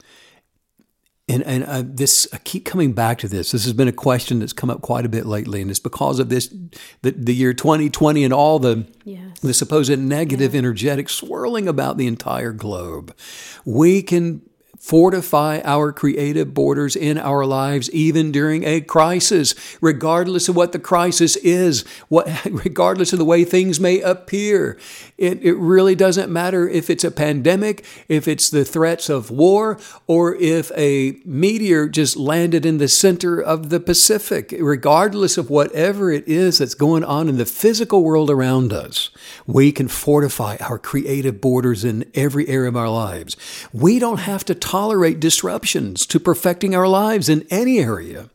and 1.33 1.43
and 1.45 1.65
uh, 1.65 1.83
this 1.85 2.29
I 2.33 2.39
keep 2.39 2.65
coming 2.65 2.93
back 2.93 3.19
to 3.19 3.29
this. 3.29 3.53
This 3.53 3.65
has 3.65 3.73
been 3.73 3.89
a 3.89 3.93
question 3.93 4.41
that's 4.41 4.53
come 4.53 4.71
up 4.71 4.83
quite 4.83 5.07
a 5.07 5.09
bit 5.09 5.27
lately, 5.27 5.63
and 5.63 5.71
it's 5.71 5.81
because 5.81 6.19
of 6.19 6.29
this 6.29 6.55
the, 7.03 7.13
the 7.13 7.35
year 7.35 7.55
2020 7.55 8.25
and 8.25 8.33
all 8.33 8.59
the 8.59 8.87
yes. 9.05 9.41
the 9.41 9.55
supposed 9.55 9.99
negative 9.99 10.55
yeah. 10.55 10.59
energetics 10.59 11.15
swirling 11.15 11.69
about 11.69 11.97
the 11.97 12.07
entire 12.07 12.53
globe. 12.53 13.17
We 13.65 14.03
can 14.03 14.43
fortify 14.83 15.61
our 15.65 15.93
creative 15.93 16.53
borders 16.53 16.97
in 16.97 17.17
our 17.17 17.47
lives 17.47 17.89
even 17.93 18.33
during 18.33 18.65
a 18.65 18.81
crisis 18.81 19.55
regardless 19.81 20.49
of 20.49 20.57
what 20.57 20.73
the 20.73 20.79
crisis 20.79 21.37
is 21.37 21.85
what 22.09 22.29
regardless 22.51 23.13
of 23.13 23.19
the 23.21 23.25
way 23.25 23.45
things 23.45 23.79
may 23.79 24.01
appear. 24.01 24.77
It, 25.17 25.41
it 25.45 25.55
really 25.55 25.95
doesn't 25.95 26.33
matter 26.33 26.69
if 26.69 26.91
it's 26.91 27.05
a 27.05 27.13
pandemic 27.13 27.85
if 28.09 28.27
it's 28.27 28.51
the 28.51 28.65
threats 28.65 29.09
of 29.09 29.31
war 29.31 29.79
or 30.09 30.35
if 30.35 30.73
a 30.77 31.17
meteor 31.25 31.89
just 31.89 32.17
landed 32.17 32.67
in 32.67 32.79
the 32.79 32.89
center 32.89 33.41
of 33.41 33.71
the 33.71 33.79
pacific. 33.79 34.53
Regardless 34.59 35.39
of 35.39 35.49
whatever 35.49 36.11
it 36.11 36.27
is 36.27 36.59
that's 36.59 36.75
going 36.75 37.05
on 37.05 37.29
in 37.29 37.39
the 37.39 37.47
physical 37.47 38.03
world 38.03 38.31
around 38.31 38.73
us 38.73 39.11
we 39.47 39.71
can 39.71 39.87
fortify 39.87 40.57
our 40.59 40.79
creative 40.79 41.41
borders 41.41 41.85
in 41.85 42.11
every 42.15 42.49
area 42.49 42.69
of 42.69 42.77
our 42.77 42.91
lives. 42.91 43.37
We 43.73 44.01
don't 44.01 44.21
have 44.21 44.45
to 44.47 44.55
tolerate 44.73 45.21
disruptions 45.21 46.07
to 46.07 46.19
perfecting 46.19 46.75
our 46.75 46.89
lives 46.89 47.29
in 47.29 47.47
any 47.51 47.79
area. 47.79 48.31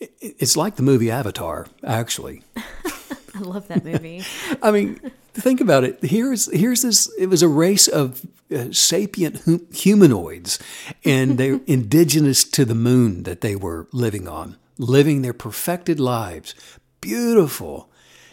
It's 0.00 0.56
like 0.56 0.74
the 0.74 0.82
movie 0.82 1.08
Avatar, 1.08 1.68
actually. 1.84 2.42
I 2.56 3.38
love 3.38 3.68
that 3.68 3.84
movie. 3.84 4.24
I 4.62 4.72
mean, 4.72 4.98
think 5.32 5.60
about 5.60 5.84
it. 5.84 6.02
Here's 6.02 6.52
here's 6.52 6.82
this. 6.82 7.08
It 7.16 7.28
was 7.28 7.42
a 7.44 7.48
race 7.48 7.86
of 7.86 8.26
uh, 8.52 8.72
sapient 8.72 9.42
hum- 9.44 9.68
humanoids, 9.72 10.58
and 11.04 11.38
they're 11.38 11.60
indigenous 11.68 12.42
to 12.50 12.64
the 12.64 12.74
moon 12.74 13.22
that 13.22 13.40
they 13.40 13.54
were 13.54 13.86
living 13.92 14.26
on, 14.26 14.56
living 14.78 15.22
their 15.22 15.32
perfected 15.32 16.00
lives, 16.00 16.56
beautiful, 17.00 17.88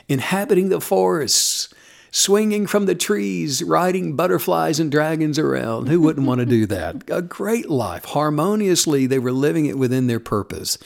inhabiting 0.07 0.69
the 0.69 0.81
forests, 0.81 1.50
swinging 2.11 2.67
from 2.67 2.85
the 2.85 2.95
trees, 2.95 3.63
riding 3.63 4.15
butterflies 4.15 4.79
and 4.79 4.91
dragons 4.91 5.39
around. 5.39 5.87
Who 5.87 6.01
wouldn't 6.01 6.27
want 6.27 6.39
to 6.39 6.45
do 6.45 6.65
that? 6.67 7.03
A 7.09 7.21
great 7.21 7.69
life. 7.69 8.05
Harmoniously, 8.05 9.07
they 9.07 9.19
were 9.19 9.31
living 9.31 9.65
it 9.65 9.77
within 9.77 10.07
their 10.07 10.19
purpose. 10.19 10.77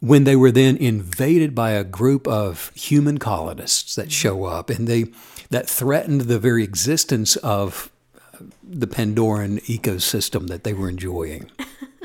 When 0.00 0.24
they 0.24 0.36
were 0.36 0.50
then 0.50 0.76
invaded 0.76 1.54
by 1.54 1.70
a 1.70 1.84
group 1.84 2.26
of 2.26 2.72
human 2.74 3.18
colonists 3.18 3.94
that 3.94 4.10
show 4.10 4.44
up 4.44 4.68
and 4.68 4.86
they 4.88 5.06
that 5.50 5.68
threatened 5.68 6.22
the 6.22 6.38
very 6.38 6.64
existence 6.64 7.36
of 7.36 7.90
the 8.62 8.86
Pandoran 8.86 9.60
ecosystem 9.66 10.48
that 10.48 10.64
they 10.64 10.74
were 10.74 10.88
enjoying. 10.88 11.50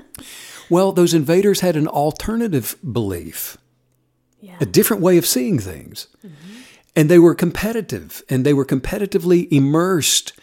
well, 0.69 0.91
those 0.91 1.13
invaders 1.13 1.61
had 1.61 1.75
an 1.75 1.87
alternative 1.87 2.75
belief, 2.89 3.57
yeah. 4.39 4.57
a 4.61 4.65
different 4.65 5.01
way 5.01 5.17
of 5.17 5.25
seeing 5.25 5.59
things. 5.59 6.07
Mm-hmm. 6.25 6.59
And 6.95 7.09
they 7.09 7.19
were 7.19 7.35
competitive 7.35 8.23
and 8.29 8.45
they 8.45 8.53
were 8.53 8.65
competitively 8.65 9.47
immersed 9.51 10.33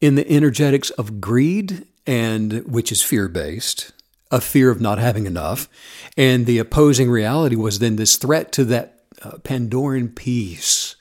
in 0.00 0.16
the 0.16 0.28
energetics 0.28 0.90
of 0.90 1.20
greed 1.20 1.86
and 2.06 2.64
which 2.66 2.90
is 2.90 3.02
fear-based, 3.02 3.92
a 4.30 4.40
fear 4.40 4.70
of 4.70 4.80
not 4.80 4.98
having 4.98 5.26
enough, 5.26 5.68
and 6.16 6.46
the 6.46 6.58
opposing 6.58 7.10
reality 7.10 7.54
was 7.54 7.78
then 7.78 7.96
this 7.96 8.16
threat 8.16 8.50
to 8.52 8.64
that 8.64 9.04
uh, 9.22 9.32
Pandoran 9.44 10.14
peace. 10.14 10.96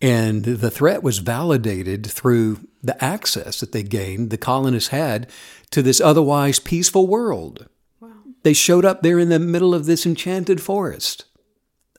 And 0.00 0.44
the 0.44 0.70
threat 0.70 1.02
was 1.02 1.18
validated 1.18 2.06
through 2.06 2.60
the 2.82 3.02
access 3.04 3.60
that 3.60 3.72
they 3.72 3.82
gained, 3.82 4.30
the 4.30 4.38
colonists 4.38 4.88
had, 4.88 5.28
to 5.70 5.82
this 5.82 6.00
otherwise 6.00 6.58
peaceful 6.58 7.06
world. 7.06 7.68
Wow. 8.00 8.10
They 8.42 8.52
showed 8.52 8.84
up 8.84 9.02
there 9.02 9.18
in 9.18 9.28
the 9.28 9.38
middle 9.38 9.74
of 9.74 9.86
this 9.86 10.04
enchanted 10.06 10.60
forest, 10.60 11.26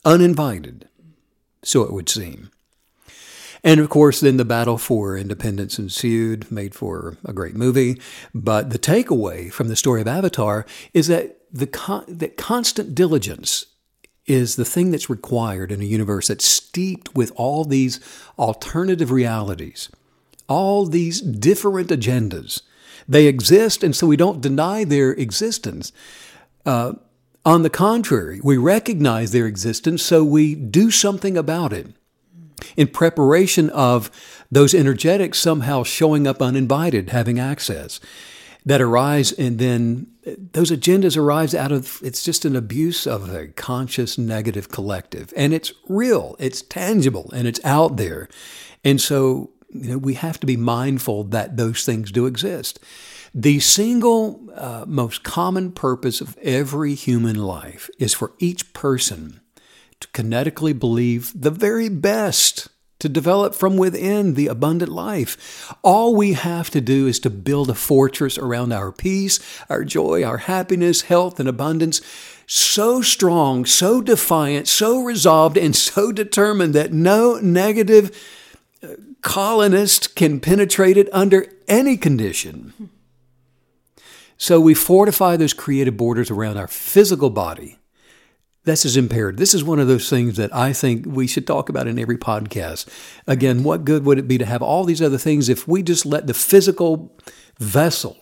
uninvited 0.04 0.90
so 1.64 1.84
it 1.84 1.92
would 1.92 2.10
seem. 2.10 2.52
And 3.64 3.80
of 3.80 3.90
course, 3.90 4.20
then 4.20 4.38
the 4.38 4.46
battle 4.46 4.78
for 4.78 5.18
independence 5.18 5.80
ensued, 5.80 6.52
made 6.52 6.76
for 6.76 7.18
a 7.24 7.32
great 7.32 7.56
movie. 7.56 8.00
But 8.34 8.72
the 8.72 8.80
takeaway 8.80 9.52
from 9.52 9.70
the 9.70 9.78
story 9.78 10.02
of 10.02 10.08
Avatar 10.08 10.66
is 10.94 11.08
that 11.08 11.38
the 11.52 11.68
con- 11.68 12.06
that 12.08 12.36
constant 12.36 12.94
diligence 12.94 13.68
is 14.26 14.56
the 14.56 14.66
thing 14.66 14.92
that's 14.92 15.10
required 15.10 15.72
in 15.72 15.82
a 15.82 15.86
universe 15.86 16.28
that's 16.28 16.46
steeped 16.46 17.16
with 17.16 17.32
all 17.36 17.64
these 17.64 18.00
alternative 18.38 19.12
realities, 19.12 19.90
all 20.48 20.86
these 20.86 21.22
different 21.22 21.90
agendas. 21.90 22.62
They 23.08 23.28
exist, 23.28 23.84
and 23.84 23.96
so 23.96 24.08
we 24.08 24.18
don't 24.18 24.42
deny 24.42 24.84
their 24.84 25.12
existence. 25.12 25.92
Uh, 26.66 26.94
on 27.46 27.62
the 27.64 27.70
contrary, 27.70 28.40
we 28.44 28.58
recognize 28.58 29.32
their 29.32 29.48
existence, 29.48 30.02
so 30.02 30.24
we 30.24 30.56
do 30.56 30.90
something 30.92 31.38
about 31.38 31.74
it. 31.74 31.88
in 32.78 32.88
preparation 32.88 33.70
of 33.72 34.10
those 34.52 34.74
energetics 34.74 35.40
somehow 35.40 35.84
showing 35.84 36.26
up 36.26 36.42
uninvited, 36.42 37.10
having 37.10 37.40
access 37.40 38.00
that 38.66 38.82
arise 38.82 39.32
and 39.34 39.60
then 39.60 40.08
those 40.54 40.72
agendas 40.72 41.18
arise 41.18 41.54
out 41.54 41.72
of 41.72 42.00
it's 42.02 42.24
just 42.24 42.46
an 42.46 42.56
abuse 42.56 43.06
of 43.06 43.34
a 43.34 43.48
conscious 43.48 44.18
negative 44.18 44.70
collective. 44.70 45.34
And 45.36 45.54
it's 45.54 45.74
real 45.90 46.36
it's 46.40 46.62
tangible 46.62 47.30
and 47.34 47.48
it's 47.48 47.60
out 47.66 47.98
there. 47.98 48.30
And 48.84 49.02
so 49.02 49.52
you 49.70 49.90
know 49.92 49.98
we 49.98 50.14
have 50.14 50.40
to 50.40 50.48
be 50.48 50.56
mindful 50.56 51.26
that 51.26 51.58
those 51.58 51.84
things 51.84 52.12
do 52.12 52.26
exist 52.26 52.80
the 53.34 53.60
single 53.60 54.42
uh, 54.56 54.86
most 54.88 55.24
common 55.24 55.72
purpose 55.72 56.22
of 56.22 56.38
every 56.38 56.94
human 56.94 57.36
life 57.36 57.90
is 57.98 58.14
for 58.14 58.34
each 58.38 58.74
person 58.74 59.42
to 60.00 60.08
kinetically 60.10 60.78
believe 60.78 61.32
the 61.34 61.50
very 61.50 61.90
best 61.90 62.68
to 63.00 63.10
develop 63.10 63.54
from 63.56 63.76
within 63.76 64.36
the 64.36 64.48
abundant 64.48 64.92
life. 64.92 65.74
All 65.82 66.16
we 66.16 66.34
have 66.34 66.70
to 66.70 66.80
do 66.80 67.08
is 67.08 67.20
to 67.22 67.30
build 67.30 67.70
a 67.70 67.76
fortress 67.76 68.38
around 68.38 68.72
our 68.72 68.92
peace, 68.92 69.40
our 69.68 69.84
joy, 69.84 70.24
our 70.24 70.38
happiness, 70.38 71.02
health, 71.02 71.40
and 71.40 71.50
abundance. 71.50 72.02
So 72.46 73.02
strong, 73.02 73.66
so 73.66 74.02
defiant, 74.02 74.68
so 74.68 75.04
resolved, 75.04 75.58
and 75.58 75.76
so 75.76 76.12
determined 76.12 76.74
that 76.76 76.94
no 76.94 77.40
negative 77.42 78.16
uh, 78.82 78.90
colonist 79.22 80.16
can 80.16 80.40
penetrate 80.40 80.96
it 80.96 81.10
under 81.12 81.48
any 81.68 81.98
condition. 81.98 82.92
So 84.38 84.60
we 84.60 84.74
fortify 84.74 85.38
those 85.38 85.54
creative 85.54 85.98
borders 85.98 86.30
around 86.30 86.58
our 86.58 86.68
physical 86.68 87.30
body 87.30 87.80
this 88.66 88.86
is 88.86 88.96
impaired. 88.96 89.38
This 89.38 89.54
is 89.54 89.64
one 89.64 89.80
of 89.80 89.88
those 89.88 90.10
things 90.10 90.38
that 90.38 90.54
I 90.56 90.72
think 90.72 91.06
we 91.06 91.28
should 91.28 91.46
talk 91.46 91.68
about 91.68 91.88
in 91.88 92.00
every 92.00 92.18
podcast. 92.18 92.88
Again, 93.28 93.64
what 93.64 93.84
good 93.84 94.06
would 94.06 94.20
it 94.20 94.28
be 94.28 94.38
to 94.38 94.46
have 94.46 94.62
all 94.62 94.86
these 94.86 95.02
other 95.02 95.18
things 95.18 95.50
if 95.50 95.68
we 95.68 95.84
just 95.84 96.06
let 96.06 96.28
the 96.28 96.34
physical 96.34 97.18
vessel 97.60 98.18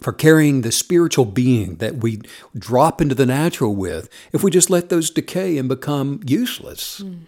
for 0.00 0.12
carrying 0.12 0.62
the 0.62 0.72
spiritual 0.72 1.24
being 1.24 1.76
that 1.76 1.98
we 1.98 2.20
drop 2.58 3.00
into 3.00 3.14
the 3.14 3.26
natural 3.26 3.76
with, 3.76 4.08
if 4.32 4.42
we 4.42 4.50
just 4.50 4.68
let 4.68 4.88
those 4.88 5.10
decay 5.10 5.56
and 5.58 5.68
become 5.68 6.20
useless? 6.26 7.00
Mm. 7.00 7.20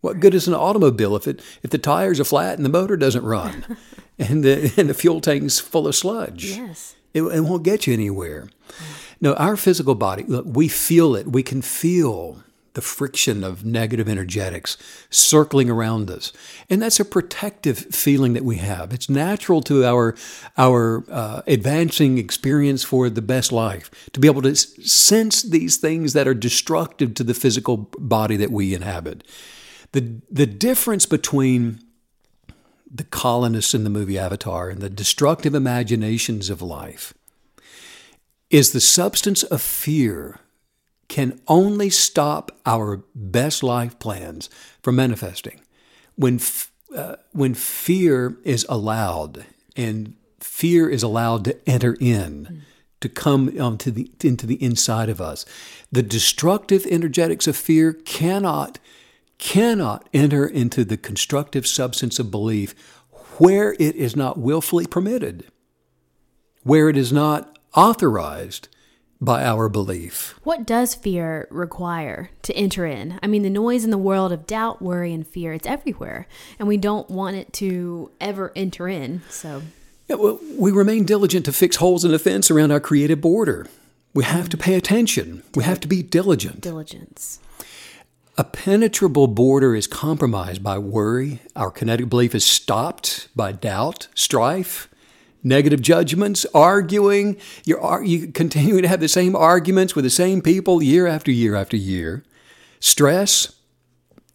What 0.00 0.18
good 0.18 0.34
is 0.34 0.48
an 0.48 0.54
automobile 0.54 1.14
if 1.14 1.28
it 1.28 1.40
if 1.62 1.70
the 1.70 1.78
tires 1.78 2.18
are 2.18 2.24
flat 2.24 2.56
and 2.56 2.64
the 2.64 2.70
motor 2.70 2.96
doesn't 2.96 3.24
run, 3.24 3.76
and 4.18 4.42
the 4.42 4.72
and 4.76 4.88
the 4.88 4.94
fuel 4.94 5.20
tank's 5.20 5.60
full 5.60 5.86
of 5.86 5.94
sludge? 5.94 6.56
Yes, 6.56 6.96
it, 7.14 7.22
it 7.22 7.40
won't 7.40 7.62
get 7.62 7.86
you 7.86 7.92
anywhere. 7.92 8.48
No, 9.20 9.34
our 9.34 9.56
physical 9.56 9.94
body, 9.94 10.24
look, 10.24 10.44
we 10.48 10.68
feel 10.68 11.14
it. 11.14 11.28
We 11.28 11.42
can 11.42 11.62
feel 11.62 12.42
the 12.74 12.80
friction 12.80 13.44
of 13.44 13.64
negative 13.64 14.08
energetics 14.08 14.76
circling 15.10 15.68
around 15.68 16.10
us. 16.10 16.32
And 16.70 16.80
that's 16.80 16.98
a 16.98 17.04
protective 17.04 17.78
feeling 17.78 18.32
that 18.32 18.44
we 18.44 18.56
have. 18.56 18.92
It's 18.92 19.10
natural 19.10 19.60
to 19.62 19.84
our, 19.84 20.16
our 20.56 21.04
uh, 21.10 21.42
advancing 21.46 22.18
experience 22.18 22.82
for 22.82 23.10
the 23.10 23.22
best 23.22 23.52
life 23.52 23.90
to 24.12 24.20
be 24.20 24.28
able 24.28 24.42
to 24.42 24.56
sense 24.56 25.42
these 25.42 25.76
things 25.76 26.14
that 26.14 26.26
are 26.26 26.34
destructive 26.34 27.14
to 27.14 27.24
the 27.24 27.34
physical 27.34 27.90
body 27.98 28.36
that 28.36 28.50
we 28.50 28.74
inhabit. 28.74 29.22
The, 29.92 30.20
the 30.30 30.46
difference 30.46 31.04
between 31.04 31.80
the 32.94 33.04
colonists 33.04 33.74
in 33.74 33.84
the 33.84 33.90
movie 33.90 34.18
Avatar 34.18 34.68
and 34.68 34.80
the 34.80 34.90
destructive 34.90 35.54
imaginations 35.54 36.50
of 36.50 36.60
life 36.60 37.14
is 38.50 38.72
the 38.72 38.80
substance 38.80 39.42
of 39.42 39.62
fear 39.62 40.40
can 41.08 41.40
only 41.48 41.88
stop 41.88 42.52
our 42.66 43.02
best 43.14 43.62
life 43.62 43.98
plans 43.98 44.50
from 44.82 44.96
manifesting. 44.96 45.60
When 46.16 46.38
uh, 46.94 47.16
when 47.32 47.54
fear 47.54 48.36
is 48.44 48.66
allowed 48.68 49.46
and 49.74 50.14
fear 50.40 50.88
is 50.88 51.02
allowed 51.02 51.44
to 51.44 51.68
enter 51.68 51.96
in 51.98 52.62
to 53.00 53.08
come 53.08 53.58
onto 53.58 53.90
the 53.90 54.10
into 54.22 54.46
the 54.46 54.62
inside 54.62 55.08
of 55.08 55.20
us 55.20 55.46
the 55.90 56.02
destructive 56.02 56.86
energetics 56.86 57.46
of 57.46 57.56
fear 57.56 57.94
cannot 57.94 58.78
cannot 59.42 60.08
enter 60.14 60.46
into 60.46 60.84
the 60.84 60.96
constructive 60.96 61.66
substance 61.66 62.18
of 62.20 62.30
belief 62.30 62.74
where 63.38 63.72
it 63.72 63.96
is 63.96 64.14
not 64.14 64.38
willfully 64.38 64.86
permitted 64.86 65.44
where 66.62 66.88
it 66.88 66.96
is 66.96 67.12
not 67.12 67.58
authorized 67.74 68.68
by 69.20 69.44
our 69.44 69.68
belief. 69.68 70.38
What 70.42 70.66
does 70.66 70.94
fear 70.94 71.46
require 71.50 72.30
to 72.42 72.54
enter 72.54 72.86
in? 72.86 73.18
I 73.22 73.26
mean, 73.26 73.42
the 73.42 73.50
noise 73.50 73.84
in 73.84 73.90
the 73.90 73.98
world 73.98 74.32
of 74.32 74.46
doubt, 74.46 74.82
worry, 74.82 75.12
and 75.12 75.26
fear, 75.26 75.52
it's 75.52 75.66
everywhere. 75.66 76.26
And 76.58 76.66
we 76.66 76.76
don't 76.76 77.08
want 77.08 77.36
it 77.36 77.52
to 77.54 78.10
ever 78.20 78.52
enter 78.56 78.88
in. 78.88 79.22
So, 79.28 79.62
yeah, 80.08 80.16
well, 80.16 80.40
we 80.56 80.72
remain 80.72 81.04
diligent 81.04 81.44
to 81.46 81.52
fix 81.52 81.76
holes 81.76 82.04
in 82.04 82.10
the 82.10 82.18
fence 82.18 82.50
around 82.50 82.72
our 82.72 82.80
creative 82.80 83.20
border. 83.20 83.66
We 84.14 84.24
have 84.24 84.48
to 84.50 84.56
pay 84.56 84.74
attention. 84.74 85.42
We 85.54 85.64
have 85.64 85.80
to 85.80 85.88
be 85.88 86.02
diligent. 86.02 86.60
Diligence. 86.60 87.38
A 88.38 88.44
penetrable 88.44 89.26
border 89.26 89.74
is 89.74 89.86
compromised 89.86 90.62
by 90.62 90.78
worry. 90.78 91.40
Our 91.54 91.70
kinetic 91.70 92.08
belief 92.08 92.34
is 92.34 92.46
stopped 92.46 93.28
by 93.36 93.52
doubt, 93.52 94.08
strife, 94.14 94.88
negative 95.42 95.82
judgments, 95.82 96.46
arguing. 96.54 97.36
You're 97.66 98.02
you 98.02 98.28
to 98.28 98.88
have 98.88 99.00
the 99.00 99.08
same 99.08 99.36
arguments 99.36 99.94
with 99.94 100.04
the 100.04 100.10
same 100.10 100.40
people 100.40 100.82
year 100.82 101.06
after 101.06 101.30
year 101.30 101.54
after 101.54 101.76
year. 101.76 102.24
Stress, 102.80 103.52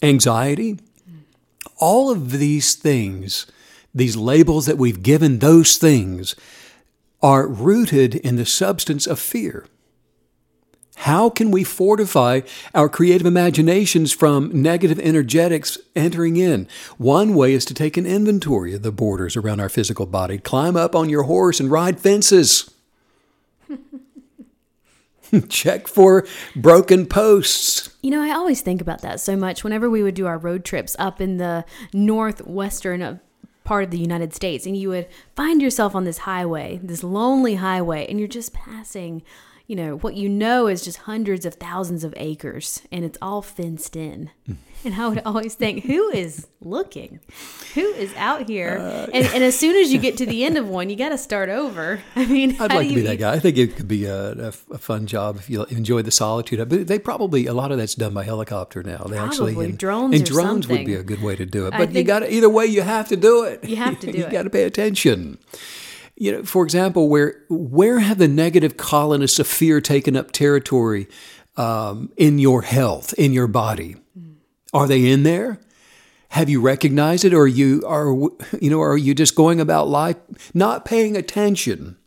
anxiety, 0.03 0.77
all 1.77 2.11
of 2.11 2.31
these 2.33 2.75
things, 2.75 3.47
these 3.95 4.15
labels 4.15 4.67
that 4.67 4.77
we've 4.77 5.01
given 5.01 5.39
those 5.39 5.77
things, 5.77 6.35
are 7.23 7.47
rooted 7.47 8.13
in 8.13 8.35
the 8.35 8.45
substance 8.45 9.07
of 9.07 9.17
fear. 9.19 9.65
How 11.01 11.29
can 11.29 11.51
we 11.51 11.63
fortify 11.63 12.41
our 12.73 12.89
creative 12.89 13.27
imaginations 13.27 14.11
from 14.11 14.49
negative 14.51 14.99
energetics 14.99 15.77
entering 15.95 16.37
in? 16.37 16.67
One 16.97 17.35
way 17.35 17.53
is 17.53 17.65
to 17.65 17.75
take 17.75 17.97
an 17.97 18.07
inventory 18.07 18.73
of 18.73 18.81
the 18.81 18.91
borders 18.91 19.37
around 19.37 19.59
our 19.59 19.69
physical 19.69 20.07
body. 20.07 20.39
Climb 20.39 20.75
up 20.75 20.95
on 20.95 21.07
your 21.07 21.23
horse 21.23 21.59
and 21.59 21.69
ride 21.69 21.99
fences. 21.99 22.73
Check 25.49 25.87
for 25.87 26.25
broken 26.55 27.05
posts. 27.05 27.95
You 28.01 28.09
know, 28.09 28.23
I 28.23 28.31
always 28.31 28.61
think 28.61 28.81
about 28.81 29.01
that 29.03 29.19
so 29.19 29.35
much 29.35 29.63
whenever 29.63 29.91
we 29.91 30.01
would 30.01 30.15
do 30.15 30.25
our 30.25 30.39
road 30.39 30.65
trips 30.65 30.95
up 30.97 31.21
in 31.21 31.37
the 31.37 31.63
northwestern 31.93 33.19
part 33.63 33.83
of 33.83 33.91
the 33.91 33.99
United 33.99 34.33
States, 34.33 34.65
and 34.65 34.75
you 34.75 34.89
would 34.89 35.07
find 35.35 35.61
yourself 35.61 35.93
on 35.93 36.05
this 36.05 36.19
highway, 36.19 36.79
this 36.81 37.03
lonely 37.03 37.55
highway, 37.55 38.07
and 38.09 38.17
you're 38.17 38.27
just 38.27 38.53
passing 38.53 39.21
you 39.67 39.75
know, 39.75 39.97
what 39.97 40.15
you 40.15 40.29
know 40.29 40.67
is 40.67 40.83
just 40.83 40.99
hundreds 40.99 41.45
of 41.45 41.55
thousands 41.55 42.05
of 42.05 42.13
acres 42.15 42.81
and 42.89 43.03
it's 43.03 43.17
all 43.21 43.41
fenced 43.41 43.97
in. 43.97 44.31
and 44.85 44.95
I 44.95 45.07
would 45.09 45.21
always 45.25 45.55
think, 45.55 45.83
who 45.83 46.09
is 46.09 46.47
looking? 46.61 47.19
Who 47.73 47.81
is 47.81 48.13
out 48.15 48.47
here? 48.47 48.77
Uh, 48.79 49.07
and, 49.13 49.25
and, 49.25 49.43
as 49.43 49.59
soon 49.59 49.75
as 49.75 49.91
you 49.91 49.99
get 49.99 50.15
to 50.17 50.25
the 50.25 50.45
end 50.45 50.57
of 50.57 50.69
one, 50.69 50.89
you 50.89 50.95
got 50.95 51.09
to 51.09 51.17
start 51.17 51.49
over. 51.49 52.01
I 52.15 52.25
mean, 52.25 52.55
I'd 52.61 52.73
like 52.73 52.87
to 52.87 52.95
be 52.95 53.01
that 53.01 53.17
guy. 53.19 53.33
I 53.33 53.39
think 53.39 53.57
it 53.57 53.75
could 53.75 53.89
be 53.89 54.05
a, 54.05 54.31
a, 54.31 54.47
a, 54.47 54.77
fun 54.77 55.05
job 55.05 55.35
if 55.35 55.49
you 55.49 55.65
enjoy 55.65 56.01
the 56.01 56.11
solitude. 56.11 56.69
But 56.69 56.87
they 56.87 56.97
probably, 56.97 57.45
a 57.47 57.53
lot 57.53 57.73
of 57.73 57.77
that's 57.77 57.95
done 57.95 58.13
by 58.13 58.23
helicopter 58.23 58.83
now. 58.83 58.99
They 58.99 59.17
probably, 59.17 59.17
actually, 59.17 59.65
and, 59.65 59.77
drones 59.77 60.15
and 60.15 60.25
drones 60.25 60.65
something. 60.65 60.77
would 60.77 60.85
be 60.85 60.95
a 60.95 61.03
good 61.03 61.21
way 61.21 61.35
to 61.35 61.45
do 61.45 61.67
it. 61.67 61.71
But 61.71 61.91
you 61.91 62.03
got 62.03 62.19
to, 62.19 62.33
either 62.33 62.49
way, 62.49 62.67
you 62.67 62.83
have 62.83 63.09
to 63.09 63.17
do 63.17 63.43
it. 63.43 63.65
You 63.65 63.75
have 63.75 63.99
to 63.99 64.05
do 64.11 64.17
you 64.17 64.23
it. 64.23 64.27
You 64.27 64.31
got 64.31 64.43
to 64.43 64.49
pay 64.49 64.63
attention 64.63 65.39
you 66.17 66.31
know, 66.31 66.43
for 66.43 66.63
example, 66.63 67.09
where 67.09 67.43
where 67.49 67.99
have 67.99 68.17
the 68.17 68.27
negative 68.27 68.75
colonists 68.75 69.39
of 69.39 69.47
fear 69.47 69.79
taken 69.79 70.17
up 70.17 70.31
territory 70.31 71.07
um, 71.55 72.11
in 72.17 72.39
your 72.39 72.63
health, 72.63 73.13
in 73.13 73.33
your 73.33 73.47
body? 73.47 73.95
Are 74.73 74.87
they 74.87 75.09
in 75.09 75.23
there? 75.23 75.59
Have 76.29 76.49
you 76.49 76.59
recognized 76.59 77.23
it, 77.23 77.33
or 77.33 77.41
are 77.41 77.47
you 77.47 77.83
are 77.87 78.11
you 78.59 78.69
know, 78.69 78.81
are 78.81 78.97
you 78.97 79.13
just 79.13 79.35
going 79.35 79.61
about 79.61 79.87
life 79.87 80.17
not 80.53 80.85
paying 80.85 81.15
attention 81.15 81.97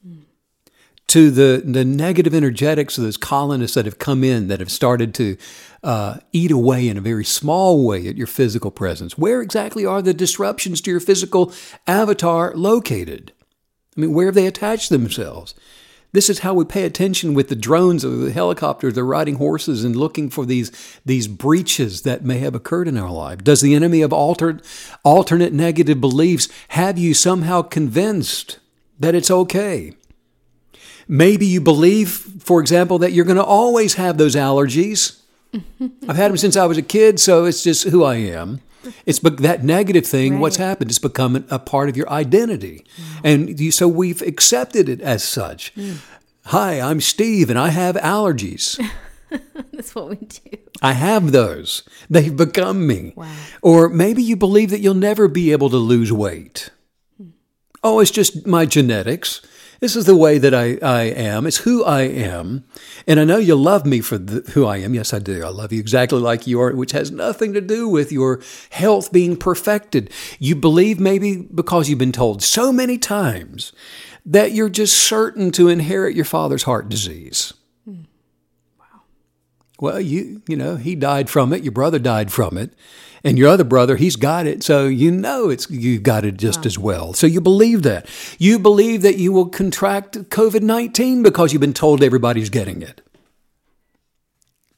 to 1.06 1.30
the 1.30 1.62
the 1.64 1.84
negative 1.84 2.34
energetics 2.34 2.98
of 2.98 3.04
those 3.04 3.16
colonists 3.16 3.76
that 3.76 3.84
have 3.84 3.98
come 3.98 4.24
in 4.24 4.48
that 4.48 4.60
have 4.60 4.70
started 4.70 5.14
to 5.14 5.36
uh, 5.84 6.18
eat 6.32 6.50
away 6.50 6.88
in 6.88 6.96
a 6.96 7.00
very 7.00 7.24
small 7.24 7.86
way 7.86 8.08
at 8.08 8.16
your 8.16 8.26
physical 8.26 8.72
presence? 8.72 9.16
Where 9.16 9.40
exactly 9.40 9.86
are 9.86 10.02
the 10.02 10.12
disruptions 10.12 10.80
to 10.82 10.90
your 10.90 11.00
physical 11.00 11.52
avatar 11.86 12.52
located? 12.56 13.32
I 14.00 14.06
mean, 14.06 14.14
where 14.14 14.26
have 14.26 14.34
they 14.34 14.46
attached 14.46 14.88
themselves? 14.88 15.54
This 16.12 16.30
is 16.30 16.38
how 16.38 16.54
we 16.54 16.64
pay 16.64 16.84
attention 16.84 17.34
with 17.34 17.50
the 17.50 17.54
drones 17.54 18.02
or 18.02 18.08
the 18.08 18.32
helicopters. 18.32 18.94
They're 18.94 19.04
riding 19.04 19.36
horses 19.36 19.84
and 19.84 19.94
looking 19.94 20.30
for 20.30 20.46
these, 20.46 20.72
these 21.04 21.28
breaches 21.28 22.00
that 22.02 22.24
may 22.24 22.38
have 22.38 22.54
occurred 22.54 22.88
in 22.88 22.96
our 22.96 23.10
life. 23.10 23.44
Does 23.44 23.60
the 23.60 23.74
enemy 23.74 24.00
of 24.00 24.10
altered, 24.10 24.62
alternate 25.04 25.52
negative 25.52 26.00
beliefs 26.00 26.48
have 26.68 26.96
you 26.98 27.12
somehow 27.12 27.60
convinced 27.60 28.58
that 28.98 29.14
it's 29.14 29.30
okay? 29.30 29.92
Maybe 31.06 31.44
you 31.44 31.60
believe, 31.60 32.08
for 32.08 32.62
example, 32.62 32.98
that 33.00 33.12
you're 33.12 33.26
going 33.26 33.36
to 33.36 33.44
always 33.44 33.94
have 33.94 34.16
those 34.16 34.34
allergies. 34.34 35.20
I've 36.08 36.16
had 36.16 36.30
them 36.30 36.38
since 36.38 36.56
I 36.56 36.64
was 36.64 36.78
a 36.78 36.82
kid, 36.82 37.20
so 37.20 37.44
it's 37.44 37.62
just 37.62 37.84
who 37.84 38.02
I 38.02 38.16
am. 38.16 38.62
It's 39.06 39.18
but 39.18 39.38
that 39.38 39.64
negative 39.64 40.06
thing. 40.06 40.38
What's 40.38 40.56
happened? 40.56 40.90
It's 40.90 40.98
become 40.98 41.44
a 41.50 41.58
part 41.58 41.88
of 41.88 41.96
your 41.96 42.08
identity, 42.10 42.84
and 43.22 43.58
you, 43.58 43.70
so 43.70 43.88
we've 43.88 44.22
accepted 44.22 44.88
it 44.88 45.00
as 45.00 45.22
such. 45.22 45.74
Mm. 45.74 45.98
Hi, 46.46 46.80
I'm 46.80 47.00
Steve, 47.00 47.50
and 47.50 47.58
I 47.58 47.68
have 47.68 47.96
allergies. 47.96 48.82
That's 49.72 49.94
what 49.94 50.08
we 50.08 50.16
do. 50.16 50.58
I 50.82 50.92
have 50.92 51.32
those. 51.32 51.82
They've 52.08 52.34
become 52.34 52.86
me. 52.86 53.12
Wow. 53.14 53.32
Or 53.62 53.88
maybe 53.88 54.22
you 54.22 54.36
believe 54.36 54.70
that 54.70 54.80
you'll 54.80 54.94
never 54.94 55.28
be 55.28 55.52
able 55.52 55.70
to 55.70 55.76
lose 55.76 56.12
weight. 56.12 56.70
Hmm. 57.18 57.28
Oh, 57.82 58.00
it's 58.00 58.10
just 58.10 58.46
my 58.46 58.66
genetics. 58.66 59.42
This 59.80 59.96
is 59.96 60.04
the 60.04 60.16
way 60.16 60.36
that 60.36 60.54
I, 60.54 60.76
I 60.82 61.04
am. 61.04 61.46
It's 61.46 61.56
who 61.58 61.82
I 61.84 62.02
am. 62.02 62.64
And 63.06 63.18
I 63.18 63.24
know 63.24 63.38
you 63.38 63.54
love 63.54 63.86
me 63.86 64.00
for 64.00 64.18
the, 64.18 64.42
who 64.52 64.66
I 64.66 64.76
am. 64.76 64.92
Yes, 64.92 65.14
I 65.14 65.18
do. 65.18 65.42
I 65.42 65.48
love 65.48 65.72
you 65.72 65.80
exactly 65.80 66.20
like 66.20 66.46
you 66.46 66.60
are, 66.60 66.74
which 66.74 66.92
has 66.92 67.10
nothing 67.10 67.54
to 67.54 67.62
do 67.62 67.88
with 67.88 68.12
your 68.12 68.42
health 68.68 69.10
being 69.10 69.38
perfected. 69.38 70.10
You 70.38 70.54
believe 70.54 71.00
maybe 71.00 71.36
because 71.36 71.88
you've 71.88 71.98
been 71.98 72.12
told 72.12 72.42
so 72.42 72.72
many 72.72 72.98
times 72.98 73.72
that 74.26 74.52
you're 74.52 74.68
just 74.68 74.98
certain 74.98 75.50
to 75.52 75.68
inherit 75.68 76.14
your 76.14 76.26
father's 76.26 76.64
heart 76.64 76.90
disease. 76.90 77.54
Wow. 77.86 79.00
Well, 79.78 80.00
you 80.00 80.42
you 80.46 80.56
know, 80.56 80.76
he 80.76 80.94
died 80.94 81.30
from 81.30 81.54
it, 81.54 81.62
your 81.62 81.72
brother 81.72 81.98
died 81.98 82.30
from 82.30 82.58
it, 82.58 82.74
and 83.24 83.38
your 83.38 83.48
other 83.48 83.64
brother, 83.64 83.96
he's 83.96 84.16
got 84.16 84.46
it, 84.46 84.62
so 84.62 84.86
you 84.86 85.10
know 85.10 85.48
it's 85.48 85.70
you 85.70 85.98
got 85.98 86.24
it 86.24 86.36
just 86.36 86.66
as 86.66 86.78
well. 86.78 87.12
So 87.12 87.26
you 87.26 87.40
believe 87.40 87.82
that. 87.82 88.06
You 88.38 88.58
believe 88.58 89.02
that 89.02 89.18
you 89.18 89.32
will 89.32 89.48
contract 89.48 90.18
COVID-19 90.30 91.22
because 91.22 91.52
you've 91.52 91.60
been 91.60 91.72
told 91.72 92.02
everybody's 92.02 92.50
getting 92.50 92.82
it. 92.82 93.02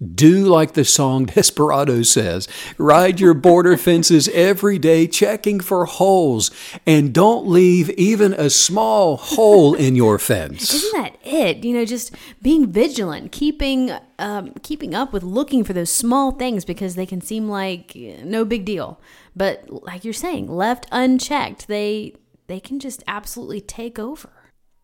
Do 0.02 0.46
like 0.46 0.72
the 0.72 0.84
song 0.84 1.24
Desperado 1.34 2.02
says 2.02 2.48
ride 2.78 3.20
your 3.20 3.34
border 3.34 3.76
fences 3.76 4.28
every 4.28 4.78
day, 4.78 5.06
checking 5.06 5.60
for 5.60 5.84
holes, 5.84 6.50
and 6.86 7.12
don't 7.12 7.46
leave 7.46 7.90
even 7.90 8.32
a 8.32 8.50
small 8.50 9.16
hole 9.16 9.74
in 9.74 9.94
your 9.94 10.18
fence. 10.18 10.72
Isn't 10.72 11.02
that 11.02 11.16
it? 11.24 11.64
You 11.64 11.74
know, 11.74 11.84
just 11.84 12.14
being 12.40 12.70
vigilant, 12.72 13.32
keeping 13.32 13.92
um, 14.18 14.54
keeping 14.62 14.94
up 14.94 15.12
with 15.12 15.22
looking 15.22 15.64
for 15.64 15.72
those 15.72 15.92
small 15.92 16.32
things 16.32 16.64
because 16.64 16.94
they 16.94 17.06
can 17.06 17.20
seem 17.20 17.48
like 17.48 17.94
eh, 17.96 18.22
no 18.24 18.44
big 18.44 18.64
deal, 18.64 19.00
but 19.36 19.84
like 19.84 20.04
you're 20.04 20.12
saying, 20.12 20.48
left 20.48 20.86
unchecked, 20.90 21.68
they 21.68 22.14
they 22.46 22.60
can 22.60 22.78
just 22.78 23.02
absolutely 23.06 23.60
take 23.60 23.98
over. 23.98 24.30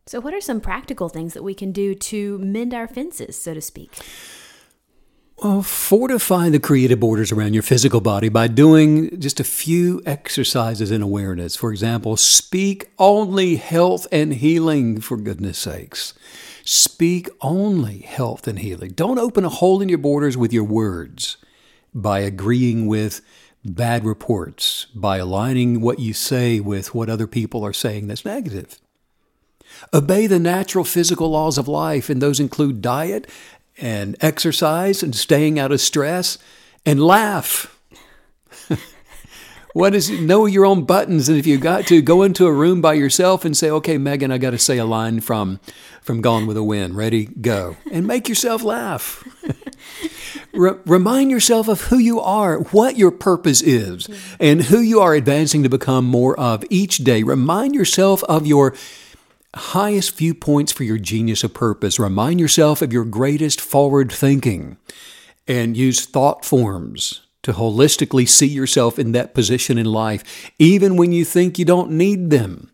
So, 0.07 0.21
what 0.21 0.33
are 0.33 0.41
some 0.41 0.61
practical 0.61 1.11
things 1.11 1.35
that 1.35 1.43
we 1.43 1.53
can 1.53 1.71
do 1.71 1.95
to 1.95 2.39
mend 2.39 2.73
our 2.73 2.89
fences, 2.89 3.41
so 3.41 3.53
to 3.53 3.61
speak? 3.61 3.93
Well, 5.41 5.63
fortify 5.63 6.49
the 6.49 6.59
creative 6.59 6.99
borders 6.99 7.31
around 7.31 7.55
your 7.55 7.63
physical 7.63 8.01
body 8.01 8.29
by 8.29 8.49
doing 8.49 9.21
just 9.21 9.39
a 9.39 9.45
few 9.45 10.03
exercises 10.05 10.91
in 10.91 11.01
awareness. 11.01 11.55
For 11.55 11.71
example, 11.71 12.17
speak 12.17 12.91
only 12.99 13.55
health 13.55 14.09
and 14.11 14.35
healing, 14.35 15.01
for 15.01 15.17
goodness 15.17 15.57
sakes. 15.59 16.13
Speak 16.65 17.29
only 17.41 17.99
health 17.99 18.49
and 18.49 18.59
healing. 18.59 18.91
Don't 18.91 19.21
open 19.21 19.45
a 19.45 19.49
hole 19.49 19.81
in 19.81 19.89
your 19.89 19.99
borders 19.99 20.37
with 20.37 20.53
your 20.53 20.65
words 20.65 21.37
by 21.95 22.19
agreeing 22.19 22.89
with 22.89 23.21
bad 23.65 24.05
reports, 24.05 24.87
by 24.93 25.19
aligning 25.19 25.81
what 25.81 26.01
you 26.01 26.15
say 26.15 26.59
with 26.59 26.97
what 26.97 27.09
other 27.09 27.29
people 27.29 27.65
are 27.65 27.73
saying 27.73 28.09
that's 28.09 28.25
negative. 28.25 28.81
Obey 29.95 30.27
the 30.27 30.41
natural 30.41 30.85
physical 30.85 31.31
laws 31.31 31.59
of 31.59 31.69
life, 31.69 32.11
and 32.11 32.21
those 32.21 32.41
include 32.41 32.83
diet 32.83 33.29
and 33.81 34.17
exercise 34.21 35.03
and 35.03 35.15
staying 35.15 35.59
out 35.59 35.73
of 35.73 35.81
stress 35.81 36.39
and 36.85 37.03
laugh. 37.03 37.79
what 39.75 39.95
is 39.95 40.11
it? 40.11 40.21
know 40.21 40.47
your 40.47 40.65
own 40.65 40.85
buttons 40.85 41.29
and 41.29 41.39
if 41.39 41.47
you 41.47 41.59
got 41.59 41.87
to 41.87 42.03
go 42.03 42.23
into 42.23 42.47
a 42.47 42.53
room 42.53 42.81
by 42.81 42.95
yourself 42.95 43.45
and 43.45 43.57
say 43.57 43.71
okay 43.71 43.99
megan 43.99 44.33
i 44.33 44.39
got 44.39 44.51
to 44.51 44.59
say 44.59 44.79
a 44.79 44.85
line 44.85 45.21
from 45.21 45.61
from 46.01 46.23
gone 46.23 46.47
with 46.47 46.57
the 46.57 46.65
wind 46.65 46.97
ready 46.97 47.27
go 47.27 47.77
and 47.93 48.07
make 48.07 48.29
yourself 48.29 48.63
laugh 48.63 49.23
Re- 50.53 50.79
remind 50.87 51.31
yourself 51.31 51.69
of 51.69 51.83
who 51.83 51.99
you 51.99 52.21
are, 52.21 52.59
what 52.59 52.97
your 52.97 53.11
purpose 53.11 53.63
is, 53.63 54.09
and 54.41 54.63
who 54.65 54.81
you 54.81 55.01
are 55.01 55.15
advancing 55.15 55.63
to 55.63 55.69
become 55.69 56.05
more 56.05 56.39
of 56.39 56.65
each 56.71 56.99
day. 56.99 57.23
Remind 57.23 57.75
yourself 57.75 58.25
of 58.25 58.47
your 58.47 58.75
highest 59.55 60.17
viewpoints 60.17 60.73
for 60.73 60.85
your 60.85 60.99
genius 60.99 61.43
of 61.45 61.55
purpose. 61.55 61.99
Remind 61.99 62.41
yourself 62.41 62.83
of 62.83 62.93
your 62.93 63.05
greatest 63.05 63.61
forward 63.61 64.13
thinking 64.13 64.77
and 65.47 65.77
use 65.77 66.05
thought 66.05 66.45
forms 66.45 67.23
to 67.43 67.53
holistically 67.53 68.29
see 68.29 68.47
yourself 68.47 68.99
in 68.99 69.13
that 69.13 69.35
position 69.35 69.79
in 69.79 69.87
life, 69.87 70.53
even 70.59 70.97
when 70.97 71.13
you 71.13 71.25
think 71.25 71.59
you 71.59 71.65
don't 71.65 71.91
need 71.91 72.31
them. 72.31 72.71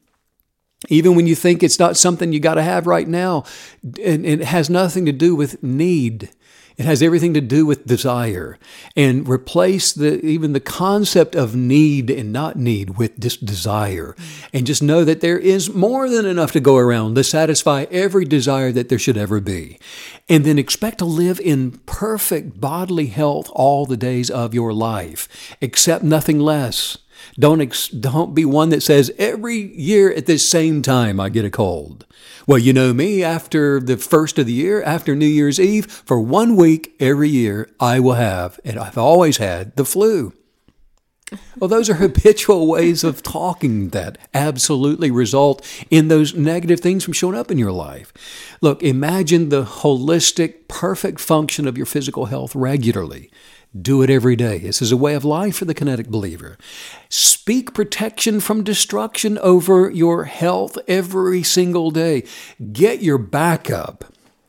Even 0.88 1.14
when 1.14 1.26
you 1.26 1.34
think 1.34 1.62
it's 1.62 1.78
not 1.78 1.96
something 1.96 2.32
you 2.32 2.40
got 2.40 2.54
to 2.54 2.62
have 2.62 2.86
right 2.86 3.08
now, 3.08 3.44
and 3.82 4.26
it 4.26 4.42
has 4.42 4.68
nothing 4.68 5.06
to 5.06 5.12
do 5.12 5.34
with 5.34 5.62
need. 5.62 6.28
It 6.76 6.86
has 6.86 7.02
everything 7.02 7.34
to 7.34 7.40
do 7.40 7.64
with 7.66 7.86
desire. 7.86 8.58
And 8.96 9.28
replace 9.28 9.92
the 9.92 10.24
even 10.24 10.52
the 10.52 10.60
concept 10.60 11.36
of 11.36 11.54
need 11.54 12.10
and 12.10 12.32
not 12.32 12.56
need 12.56 12.98
with 12.98 13.18
just 13.20 13.44
desire. 13.44 14.16
And 14.52 14.66
just 14.66 14.82
know 14.82 15.04
that 15.04 15.20
there 15.20 15.38
is 15.38 15.72
more 15.72 16.08
than 16.08 16.26
enough 16.26 16.52
to 16.52 16.60
go 16.60 16.76
around 16.76 17.14
to 17.14 17.24
satisfy 17.24 17.86
every 17.90 18.24
desire 18.24 18.72
that 18.72 18.88
there 18.88 18.98
should 18.98 19.16
ever 19.16 19.40
be. 19.40 19.78
And 20.28 20.44
then 20.44 20.58
expect 20.58 20.98
to 20.98 21.04
live 21.04 21.38
in 21.40 21.78
perfect 21.86 22.60
bodily 22.60 23.06
health 23.06 23.50
all 23.52 23.86
the 23.86 23.96
days 23.96 24.30
of 24.30 24.54
your 24.54 24.72
life. 24.72 25.56
Accept 25.62 26.02
nothing 26.02 26.40
less. 26.40 26.98
Don't 27.38 27.60
ex- 27.60 27.88
don't 27.88 28.34
be 28.34 28.44
one 28.44 28.68
that 28.70 28.82
says 28.82 29.12
every 29.18 29.74
year 29.74 30.12
at 30.12 30.26
this 30.26 30.48
same 30.48 30.82
time 30.82 31.20
I 31.20 31.28
get 31.28 31.44
a 31.44 31.50
cold. 31.50 32.06
Well, 32.46 32.58
you 32.58 32.72
know 32.72 32.92
me, 32.92 33.22
after 33.22 33.80
the 33.80 33.96
first 33.96 34.38
of 34.38 34.46
the 34.46 34.52
year, 34.52 34.82
after 34.82 35.14
New 35.14 35.26
Year's 35.26 35.58
Eve, 35.58 35.86
for 35.86 36.20
one 36.20 36.56
week 36.56 36.94
every 37.00 37.28
year, 37.28 37.70
I 37.80 38.00
will 38.00 38.14
have, 38.14 38.60
and 38.64 38.78
I've 38.78 38.98
always 38.98 39.38
had, 39.38 39.74
the 39.76 39.84
flu. 39.84 40.34
Well, 41.58 41.68
those 41.68 41.88
are 41.88 41.94
habitual 41.94 42.66
ways 42.66 43.04
of 43.04 43.22
talking 43.22 43.90
that 43.90 44.18
absolutely 44.34 45.10
result 45.10 45.66
in 45.90 46.08
those 46.08 46.34
negative 46.34 46.80
things 46.80 47.04
from 47.04 47.14
showing 47.14 47.36
up 47.36 47.50
in 47.50 47.58
your 47.58 47.72
life. 47.72 48.12
Look, 48.60 48.82
imagine 48.82 49.48
the 49.48 49.64
holistic, 49.64 50.68
perfect 50.68 51.20
function 51.20 51.66
of 51.66 51.76
your 51.76 51.86
physical 51.86 52.26
health 52.26 52.54
regularly. 52.54 53.30
Do 53.80 54.02
it 54.02 54.10
every 54.10 54.36
day. 54.36 54.58
This 54.58 54.80
is 54.80 54.92
a 54.92 54.96
way 54.96 55.14
of 55.14 55.24
life 55.24 55.56
for 55.56 55.64
the 55.64 55.74
kinetic 55.74 56.08
believer. 56.08 56.56
Speak 57.08 57.74
protection 57.74 58.38
from 58.38 58.62
destruction 58.62 59.36
over 59.38 59.90
your 59.90 60.24
health 60.24 60.78
every 60.86 61.42
single 61.42 61.90
day. 61.90 62.22
Get 62.72 63.02
your 63.02 63.18
backup. 63.18 64.04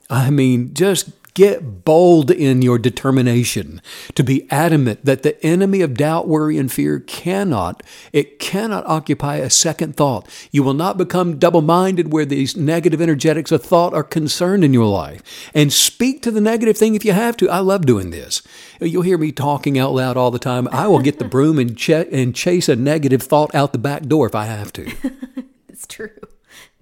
I 0.09 0.30
mean, 0.30 0.76
just 0.76 1.14
get 1.36 1.86
bold 1.86 2.31
in 2.31 2.61
your 2.61 2.79
determination 2.79 3.81
to 4.15 4.23
be 4.23 4.49
adamant 4.49 5.05
that 5.05 5.21
the 5.21 5.45
enemy 5.45 5.81
of 5.81 5.93
doubt, 5.93 6.27
worry, 6.27 6.57
and 6.57 6.71
fear 6.71 6.99
cannot, 6.99 7.83
it 8.11 8.39
cannot 8.39 8.86
occupy 8.88 9.36
a 9.36 9.49
second 9.49 9.95
thought. 9.95 10.27
You 10.51 10.63
will 10.63 10.73
not 10.73 10.97
become 10.97 11.38
double 11.38 11.61
minded 11.61 12.11
where 12.11 12.25
these 12.25 12.55
negative 12.55 13.01
energetics 13.01 13.51
of 13.51 13.61
thought 13.63 13.93
are 13.93 14.03
concerned 14.03 14.63
in 14.63 14.73
your 14.73 14.88
life. 14.88 15.51
And 15.53 15.71
speak 15.71 16.23
to 16.23 16.31
the 16.31 16.41
negative 16.41 16.77
thing 16.77 16.95
if 16.95 17.05
you 17.05 17.11
have 17.11 17.38
to. 17.38 17.49
I 17.49 17.59
love 17.59 17.86
doing 17.86 18.09
this. 18.09 18.41
You'll 18.79 19.03
hear 19.03 19.17
me 19.17 19.31
talking 19.31 19.77
out 19.77 19.93
loud 19.93 20.17
all 20.17 20.31
the 20.31 20.39
time. 20.39 20.69
I 20.71 20.88
will 20.88 20.99
get 20.99 21.19
the 21.19 21.25
broom 21.25 21.59
and, 21.59 21.77
ch- 21.77 21.89
and 21.89 22.33
chase 22.33 22.69
a 22.69 22.75
negative 22.75 23.21
thought 23.21 23.53
out 23.53 23.73
the 23.73 23.77
back 23.77 24.03
door 24.03 24.25
if 24.25 24.36
I 24.36 24.45
have 24.45 24.71
to 24.73 24.91
It's 25.69 25.86
true. 25.86 26.09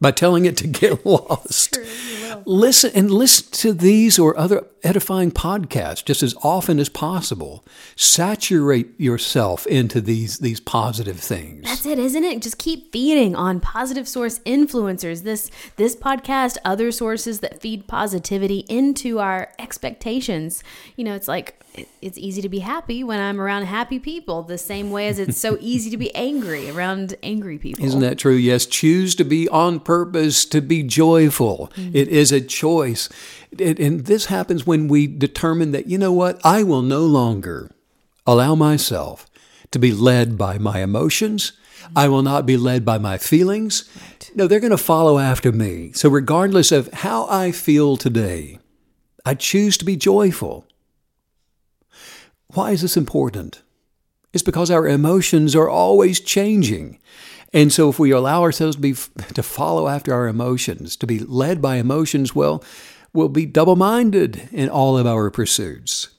By 0.04 0.12
telling 0.12 0.45
it 0.45 0.58
to 0.58 0.68
get 0.68 1.04
lost. 1.06 1.80
Listen 2.45 2.91
and 2.93 3.10
listen 3.10 3.51
to 3.54 3.74
these 3.74 4.20
or 4.20 4.38
other 4.38 4.68
edifying 4.84 5.32
podcasts 5.32 6.04
just 6.04 6.22
as 6.22 6.36
often 6.43 6.78
as 6.78 6.89
possible. 6.89 7.66
Saturate 7.95 8.99
yourself 8.99 9.66
into 9.66 10.01
these 10.01 10.39
these 10.39 10.60
positive 10.60 11.20
things. 11.20 11.64
That's 11.64 11.86
it, 11.86 11.97
isn't 11.97 12.24
it? 12.24 12.41
Just 12.41 12.58
keep 12.58 12.91
feeding 12.91 13.34
on 13.36 13.62
positive 13.62 14.08
source 14.08 14.39
influencers. 14.39 15.24
This 15.24 15.49
this 15.78 15.95
podcast, 15.95 16.58
other 16.66 16.91
sources 16.91 17.39
that 17.39 17.62
feed 17.62 17.88
positivity 17.88 18.66
into 18.68 19.20
our 19.20 19.51
expectations. 19.58 20.64
You 20.97 21.06
know, 21.06 21.16
it's 21.16 21.30
like 21.30 21.62
it's 22.01 22.17
easy 22.17 22.41
to 22.41 22.49
be 22.49 22.59
happy 22.59 23.03
when 23.03 23.19
I'm 23.19 23.41
around 23.41 23.63
happy 23.65 23.99
people, 23.99 24.43
the 24.43 24.57
same 24.57 24.91
way 24.91 25.07
as 25.07 25.19
it's 25.19 25.38
so 25.38 25.57
easy 25.61 25.89
to 25.89 25.97
be 25.97 26.13
angry 26.15 26.69
around 26.69 27.15
angry 27.24 27.57
people. 27.57 27.84
Isn't 27.84 28.01
that 28.01 28.19
true? 28.19 28.36
Yes, 28.36 28.65
choose 28.65 29.15
to 29.15 29.24
be 29.24 29.49
on 29.49 29.80
purpose, 29.80 30.45
to 30.45 30.61
be 30.61 30.84
joyful. 30.84 31.71
Mm-hmm. 31.76 31.95
It 31.95 32.07
is 32.09 32.32
a 32.32 32.41
choice. 32.41 33.09
And- 33.59 34.03
this 34.05 34.26
happens 34.26 34.67
when 34.67 34.88
we 34.88 35.07
determine 35.07 35.71
that, 35.71 35.88
you 35.88 35.97
know 35.97 36.11
what, 36.11 36.39
I 36.43 36.63
will 36.63 36.82
no 36.82 37.01
longer 37.01 37.71
allow 38.26 38.55
myself 38.55 39.28
to 39.71 39.80
be 39.80 39.91
led 39.91 40.38
by 40.38 40.57
my 40.57 40.82
emotions. 40.82 41.51
Mm-hmm. 41.51 41.97
I 41.97 42.07
will 42.07 42.21
not 42.21 42.45
be 42.45 42.57
led 42.57 42.86
by 42.86 42.97
my 42.97 43.17
feelings. 43.17 43.89
No, 44.36 44.47
they're 44.47 44.59
going 44.59 44.71
to 44.71 44.78
follow 44.78 45.19
after 45.19 45.51
me. 45.51 45.91
So, 45.93 46.09
regardless 46.09 46.71
of 46.71 46.91
how 46.93 47.28
I 47.28 47.51
feel 47.51 47.97
today, 47.97 48.59
I 49.26 49.36
choose 49.36 49.78
to 49.78 49.86
be 49.86 49.95
joyful. 49.95 50.65
Why 52.54 52.72
is 52.72 52.82
this 52.82 52.97
important? 52.97 53.62
It's 54.32 54.43
because 54.43 54.72
our 54.72 54.88
emotions 54.88 55.56
are 55.56 55.70
always 55.70 56.20
changing. 56.20 56.99
And 57.51 57.72
so 57.72 57.89
if 57.89 57.99
we 57.99 58.12
allow 58.12 58.41
ourselves 58.41 58.76
to 58.76 58.82
be 58.82 58.93
to 59.34 59.43
follow 59.43 59.88
after 59.88 60.14
our 60.14 60.28
emotions, 60.28 60.95
to 60.97 61.08
be 61.08 61.20
led 61.20 61.62
by 61.62 61.76
emotions, 61.76 62.34
well, 62.34 62.64
we'll 63.14 63.30
be 63.30 63.45
double-minded 63.45 64.49
in 64.51 64.70
all 64.70 64.97
of 64.97 65.06
our 65.06 65.30
pursuits. 65.30 66.10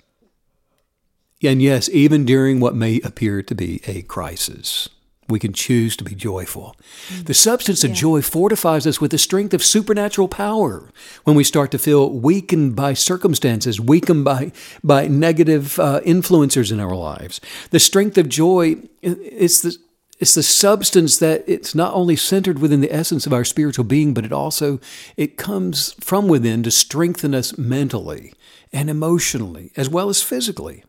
And 1.43 1.61
yes, 1.61 1.89
even 1.91 2.25
during 2.25 2.61
what 2.61 2.77
may 2.77 3.01
appear 3.01 3.43
to 3.43 3.55
be 3.55 3.83
a 3.87 4.03
crisis, 4.03 4.89
we 5.29 5.39
can 5.39 5.53
choose 5.53 5.97
to 5.97 6.05
be 6.05 6.15
joyful. 6.15 6.77
The 7.25 7.35
substance 7.35 7.85
of 7.85 7.93
joy 7.93 8.23
fortifies 8.23 8.87
us 8.87 9.01
with 9.01 9.11
the 9.11 9.19
strength 9.19 9.55
of 9.55 9.65
supernatural 9.65 10.29
power 10.29 10.91
when 11.25 11.37
we 11.37 11.45
start 11.45 11.71
to 11.73 11.79
feel 11.79 12.11
weakened 12.11 12.77
by 12.77 12.95
circumstances, 12.95 13.81
weakened 13.81 14.25
by, 14.25 14.53
by 14.83 15.09
negative 15.09 15.79
uh, 15.79 16.01
influencers 16.01 16.71
in 16.71 16.81
our 16.81 16.95
lives. 16.95 17.41
The 17.71 17.81
strength 17.81 18.19
of 18.19 18.29
joy 18.29 18.77
is 19.03 19.63
the 19.63 19.77
it's 20.21 20.35
the 20.35 20.45
substance 20.45 21.19
that 21.19 21.43
it's 21.47 21.75
not 21.75 21.93
only 21.93 22.15
centered 22.15 22.61
within 22.61 22.81
the 22.81 22.95
essence 22.95 23.27
of 23.27 23.33
our 23.33 23.45
spiritual 23.45 23.85
being, 23.85 24.15
but 24.15 24.25
it 24.25 24.33
also 24.33 24.79
it 25.17 25.37
comes 25.37 25.93
from 26.01 26.29
within 26.29 26.63
to 26.63 26.71
strengthen 26.71 27.35
us 27.35 27.59
mentally 27.59 28.33
and 28.73 28.89
emotionally 28.89 29.73
as 29.77 29.89
well 29.89 30.09
as 30.09 30.23
physically. 30.23 30.85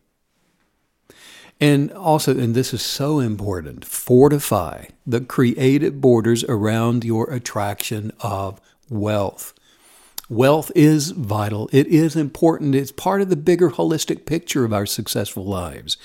And 1.60 1.90
also, 1.92 2.36
and 2.36 2.54
this 2.54 2.74
is 2.74 2.82
so 2.82 3.18
important, 3.18 3.84
fortify 3.84 4.86
the 5.06 5.22
creative 5.22 6.00
borders 6.00 6.44
around 6.44 7.04
your 7.04 7.30
attraction 7.32 8.12
of 8.20 8.60
wealth. 8.90 9.54
Wealth 10.28 10.72
is 10.74 11.12
vital. 11.12 11.70
It 11.72 11.86
is 11.86 12.16
important. 12.16 12.74
It's 12.74 12.92
part 12.92 13.22
of 13.22 13.30
the 13.30 13.36
bigger 13.36 13.70
holistic 13.70 14.26
picture 14.26 14.64
of 14.64 14.72
our 14.72 14.84
successful 14.84 15.44
lives. 15.44 15.96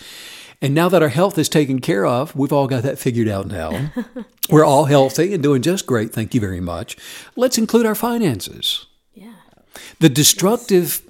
And 0.61 0.75
now 0.75 0.89
that 0.89 1.01
our 1.01 1.09
health 1.09 1.39
is 1.39 1.49
taken 1.49 1.79
care 1.79 2.05
of, 2.05 2.35
we've 2.35 2.53
all 2.53 2.67
got 2.67 2.83
that 2.83 2.99
figured 2.99 3.27
out 3.27 3.47
now. 3.47 3.71
yes. 3.71 4.05
We're 4.49 4.65
all 4.65 4.85
healthy 4.85 5.33
and 5.33 5.41
doing 5.41 5.63
just 5.63 5.87
great. 5.87 6.13
Thank 6.13 6.35
you 6.35 6.39
very 6.39 6.61
much. 6.61 6.97
Let's 7.35 7.57
include 7.57 7.87
our 7.87 7.95
finances. 7.95 8.85
Yeah. 9.13 9.33
The 9.99 10.09
destructive 10.09 11.01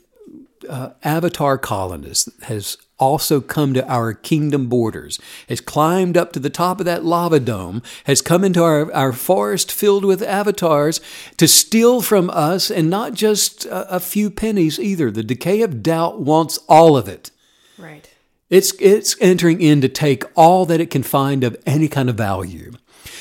yes. 0.64 0.72
uh, 0.72 0.94
avatar 1.04 1.58
colonist 1.58 2.30
has 2.44 2.78
also 3.02 3.42
come 3.42 3.74
to 3.74 3.86
our 3.92 4.14
kingdom 4.14 4.70
borders, 4.70 5.20
has 5.50 5.60
climbed 5.60 6.16
up 6.16 6.32
to 6.32 6.40
the 6.40 6.50
top 6.50 6.80
of 6.80 6.86
that 6.86 7.04
lava 7.04 7.40
dome, 7.40 7.82
has 8.06 8.22
come 8.22 8.44
into 8.44 8.64
our, 8.64 8.94
our 8.94 9.12
forest 9.12 9.72
filled 9.72 10.06
with 10.06 10.22
avatars 10.22 11.02
to 11.38 11.48
steal 11.48 12.02
from 12.02 12.30
us, 12.30 12.70
and 12.70 12.90
not 12.90 13.14
just 13.14 13.66
a, 13.66 13.96
a 13.96 14.00
few 14.00 14.30
pennies 14.30 14.80
either. 14.80 15.10
The 15.10 15.24
decay 15.24 15.62
of 15.64 15.82
doubt 15.82 16.22
wants 16.22 16.60
all 16.70 16.96
of 16.96 17.08
it. 17.10 17.32
Right. 17.78 18.08
It's, 18.50 18.74
it's 18.80 19.16
entering 19.20 19.62
in 19.62 19.82
to 19.82 19.90
take 19.90 20.24
all 20.36 20.66
that 20.68 20.82
it 20.82 20.92
can 20.92 21.04
find 21.04 21.44
of 21.44 21.58
any 21.66 21.88
kind 21.88 22.10
of 22.10 22.16
value. 22.16 22.74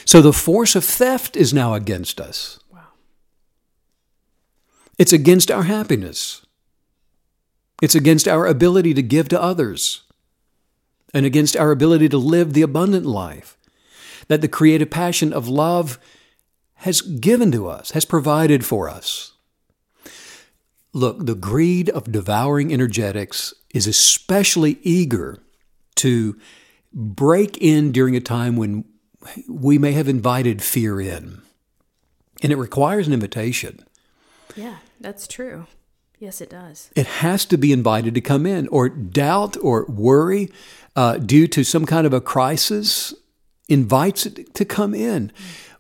So 0.05 0.21
the 0.21 0.33
force 0.33 0.75
of 0.77 0.85
theft 0.85 1.37
is 1.37 1.55
now 1.55 1.75
against 1.75 2.21
us. 2.21 2.61
Wow. 2.71 2.81
It's 4.99 5.13
against 5.13 5.51
our 5.51 5.63
happiness. 5.63 6.45
It's 7.81 7.95
against 7.95 8.29
our 8.29 8.47
ability 8.47 8.95
to 8.95 9.03
give 9.03 9.29
to 9.31 9.43
others 9.43 10.03
and 11.15 11.27
against 11.27 11.57
our 11.57 11.71
ability 11.71 12.09
to 12.11 12.19
live 12.19 12.53
the 12.53 12.63
abundant 12.63 13.07
life 13.07 13.57
that 14.29 14.41
the 14.41 14.49
creative 14.49 14.91
passion 14.91 15.33
of 15.33 15.49
love 15.49 15.99
has 16.75 17.01
given 17.01 17.51
to 17.53 17.69
us, 17.69 17.91
has 17.91 18.05
provided 18.05 18.65
for 18.65 18.89
us. 18.89 19.33
Look, 20.93 21.27
the 21.27 21.35
greed 21.35 21.89
of 21.91 22.11
devouring 22.11 22.73
energetics 22.73 23.55
is 23.75 23.87
especially 23.87 24.79
eager 24.83 25.39
to 25.97 26.39
break 26.93 27.59
in 27.59 27.93
during 27.93 28.17
a 28.17 28.21
time 28.21 28.57
when 28.57 28.85
we 29.49 29.79
may 29.79 29.93
have 29.93 30.09
invited 30.09 30.63
fear 30.63 31.01
in. 31.01 31.43
And 32.43 32.53
it 32.53 32.57
requires 32.57 33.07
an 33.07 33.13
invitation. 33.13 33.85
Yeah, 34.57 34.77
that's 35.01 35.29
true. 35.29 35.67
Yes, 36.21 36.43
it 36.43 36.51
does. 36.51 36.91
It 36.95 37.07
has 37.07 37.47
to 37.47 37.57
be 37.57 37.73
invited 37.73 38.15
to 38.15 38.21
come 38.21 38.45
in, 38.45 38.69
or 38.69 38.91
doubt 38.91 39.57
or 39.63 39.87
worry 39.87 40.51
uh, 40.95 41.17
due 41.17 41.47
to 41.49 41.65
some 41.65 41.87
kind 41.87 42.07
of 42.07 42.13
a 42.13 42.21
crisis 42.21 43.15
invites 43.71 44.27
it 44.27 44.53
to 44.53 44.67
come 44.67 44.95
in. 44.95 45.33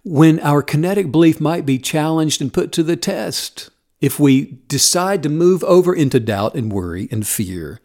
When 0.02 0.40
our 0.40 0.62
kinetic 0.62 1.12
belief 1.12 1.42
might 1.42 1.66
be 1.66 1.78
challenged 1.78 2.40
and 2.40 2.54
put 2.54 2.72
to 2.72 2.82
the 2.82 2.96
test, 2.96 3.68
if 4.00 4.18
we 4.18 4.58
decide 4.66 5.22
to 5.24 5.28
move 5.28 5.62
over 5.64 5.94
into 5.94 6.18
doubt 6.18 6.54
and 6.54 6.72
worry 6.72 7.06
and 7.10 7.26
fear, 7.26 7.78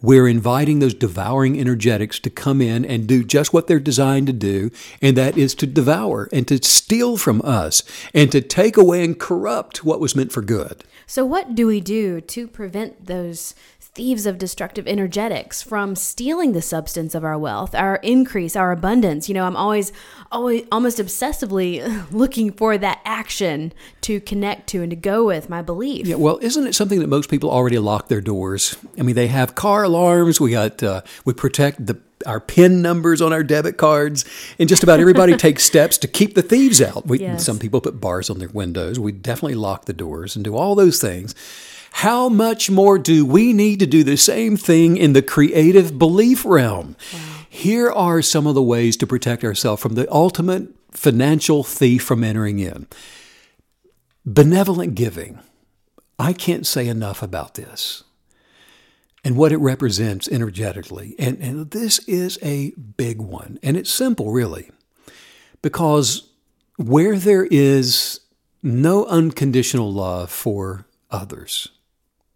we're 0.00 0.26
inviting 0.26 0.80
those 0.80 0.94
devouring 0.94 1.60
energetics 1.60 2.18
to 2.18 2.30
come 2.30 2.60
in 2.60 2.84
and 2.84 3.06
do 3.06 3.22
just 3.22 3.52
what 3.52 3.68
they're 3.68 3.78
designed 3.78 4.26
to 4.26 4.32
do, 4.32 4.72
and 5.00 5.16
that 5.16 5.38
is 5.38 5.54
to 5.54 5.68
devour 5.68 6.28
and 6.32 6.48
to 6.48 6.62
steal 6.64 7.16
from 7.16 7.40
us 7.42 7.84
and 8.12 8.32
to 8.32 8.40
take 8.40 8.76
away 8.76 9.04
and 9.04 9.20
corrupt 9.20 9.84
what 9.84 10.00
was 10.00 10.16
meant 10.16 10.32
for 10.32 10.42
good. 10.42 10.82
So, 11.12 11.26
what 11.26 11.54
do 11.54 11.66
we 11.66 11.82
do 11.82 12.22
to 12.22 12.48
prevent 12.48 13.04
those 13.04 13.54
thieves 13.78 14.24
of 14.24 14.38
destructive 14.38 14.88
energetics 14.88 15.60
from 15.60 15.94
stealing 15.94 16.52
the 16.52 16.62
substance 16.62 17.14
of 17.14 17.22
our 17.22 17.38
wealth, 17.38 17.74
our 17.74 17.96
increase, 17.96 18.56
our 18.56 18.72
abundance? 18.72 19.28
You 19.28 19.34
know, 19.34 19.44
I'm 19.44 19.54
always, 19.54 19.92
always 20.30 20.64
almost 20.72 20.96
obsessively 20.96 22.06
looking 22.10 22.50
for 22.50 22.78
that 22.78 23.02
action 23.04 23.74
to 24.00 24.20
connect 24.20 24.68
to 24.68 24.80
and 24.80 24.88
to 24.88 24.96
go 24.96 25.26
with 25.26 25.50
my 25.50 25.60
belief. 25.60 26.06
Yeah, 26.06 26.14
well, 26.14 26.38
isn't 26.40 26.66
it 26.66 26.74
something 26.74 27.00
that 27.00 27.08
most 27.08 27.28
people 27.28 27.50
already 27.50 27.78
lock 27.78 28.08
their 28.08 28.22
doors? 28.22 28.78
I 28.98 29.02
mean, 29.02 29.14
they 29.14 29.26
have 29.26 29.54
car 29.54 29.84
alarms. 29.84 30.40
We 30.40 30.52
got 30.52 30.82
uh, 30.82 31.02
we 31.26 31.34
protect 31.34 31.84
the 31.84 32.00
our 32.22 32.40
PIN 32.40 32.82
numbers 32.82 33.20
on 33.20 33.32
our 33.32 33.42
debit 33.42 33.76
cards, 33.76 34.24
and 34.58 34.68
just 34.68 34.82
about 34.82 35.00
everybody 35.00 35.36
takes 35.36 35.64
steps 35.64 35.98
to 35.98 36.08
keep 36.08 36.34
the 36.34 36.42
thieves 36.42 36.80
out. 36.80 37.06
We, 37.06 37.20
yes. 37.20 37.44
Some 37.44 37.58
people 37.58 37.80
put 37.80 38.00
bars 38.00 38.30
on 38.30 38.38
their 38.38 38.48
windows. 38.48 38.98
We 38.98 39.12
definitely 39.12 39.54
lock 39.54 39.84
the 39.84 39.92
doors 39.92 40.36
and 40.36 40.44
do 40.44 40.56
all 40.56 40.74
those 40.74 41.00
things. 41.00 41.34
How 41.92 42.28
much 42.28 42.70
more 42.70 42.98
do 42.98 43.26
we 43.26 43.52
need 43.52 43.78
to 43.80 43.86
do 43.86 44.02
the 44.02 44.16
same 44.16 44.56
thing 44.56 44.96
in 44.96 45.12
the 45.12 45.22
creative 45.22 45.98
belief 45.98 46.44
realm? 46.44 46.96
Wow. 47.12 47.20
Here 47.48 47.90
are 47.90 48.22
some 48.22 48.46
of 48.46 48.54
the 48.54 48.62
ways 48.62 48.96
to 48.96 49.06
protect 49.06 49.44
ourselves 49.44 49.82
from 49.82 49.94
the 49.94 50.10
ultimate 50.10 50.68
financial 50.90 51.62
thief 51.62 52.02
from 52.02 52.24
entering 52.24 52.60
in. 52.60 52.86
Benevolent 54.24 54.94
giving. 54.94 55.38
I 56.18 56.32
can't 56.32 56.66
say 56.66 56.88
enough 56.88 57.22
about 57.22 57.54
this 57.54 58.04
and 59.24 59.36
what 59.36 59.52
it 59.52 59.58
represents 59.58 60.28
energetically. 60.28 61.14
And, 61.18 61.38
and 61.40 61.70
this 61.70 62.00
is 62.00 62.38
a 62.42 62.72
big 62.72 63.20
one. 63.20 63.58
And 63.62 63.76
it's 63.76 63.90
simple, 63.90 64.32
really, 64.32 64.70
because 65.60 66.28
where 66.76 67.16
there 67.18 67.46
is 67.50 68.20
no 68.62 69.04
unconditional 69.06 69.92
love 69.92 70.30
for 70.30 70.86
others, 71.10 71.68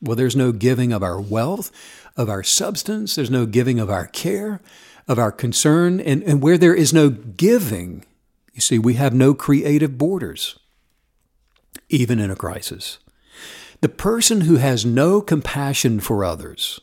well, 0.00 0.16
there's 0.16 0.36
no 0.36 0.52
giving 0.52 0.92
of 0.92 1.02
our 1.02 1.20
wealth, 1.20 1.72
of 2.16 2.28
our 2.28 2.42
substance, 2.42 3.14
there's 3.14 3.30
no 3.30 3.46
giving 3.46 3.80
of 3.80 3.90
our 3.90 4.06
care, 4.06 4.60
of 5.08 5.18
our 5.18 5.32
concern, 5.32 6.00
and, 6.00 6.22
and 6.22 6.42
where 6.42 6.58
there 6.58 6.74
is 6.74 6.92
no 6.92 7.10
giving, 7.10 8.04
you 8.52 8.60
see, 8.60 8.78
we 8.78 8.94
have 8.94 9.14
no 9.14 9.34
creative 9.34 9.98
borders, 9.98 10.58
even 11.88 12.18
in 12.18 12.30
a 12.30 12.36
crisis. 12.36 12.98
The 13.86 13.92
person 13.92 14.40
who 14.40 14.56
has 14.56 14.84
no 14.84 15.20
compassion 15.20 16.00
for 16.00 16.24
others, 16.24 16.80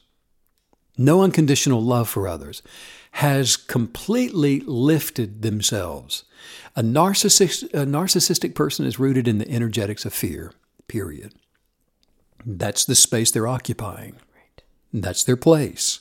no 0.98 1.22
unconditional 1.22 1.82
love 1.82 2.08
for 2.08 2.30
others, 2.30 2.64
has 3.12 3.58
completely 3.58 4.62
lifted 4.62 5.42
themselves. 5.42 6.24
A, 6.78 6.82
narcissist, 6.82 7.64
a 7.74 7.86
narcissistic 7.86 8.56
person 8.56 8.86
is 8.86 9.00
rooted 9.00 9.28
in 9.28 9.38
the 9.38 9.50
energetics 9.50 10.06
of 10.06 10.14
fear, 10.14 10.54
period. 10.88 11.34
That's 12.46 12.86
the 12.86 12.96
space 12.96 13.32
they're 13.32 13.50
occupying. 13.50 14.14
Right. 14.34 14.64
That's 14.94 15.26
their 15.26 15.36
place. 15.36 16.00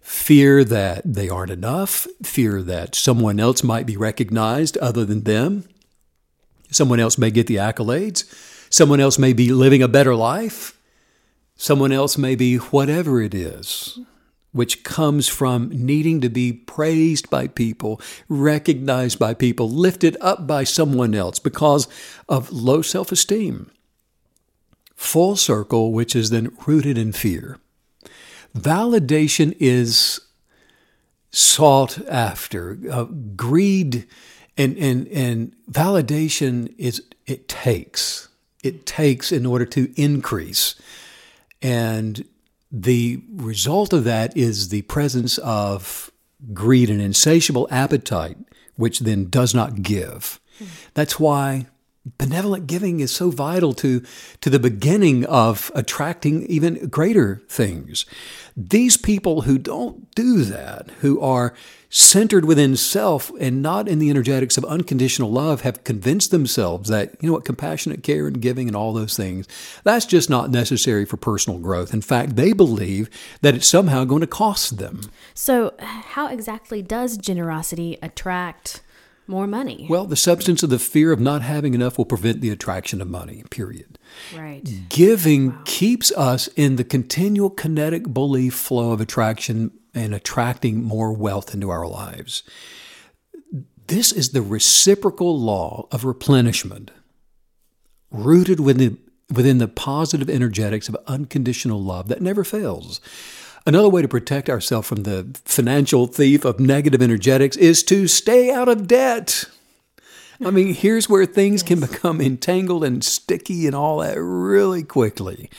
Fear 0.00 0.64
that 0.64 1.02
they 1.04 1.28
aren't 1.28 1.52
enough, 1.52 2.08
fear 2.24 2.62
that 2.62 2.96
someone 2.96 3.38
else 3.38 3.62
might 3.62 3.86
be 3.86 3.96
recognized 3.96 4.76
other 4.78 5.04
than 5.04 5.22
them, 5.22 5.68
someone 6.72 6.98
else 6.98 7.16
may 7.16 7.30
get 7.30 7.46
the 7.46 7.58
accolades, 7.58 8.24
someone 8.70 9.00
else 9.00 9.18
may 9.18 9.32
be 9.32 9.52
living 9.52 9.82
a 9.82 9.88
better 9.88 10.14
life, 10.14 10.78
someone 11.56 11.92
else 11.92 12.18
may 12.18 12.34
be 12.34 12.56
whatever 12.56 13.20
it 13.20 13.34
is 13.34 13.98
which 14.56 14.82
comes 14.84 15.28
from 15.28 15.68
needing 15.68 16.22
to 16.22 16.30
be 16.30 16.50
praised 16.50 17.28
by 17.28 17.46
people, 17.46 18.00
recognized 18.26 19.18
by 19.18 19.34
people, 19.34 19.68
lifted 19.68 20.16
up 20.22 20.46
by 20.46 20.64
someone 20.64 21.14
else 21.14 21.38
because 21.38 21.86
of 22.26 22.50
low 22.50 22.80
self 22.80 23.12
esteem. 23.12 23.70
Full 24.94 25.36
circle, 25.36 25.92
which 25.92 26.16
is 26.16 26.30
then 26.30 26.56
rooted 26.66 26.96
in 26.96 27.12
fear. 27.12 27.58
Validation 28.56 29.54
is 29.60 30.20
sought 31.30 31.98
after. 32.08 32.78
Uh, 32.90 33.04
greed 33.04 34.06
and, 34.56 34.74
and, 34.78 35.06
and 35.08 35.54
validation 35.70 36.74
is, 36.78 37.02
it 37.26 37.46
takes. 37.46 38.25
It 38.66 38.86
takes 38.86 39.32
in 39.32 39.46
order 39.46 39.64
to 39.66 39.92
increase. 40.00 40.74
And 41.62 42.26
the 42.70 43.22
result 43.30 43.92
of 43.92 44.04
that 44.04 44.36
is 44.36 44.68
the 44.68 44.82
presence 44.82 45.38
of 45.38 46.10
greed, 46.52 46.90
an 46.90 47.00
insatiable 47.00 47.68
appetite, 47.70 48.36
which 48.76 49.00
then 49.00 49.30
does 49.30 49.54
not 49.54 49.82
give. 49.82 50.40
That's 50.94 51.18
why 51.20 51.66
benevolent 52.18 52.66
giving 52.66 53.00
is 53.00 53.10
so 53.10 53.30
vital 53.30 53.72
to, 53.74 54.02
to 54.40 54.50
the 54.50 54.60
beginning 54.60 55.24
of 55.26 55.70
attracting 55.74 56.46
even 56.46 56.88
greater 56.88 57.42
things. 57.48 58.06
These 58.56 58.96
people 58.96 59.42
who 59.42 59.58
don't 59.58 60.14
do 60.14 60.44
that, 60.44 60.90
who 61.00 61.20
are 61.20 61.52
centered 61.90 62.44
within 62.44 62.76
self 62.76 63.30
and 63.40 63.62
not 63.62 63.88
in 63.88 63.98
the 63.98 64.10
energetics 64.10 64.56
of 64.56 64.64
unconditional 64.64 65.30
love, 65.30 65.62
have 65.62 65.84
convinced 65.84 66.30
themselves 66.30 66.88
that, 66.88 67.14
you 67.20 67.28
know 67.28 67.32
what, 67.32 67.44
compassionate 67.44 68.02
care 68.02 68.26
and 68.26 68.40
giving 68.40 68.68
and 68.68 68.76
all 68.76 68.92
those 68.92 69.16
things, 69.16 69.46
that's 69.82 70.06
just 70.06 70.30
not 70.30 70.50
necessary 70.50 71.04
for 71.04 71.16
personal 71.16 71.58
growth. 71.58 71.92
In 71.92 72.02
fact, 72.02 72.36
they 72.36 72.52
believe 72.52 73.08
that 73.40 73.54
it's 73.54 73.68
somehow 73.68 74.04
going 74.04 74.20
to 74.20 74.26
cost 74.26 74.78
them. 74.78 75.02
So, 75.34 75.74
how 75.78 76.28
exactly 76.28 76.82
does 76.82 77.16
generosity 77.16 77.98
attract 78.02 78.80
more 79.28 79.46
money? 79.46 79.86
Well, 79.88 80.06
the 80.06 80.16
substance 80.16 80.62
of 80.62 80.70
the 80.70 80.78
fear 80.78 81.12
of 81.12 81.20
not 81.20 81.42
having 81.42 81.74
enough 81.74 81.98
will 81.98 82.04
prevent 82.04 82.40
the 82.40 82.50
attraction 82.50 83.00
of 83.00 83.08
money, 83.08 83.44
period. 83.50 83.98
Right. 84.34 84.62
Giving 84.88 85.50
wow. 85.50 85.62
keeps 85.64 86.12
us 86.12 86.48
in 86.56 86.76
the 86.76 86.84
continual 86.84 87.50
kinetic 87.50 88.12
belief 88.12 88.54
flow 88.54 88.92
of 88.92 89.00
attraction 89.00 89.72
and 89.94 90.14
attracting 90.14 90.82
more 90.82 91.12
wealth 91.12 91.54
into 91.54 91.70
our 91.70 91.86
lives. 91.86 92.42
This 93.86 94.12
is 94.12 94.30
the 94.30 94.42
reciprocal 94.42 95.38
law 95.38 95.88
of 95.92 96.04
replenishment, 96.04 96.90
rooted 98.10 98.60
within, 98.60 98.98
within 99.32 99.58
the 99.58 99.68
positive 99.68 100.28
energetics 100.28 100.88
of 100.88 100.96
unconditional 101.06 101.82
love 101.82 102.08
that 102.08 102.20
never 102.20 102.44
fails. 102.44 103.00
Another 103.66 103.88
way 103.88 104.00
to 104.00 104.06
protect 104.06 104.48
ourselves 104.48 104.86
from 104.86 105.02
the 105.02 105.36
financial 105.44 106.06
thief 106.06 106.44
of 106.44 106.60
negative 106.60 107.02
energetics 107.02 107.56
is 107.56 107.82
to 107.82 108.06
stay 108.06 108.52
out 108.52 108.68
of 108.68 108.86
debt. 108.86 109.46
I 110.44 110.52
mean, 110.52 110.72
here's 110.72 111.08
where 111.08 111.26
things 111.26 111.62
yes. 111.62 111.68
can 111.68 111.80
become 111.80 112.20
entangled 112.20 112.84
and 112.84 113.02
sticky 113.02 113.66
and 113.66 113.74
all 113.74 113.98
that 113.98 114.20
really 114.20 114.84
quickly. 114.84 115.50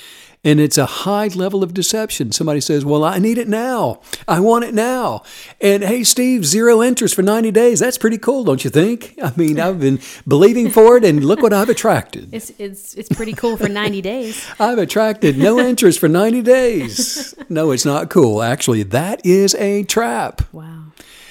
And 0.44 0.60
it's 0.60 0.78
a 0.78 0.86
high 0.86 1.28
level 1.28 1.64
of 1.64 1.74
deception. 1.74 2.32
Somebody 2.32 2.62
says, 2.62 2.86
Well, 2.86 3.04
I 3.04 3.18
need 3.20 3.38
it 3.38 3.48
now. 3.48 4.02
I 4.28 4.40
want 4.40 4.66
it 4.66 4.74
now. 4.74 5.24
And 5.60 5.84
hey, 5.84 6.04
Steve, 6.04 6.46
zero 6.46 6.82
interest 6.82 7.16
for 7.16 7.22
90 7.22 7.52
days. 7.52 7.80
That's 7.80 7.98
pretty 7.98 8.18
cool, 8.18 8.44
don't 8.44 8.64
you 8.64 8.70
think? 8.70 9.16
I 9.22 9.34
mean, 9.36 9.60
I've 9.68 9.80
been 9.80 10.00
believing 10.28 10.70
for 10.70 10.98
it, 10.98 11.04
and 11.04 11.24
look 11.24 11.42
what 11.42 11.54
I've 11.54 11.70
attracted. 11.70 12.34
It's, 12.34 12.52
it's, 12.58 12.94
it's 12.94 13.10
pretty 13.10 13.34
cool 13.34 13.58
for 13.58 13.68
90 13.68 14.02
days. 14.02 14.48
I've 14.60 14.78
attracted 14.78 15.38
no 15.38 15.60
interest 15.60 16.00
for 16.00 16.08
90 16.08 16.42
days. 16.44 17.36
No, 17.50 17.72
it's 17.72 17.86
not 17.86 18.10
cool. 18.10 18.42
Actually, 18.42 18.84
that 18.84 19.26
is 19.26 19.56
a 19.56 19.84
trap. 19.84 20.42
Wow. 20.54 20.84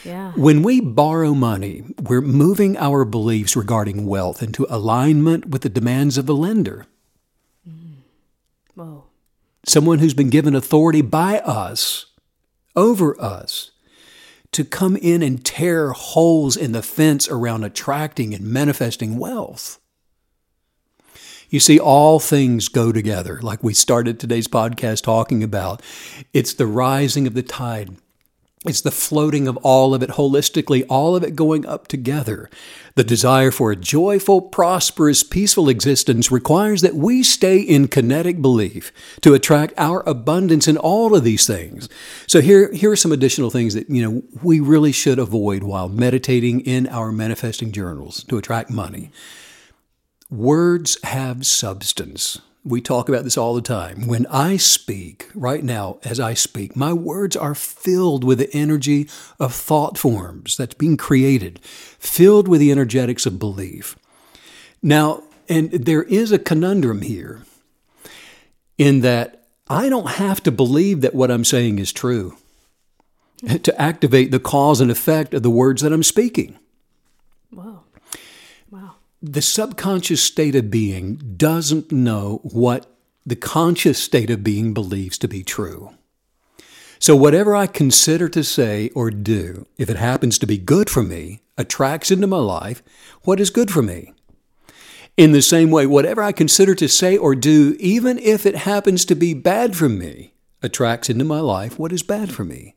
Yeah. 0.04 0.32
When 0.32 0.62
we 0.62 0.80
borrow 0.80 1.34
money, 1.34 1.82
we're 2.00 2.20
moving 2.20 2.76
our 2.76 3.04
beliefs 3.04 3.56
regarding 3.56 4.06
wealth 4.06 4.40
into 4.42 4.66
alignment 4.70 5.46
with 5.48 5.62
the 5.62 5.68
demands 5.68 6.16
of 6.16 6.26
the 6.26 6.34
lender. 6.34 6.86
Whoa. 8.76 9.04
Someone 9.66 9.98
who's 10.00 10.14
been 10.14 10.30
given 10.30 10.54
authority 10.54 11.00
by 11.00 11.40
us, 11.40 12.06
over 12.76 13.18
us, 13.20 13.70
to 14.52 14.64
come 14.64 14.96
in 14.96 15.22
and 15.22 15.44
tear 15.44 15.92
holes 15.92 16.56
in 16.56 16.72
the 16.72 16.82
fence 16.82 17.26
around 17.28 17.64
attracting 17.64 18.34
and 18.34 18.44
manifesting 18.44 19.18
wealth. 19.18 19.80
You 21.48 21.58
see, 21.58 21.78
all 21.80 22.20
things 22.20 22.68
go 22.68 22.92
together, 22.92 23.40
like 23.42 23.64
we 23.64 23.72
started 23.72 24.20
today's 24.20 24.46
podcast 24.46 25.02
talking 25.02 25.42
about. 25.42 25.80
It's 26.34 26.52
the 26.52 26.66
rising 26.66 27.26
of 27.26 27.34
the 27.34 27.42
tide 27.42 27.96
it's 28.68 28.80
the 28.80 28.90
floating 28.90 29.48
of 29.48 29.56
all 29.58 29.94
of 29.94 30.02
it 30.02 30.10
holistically, 30.10 30.84
all 30.88 31.16
of 31.16 31.22
it 31.22 31.36
going 31.36 31.64
up 31.66 31.88
together. 31.88 32.50
The 32.94 33.04
desire 33.04 33.50
for 33.50 33.70
a 33.70 33.76
joyful, 33.76 34.40
prosperous, 34.40 35.22
peaceful 35.22 35.68
existence 35.68 36.30
requires 36.30 36.80
that 36.80 36.94
we 36.94 37.22
stay 37.22 37.58
in 37.58 37.88
kinetic 37.88 38.40
belief 38.40 38.92
to 39.20 39.34
attract 39.34 39.74
our 39.76 40.02
abundance 40.08 40.66
in 40.66 40.76
all 40.76 41.14
of 41.14 41.24
these 41.24 41.46
things. 41.46 41.88
So 42.26 42.40
here, 42.40 42.72
here 42.72 42.90
are 42.90 42.96
some 42.96 43.12
additional 43.12 43.50
things 43.50 43.74
that, 43.74 43.90
you 43.90 44.02
know, 44.02 44.22
we 44.42 44.60
really 44.60 44.92
should 44.92 45.18
avoid 45.18 45.62
while 45.62 45.88
meditating 45.88 46.60
in 46.60 46.86
our 46.88 47.12
manifesting 47.12 47.72
journals 47.72 48.24
to 48.24 48.38
attract 48.38 48.70
money. 48.70 49.10
Words 50.30 50.98
have 51.04 51.46
substance. 51.46 52.40
We 52.66 52.80
talk 52.80 53.08
about 53.08 53.22
this 53.22 53.38
all 53.38 53.54
the 53.54 53.62
time. 53.62 54.08
When 54.08 54.26
I 54.26 54.56
speak, 54.56 55.30
right 55.36 55.62
now, 55.62 56.00
as 56.02 56.18
I 56.18 56.34
speak, 56.34 56.74
my 56.74 56.92
words 56.92 57.36
are 57.36 57.54
filled 57.54 58.24
with 58.24 58.38
the 58.38 58.52
energy 58.52 59.08
of 59.38 59.54
thought 59.54 59.96
forms 59.96 60.56
that's 60.56 60.74
being 60.74 60.96
created, 60.96 61.60
filled 61.62 62.48
with 62.48 62.58
the 62.58 62.72
energetics 62.72 63.24
of 63.24 63.38
belief. 63.38 63.96
Now, 64.82 65.22
and 65.48 65.70
there 65.70 66.02
is 66.02 66.32
a 66.32 66.40
conundrum 66.40 67.02
here 67.02 67.42
in 68.78 69.00
that 69.02 69.46
I 69.68 69.88
don't 69.88 70.10
have 70.10 70.42
to 70.42 70.50
believe 70.50 71.02
that 71.02 71.14
what 71.14 71.30
I'm 71.30 71.44
saying 71.44 71.78
is 71.78 71.92
true 71.92 72.36
to 73.62 73.80
activate 73.80 74.32
the 74.32 74.40
cause 74.40 74.80
and 74.80 74.90
effect 74.90 75.34
of 75.34 75.44
the 75.44 75.50
words 75.50 75.82
that 75.82 75.92
I'm 75.92 76.02
speaking. 76.02 76.58
Whoa 77.52 77.85
the 79.32 79.42
subconscious 79.42 80.22
state 80.22 80.54
of 80.54 80.70
being 80.70 81.16
doesn't 81.36 81.90
know 81.90 82.40
what 82.44 82.86
the 83.24 83.34
conscious 83.34 83.98
state 83.98 84.30
of 84.30 84.44
being 84.44 84.72
believes 84.72 85.18
to 85.18 85.26
be 85.26 85.42
true. 85.42 85.90
So, 87.00 87.16
whatever 87.16 87.54
I 87.54 87.66
consider 87.66 88.28
to 88.28 88.44
say 88.44 88.90
or 88.90 89.10
do, 89.10 89.66
if 89.76 89.90
it 89.90 89.96
happens 89.96 90.38
to 90.38 90.46
be 90.46 90.58
good 90.58 90.88
for 90.88 91.02
me, 91.02 91.40
attracts 91.58 92.10
into 92.10 92.26
my 92.26 92.38
life 92.38 92.82
what 93.22 93.40
is 93.40 93.50
good 93.50 93.70
for 93.70 93.82
me. 93.82 94.12
In 95.16 95.32
the 95.32 95.42
same 95.42 95.70
way, 95.70 95.86
whatever 95.86 96.22
I 96.22 96.32
consider 96.32 96.74
to 96.76 96.88
say 96.88 97.16
or 97.16 97.34
do, 97.34 97.76
even 97.80 98.18
if 98.18 98.46
it 98.46 98.54
happens 98.54 99.04
to 99.06 99.14
be 99.14 99.34
bad 99.34 99.76
for 99.76 99.88
me, 99.88 100.34
attracts 100.62 101.10
into 101.10 101.24
my 101.24 101.40
life 101.40 101.78
what 101.78 101.92
is 101.92 102.02
bad 102.02 102.32
for 102.32 102.44
me. 102.44 102.76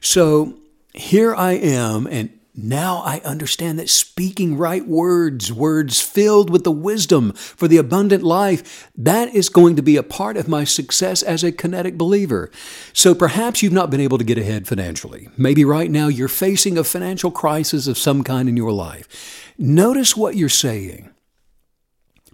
So, 0.00 0.58
here 0.94 1.34
I 1.34 1.52
am, 1.52 2.06
and 2.06 2.37
now 2.60 3.02
I 3.04 3.20
understand 3.20 3.78
that 3.78 3.88
speaking 3.88 4.58
right 4.58 4.84
words, 4.84 5.52
words 5.52 6.00
filled 6.00 6.50
with 6.50 6.64
the 6.64 6.72
wisdom 6.72 7.32
for 7.32 7.68
the 7.68 7.76
abundant 7.76 8.24
life, 8.24 8.90
that 8.96 9.32
is 9.32 9.48
going 9.48 9.76
to 9.76 9.82
be 9.82 9.96
a 9.96 10.02
part 10.02 10.36
of 10.36 10.48
my 10.48 10.64
success 10.64 11.22
as 11.22 11.44
a 11.44 11.52
kinetic 11.52 11.96
believer. 11.96 12.50
So 12.92 13.14
perhaps 13.14 13.62
you've 13.62 13.72
not 13.72 13.90
been 13.90 14.00
able 14.00 14.18
to 14.18 14.24
get 14.24 14.38
ahead 14.38 14.66
financially. 14.66 15.28
Maybe 15.36 15.64
right 15.64 15.88
now 15.88 16.08
you're 16.08 16.26
facing 16.26 16.76
a 16.76 16.82
financial 16.82 17.30
crisis 17.30 17.86
of 17.86 17.96
some 17.96 18.24
kind 18.24 18.48
in 18.48 18.56
your 18.56 18.72
life. 18.72 19.54
Notice 19.56 20.16
what 20.16 20.34
you're 20.34 20.48
saying. 20.48 21.10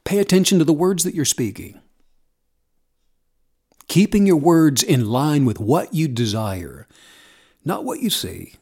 Pay 0.04 0.20
attention 0.20 0.58
to 0.58 0.64
the 0.64 0.72
words 0.72 1.04
that 1.04 1.14
you're 1.14 1.26
speaking. 1.26 1.82
Keeping 3.88 4.26
your 4.26 4.36
words 4.36 4.82
in 4.82 5.10
line 5.10 5.44
with 5.44 5.60
what 5.60 5.92
you 5.92 6.08
desire, 6.08 6.88
not 7.62 7.84
what 7.84 8.00
you 8.00 8.08
see 8.08 8.54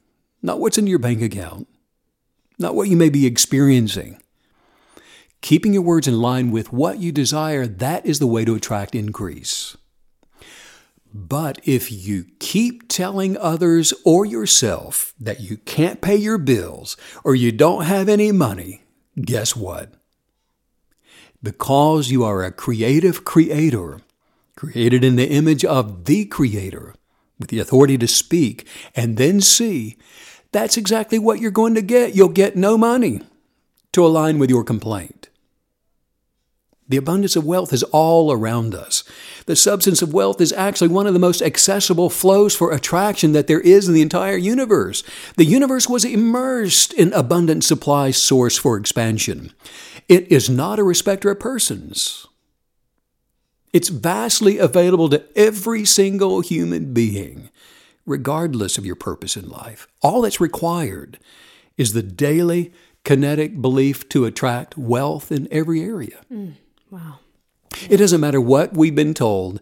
not 0.42 0.60
what's 0.60 0.78
in 0.78 0.86
your 0.86 0.98
bank 0.98 1.22
account, 1.22 1.68
not 2.58 2.74
what 2.74 2.88
you 2.88 2.96
may 2.96 3.08
be 3.08 3.26
experiencing. 3.26 4.20
Keeping 5.40 5.72
your 5.72 5.82
words 5.82 6.06
in 6.06 6.20
line 6.20 6.50
with 6.50 6.72
what 6.72 6.98
you 6.98 7.10
desire, 7.12 7.66
that 7.66 8.06
is 8.06 8.18
the 8.18 8.26
way 8.26 8.44
to 8.44 8.54
attract 8.54 8.94
increase. 8.94 9.76
But 11.14 11.58
if 11.64 11.92
you 11.92 12.26
keep 12.38 12.88
telling 12.88 13.36
others 13.36 13.92
or 14.04 14.24
yourself 14.24 15.12
that 15.20 15.40
you 15.40 15.58
can't 15.58 16.00
pay 16.00 16.16
your 16.16 16.38
bills 16.38 16.96
or 17.22 17.34
you 17.34 17.52
don't 17.52 17.84
have 17.84 18.08
any 18.08 18.32
money, 18.32 18.82
guess 19.20 19.54
what? 19.54 19.92
Because 21.42 22.10
you 22.10 22.24
are 22.24 22.44
a 22.44 22.52
creative 22.52 23.24
creator, 23.24 24.00
created 24.56 25.04
in 25.04 25.16
the 25.16 25.28
image 25.28 25.64
of 25.64 26.04
the 26.04 26.24
Creator, 26.24 26.94
with 27.38 27.50
the 27.50 27.58
authority 27.58 27.98
to 27.98 28.06
speak 28.06 28.66
and 28.94 29.16
then 29.16 29.40
see, 29.40 29.96
that's 30.52 30.76
exactly 30.76 31.18
what 31.18 31.40
you're 31.40 31.50
going 31.50 31.74
to 31.74 31.82
get. 31.82 32.14
You'll 32.14 32.28
get 32.28 32.56
no 32.56 32.78
money 32.78 33.22
to 33.92 34.04
align 34.04 34.38
with 34.38 34.50
your 34.50 34.64
complaint. 34.64 35.28
The 36.88 36.98
abundance 36.98 37.36
of 37.36 37.46
wealth 37.46 37.72
is 37.72 37.84
all 37.84 38.30
around 38.30 38.74
us. 38.74 39.02
The 39.46 39.56
substance 39.56 40.02
of 40.02 40.12
wealth 40.12 40.42
is 40.42 40.52
actually 40.52 40.88
one 40.88 41.06
of 41.06 41.14
the 41.14 41.20
most 41.20 41.40
accessible 41.40 42.10
flows 42.10 42.54
for 42.54 42.70
attraction 42.70 43.32
that 43.32 43.46
there 43.46 43.60
is 43.60 43.88
in 43.88 43.94
the 43.94 44.02
entire 44.02 44.36
universe. 44.36 45.02
The 45.36 45.46
universe 45.46 45.88
was 45.88 46.04
immersed 46.04 46.92
in 46.92 47.12
abundant 47.14 47.64
supply 47.64 48.10
source 48.10 48.58
for 48.58 48.76
expansion. 48.76 49.52
It 50.06 50.30
is 50.30 50.50
not 50.50 50.78
a 50.78 50.84
respecter 50.84 51.30
of 51.30 51.40
persons. 51.40 52.26
It's 53.72 53.88
vastly 53.88 54.58
available 54.58 55.08
to 55.08 55.24
every 55.34 55.86
single 55.86 56.42
human 56.42 56.92
being 56.92 57.48
regardless 58.06 58.78
of 58.78 58.86
your 58.86 58.96
purpose 58.96 59.36
in 59.36 59.48
life. 59.48 59.86
All 60.02 60.22
that's 60.22 60.40
required 60.40 61.18
is 61.76 61.92
the 61.92 62.02
daily 62.02 62.72
kinetic 63.04 63.60
belief 63.60 64.08
to 64.10 64.24
attract 64.24 64.78
wealth 64.78 65.32
in 65.32 65.48
every 65.50 65.82
area. 65.82 66.20
Mm, 66.32 66.54
wow. 66.90 67.18
It 67.88 67.96
doesn't 67.96 68.20
matter 68.20 68.40
what 68.40 68.74
we've 68.74 68.94
been 68.94 69.14
told. 69.14 69.60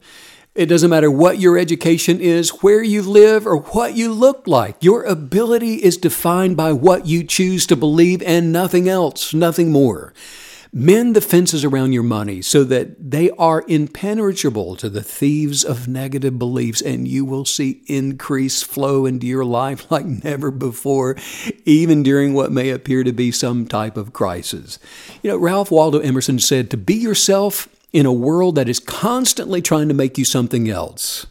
It 0.55 0.67
doesn't 0.67 0.91
matter 0.91 1.11
what 1.11 1.39
your 1.39 1.57
education 1.57 2.21
is, 2.21 2.51
where 2.63 2.83
you 2.83 3.03
live, 3.03 3.47
or 3.47 3.57
what 3.57 3.95
you 3.95 4.13
look 4.13 4.47
like. 4.49 4.77
Your 4.81 5.05
ability 5.05 5.77
is 5.77 5.97
defined 5.97 6.57
by 6.57 6.73
what 6.73 7.07
you 7.07 7.23
choose 7.23 7.67
to 7.69 7.77
believe 7.77 8.21
and 8.23 8.53
nothing 8.53 8.89
else, 8.89 9.33
nothing 9.33 9.71
more. 9.71 10.13
Mend 10.73 11.17
the 11.17 11.21
fences 11.21 11.65
around 11.65 11.93
your 11.93 12.05
money 12.05 12.41
so 12.41 12.63
that 12.63 13.11
they 13.11 13.31
are 13.33 13.65
impenetrable 13.67 14.77
to 14.77 14.89
the 14.89 15.03
thieves 15.03 15.65
of 15.65 15.89
negative 15.89 16.39
beliefs, 16.39 16.81
and 16.81 17.09
you 17.09 17.25
will 17.25 17.45
see 17.45 17.83
increased 17.87 18.65
flow 18.65 19.05
into 19.05 19.27
your 19.27 19.45
life 19.45 19.91
like 19.91 20.07
never 20.25 20.53
before, 20.53 21.17
even 21.65 22.05
during 22.05 22.35
what 22.35 22.53
may 22.53 22.71
appear 22.71 23.03
to 23.03 23.13
be 23.13 23.33
some 23.33 23.67
type 23.67 23.97
of 23.97 24.13
crisis. 24.13 24.79
You 25.23 25.31
know, 25.31 25.37
Ralph 25.37 25.73
Waldo 25.73 25.99
Emerson 25.99 26.39
said, 26.39 26.71
To 26.71 26.77
be 26.77 26.95
yourself 26.95 27.69
in 27.93 28.07
a 28.07 28.13
world 28.13 28.55
that 28.55 28.69
is 28.69 28.79
constantly 28.79 29.61
trying 29.61 29.89
to 29.89 29.95
make 29.95 30.19
you 30.19 30.25
something 30.25 30.69
else 30.69 31.27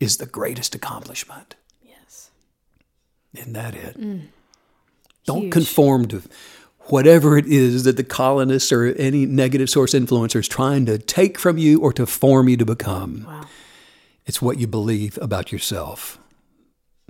is 0.00 0.18
the 0.18 0.26
greatest 0.26 0.74
accomplishment. 0.74 1.54
Yes. 1.82 2.30
Isn't 3.32 3.54
that 3.54 3.74
it? 3.74 3.98
Mm. 3.98 4.26
Don't 5.24 5.50
conform 5.50 6.08
to 6.08 6.22
whatever 6.86 7.36
it 7.36 7.46
is 7.46 7.84
that 7.84 7.96
the 7.96 8.04
colonists 8.04 8.72
or 8.72 8.86
any 8.94 9.26
negative 9.26 9.70
source 9.70 9.94
influencer 9.94 10.40
is 10.40 10.48
trying 10.48 10.86
to 10.86 10.98
take 10.98 11.38
from 11.38 11.58
you 11.58 11.80
or 11.80 11.92
to 11.92 12.06
form 12.06 12.48
you 12.48 12.56
to 12.56 12.64
become. 12.64 13.24
Wow. 13.26 13.46
It's 14.26 14.40
what 14.40 14.58
you 14.58 14.66
believe 14.66 15.18
about 15.20 15.52
yourself. 15.52 16.18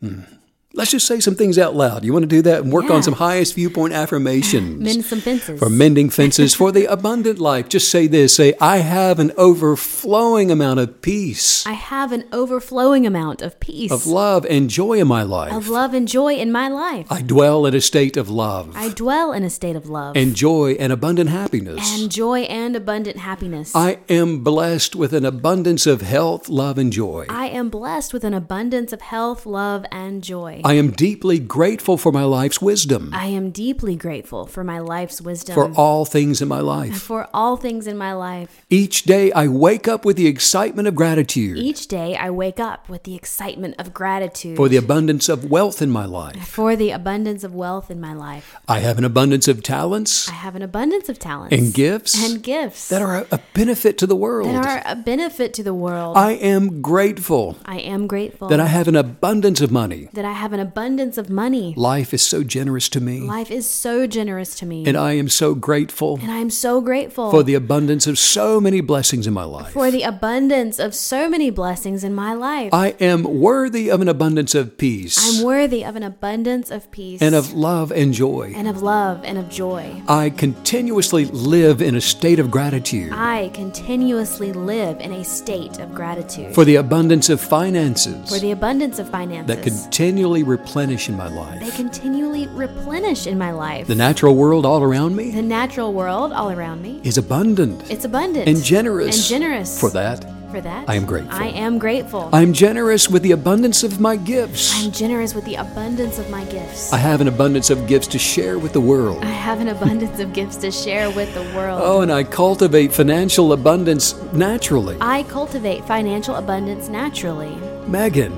Mm. 0.02 0.38
Let's 0.74 0.90
just 0.90 1.06
say 1.06 1.20
some 1.20 1.34
things 1.34 1.58
out 1.58 1.74
loud. 1.74 2.02
You 2.04 2.12
want 2.14 2.22
to 2.22 2.26
do 2.26 2.40
that 2.42 2.62
and 2.62 2.72
work 2.72 2.86
Yeah. 2.88 2.94
on 2.94 3.02
some 3.02 3.14
highest 3.14 3.54
viewpoint 3.54 3.92
affirmations 3.92 4.80
Mend 4.84 5.04
some 5.04 5.20
fences. 5.20 5.58
for 5.58 5.68
mending 5.68 6.08
fences 6.08 6.54
for 6.54 6.72
the 6.72 6.86
abundant 6.86 7.38
life. 7.38 7.68
Just 7.68 7.90
say 7.90 8.06
this 8.06 8.34
say, 8.34 8.54
I 8.60 8.78
have 8.78 9.18
an 9.18 9.32
overflowing 9.36 10.50
amount 10.50 10.80
of 10.80 11.02
peace, 11.02 11.66
I 11.66 11.72
have 11.72 12.10
an 12.12 12.24
overflowing 12.32 13.06
amount 13.06 13.42
of 13.42 13.60
peace, 13.60 13.92
of 13.92 14.06
love, 14.06 14.46
and 14.46 14.70
joy 14.70 14.94
in 14.98 15.08
my 15.08 15.22
life. 15.22 15.52
of 15.52 15.68
love 15.68 15.92
and 15.92 16.08
joy 16.08 16.34
in 16.34 16.50
my 16.50 16.68
life. 16.68 17.06
I 17.10 17.20
dwell 17.20 17.66
in 17.66 17.74
a 17.74 17.80
state 17.80 18.16
of 18.16 18.30
love 18.30 18.72
I 18.74 18.88
dwell 18.88 19.32
in 19.32 19.42
a 19.44 19.50
state 19.50 19.76
of 19.76 19.88
love 19.90 20.16
and 20.16 20.34
joy 20.34 20.72
and 20.80 20.90
abundant 20.92 21.28
happiness. 21.30 22.00
and 22.00 22.10
joy 22.10 22.40
and 22.42 22.74
abundant 22.76 23.18
happiness. 23.18 23.74
I 23.76 23.98
am 24.08 24.42
blessed 24.42 24.96
with 24.96 25.12
an 25.12 25.24
abundance 25.26 25.86
of 25.86 26.00
health, 26.00 26.48
love, 26.48 26.78
and 26.78 26.92
joy. 26.92 27.26
I 27.28 27.48
am 27.48 27.68
blessed 27.68 28.14
with 28.14 28.24
an 28.24 28.32
abundance 28.34 28.92
of 28.92 29.02
health, 29.02 29.44
love, 29.44 29.84
and 29.92 30.22
joy. 30.22 30.61
I 30.64 30.74
am 30.74 30.90
deeply 30.90 31.38
grateful 31.38 31.96
for 31.96 32.12
my 32.12 32.24
life's 32.24 32.60
wisdom, 32.62 33.10
I 33.12 33.26
am 33.26 33.50
deeply 33.50 33.96
grateful 33.96 34.46
for 34.46 34.62
my 34.64 34.78
life's 34.78 35.20
wisdom, 35.20 35.54
for 35.54 35.72
all 35.76 36.04
things 36.04 36.40
in 36.42 36.48
my 36.48 36.60
life. 36.60 37.00
for 37.02 37.28
all 37.34 37.56
things 37.56 37.86
in 37.86 37.96
my 37.96 38.12
life. 38.12 38.64
Each 38.70 39.02
day 39.04 39.32
I 39.32 39.48
wake 39.48 39.88
up 39.88 40.04
with 40.04 40.16
the 40.16 40.26
excitement 40.26 40.88
of 40.88 40.94
gratitude 40.94 41.56
Each 41.58 41.86
day 41.88 42.16
I 42.16 42.30
wake 42.30 42.60
up 42.60 42.88
with 42.88 43.02
the 43.04 43.14
excitement 43.14 43.74
of 43.78 43.92
gratitude 43.94 44.56
for 44.56 44.68
the 44.68 44.76
abundance 44.76 45.28
of 45.28 45.50
wealth 45.50 45.82
in 45.82 45.90
my 45.90 46.04
life. 46.04 46.46
for 46.48 46.76
the 46.76 46.90
abundance 46.90 47.44
of 47.44 47.54
wealth 47.54 47.90
in 47.90 48.00
my 48.00 48.14
life. 48.14 48.56
I 48.68 48.78
have 48.80 48.98
an 48.98 49.04
abundance 49.04 49.48
of 49.48 49.62
talents 49.62 50.28
I 50.28 50.32
have 50.34 50.54
an 50.56 50.62
abundance 50.62 51.08
of 51.08 51.18
talents 51.18 51.54
and 51.56 51.72
gifts 51.74 52.14
and 52.24 52.42
gifts 52.42 52.88
that 52.88 53.02
are 53.02 53.26
a- 53.30 53.40
benefit 53.54 53.98
to 53.98 54.06
the 54.06 54.16
world. 54.16 54.48
that 54.48 54.66
are 54.66 54.82
a 54.86 54.96
benefit 54.96 55.52
to 55.54 55.62
the 55.62 55.74
world. 55.74 56.16
I 56.16 56.32
am 56.32 56.80
grateful 56.82 57.56
I 57.64 57.78
am 57.78 58.06
grateful 58.06 58.48
that 58.48 58.60
I 58.60 58.66
have 58.66 58.88
an 58.88 58.96
abundance 58.96 59.60
of 59.60 59.70
money. 59.70 60.08
that 60.12 60.24
I 60.24 60.32
have 60.32 60.51
an 60.52 60.60
abundance 60.60 61.18
of 61.18 61.28
money. 61.30 61.74
Life 61.76 62.12
is 62.14 62.22
so 62.22 62.42
generous 62.42 62.88
to 62.90 63.00
me, 63.00 63.20
Life 63.20 63.50
is 63.50 63.68
so 63.68 64.06
generous 64.06 64.54
to 64.56 64.66
me. 64.66 64.84
and 64.86 64.96
I 64.96 65.12
am 65.12 65.28
so 65.28 65.54
grateful 65.54 66.18
and 66.20 66.30
I 66.30 66.38
am 66.38 66.50
so 66.50 66.80
grateful 66.80 67.30
for 67.30 67.42
the 67.42 67.54
abundance 67.54 68.06
of 68.06 68.18
so 68.18 68.60
many 68.60 68.80
blessings 68.80 69.26
in 69.26 69.32
my 69.34 69.44
life. 69.44 69.72
for 69.72 69.90
the 69.90 70.02
abundance 70.02 70.78
of 70.78 70.94
so 70.94 71.28
many 71.28 71.50
blessings 71.50 72.04
in 72.04 72.14
my 72.14 72.32
life. 72.32 72.72
I 72.72 72.88
am 73.00 73.22
worthy 73.24 73.90
of 73.90 74.00
an 74.00 74.08
abundance 74.08 74.54
of 74.54 74.76
peace 74.78 75.18
I'm 75.38 75.44
worthy 75.44 75.84
of 75.84 75.96
an 75.96 76.02
abundance 76.02 76.70
of 76.70 76.90
peace 76.90 77.20
and 77.22 77.34
of 77.34 77.52
love 77.52 77.90
and 77.92 78.12
joy. 78.12 78.52
and 78.54 78.68
of 78.68 78.82
love 78.82 79.20
and 79.24 79.38
of 79.38 79.48
joy. 79.48 80.02
I 80.08 80.30
continuously 80.30 81.24
live 81.26 81.80
in 81.82 81.94
a 81.96 82.00
state 82.00 82.38
of 82.38 82.50
gratitude 82.50 83.12
I 83.12 83.50
continuously 83.54 84.52
live 84.52 85.00
in 85.00 85.12
a 85.12 85.24
state 85.24 85.78
of 85.78 85.94
gratitude 85.94 86.54
for 86.54 86.64
the 86.64 86.76
abundance 86.76 87.28
of 87.28 87.40
finances 87.40 88.28
for 88.32 88.38
the 88.38 88.50
abundance 88.52 88.98
of 88.98 89.08
finances 89.08 89.46
that 89.46 89.62
continually 89.62 90.41
replenish 90.42 91.08
in 91.08 91.16
my 91.16 91.28
life. 91.28 91.60
they 91.60 91.70
continually 91.70 92.46
replenish 92.48 93.26
in 93.26 93.38
my 93.38 93.50
life. 93.52 93.86
The 93.86 93.94
natural 93.94 94.34
world 94.36 94.66
all 94.66 94.82
around 94.82 95.16
me 95.16 95.30
the 95.30 95.42
natural 95.42 95.92
world 95.92 96.32
all 96.32 96.50
around 96.50 96.82
me 96.82 97.00
is 97.04 97.18
abundant 97.18 97.90
it's 97.90 98.04
abundant 98.04 98.48
and 98.48 98.62
generous. 98.62 99.16
and 99.16 99.40
generous 99.40 99.80
For 99.80 99.90
that, 99.90 100.24
for 100.50 100.60
that 100.60 100.88
I 100.88 100.94
am 100.96 101.06
grateful. 101.06 101.38
I 101.38 101.46
am 101.48 101.78
grateful. 101.78 102.28
I'm 102.32 102.52
generous 102.52 103.08
with 103.08 103.22
the 103.22 103.32
abundance 103.32 103.82
of 103.82 104.00
my 104.00 104.16
gifts. 104.16 104.72
I'm 104.74 104.92
generous 104.92 105.34
with 105.34 105.44
the 105.46 105.54
abundance 105.56 106.18
of 106.18 106.28
my 106.30 106.44
gifts. 106.44 106.92
I 106.92 106.98
have 106.98 107.20
an 107.22 107.28
abundance 107.28 107.70
of 107.70 107.86
gifts 107.86 108.06
to 108.08 108.18
share 108.18 108.58
with 108.58 108.72
the 108.74 108.80
world. 108.80 109.22
I 109.24 109.26
have 109.26 109.60
an 109.60 109.68
abundance 109.68 110.20
of 110.20 110.32
gifts 110.34 110.56
to 110.56 110.70
share 110.70 111.10
with 111.10 111.32
the 111.34 111.42
world. 111.56 111.80
Oh, 111.82 112.02
and 112.02 112.12
I 112.12 112.24
cultivate 112.24 112.92
financial 112.92 113.52
abundance 113.54 114.14
naturally. 114.34 114.96
I 115.00 115.22
cultivate 115.24 115.84
financial 115.86 116.34
abundance 116.36 116.88
naturally. 116.88 117.56
Megan, 117.86 118.32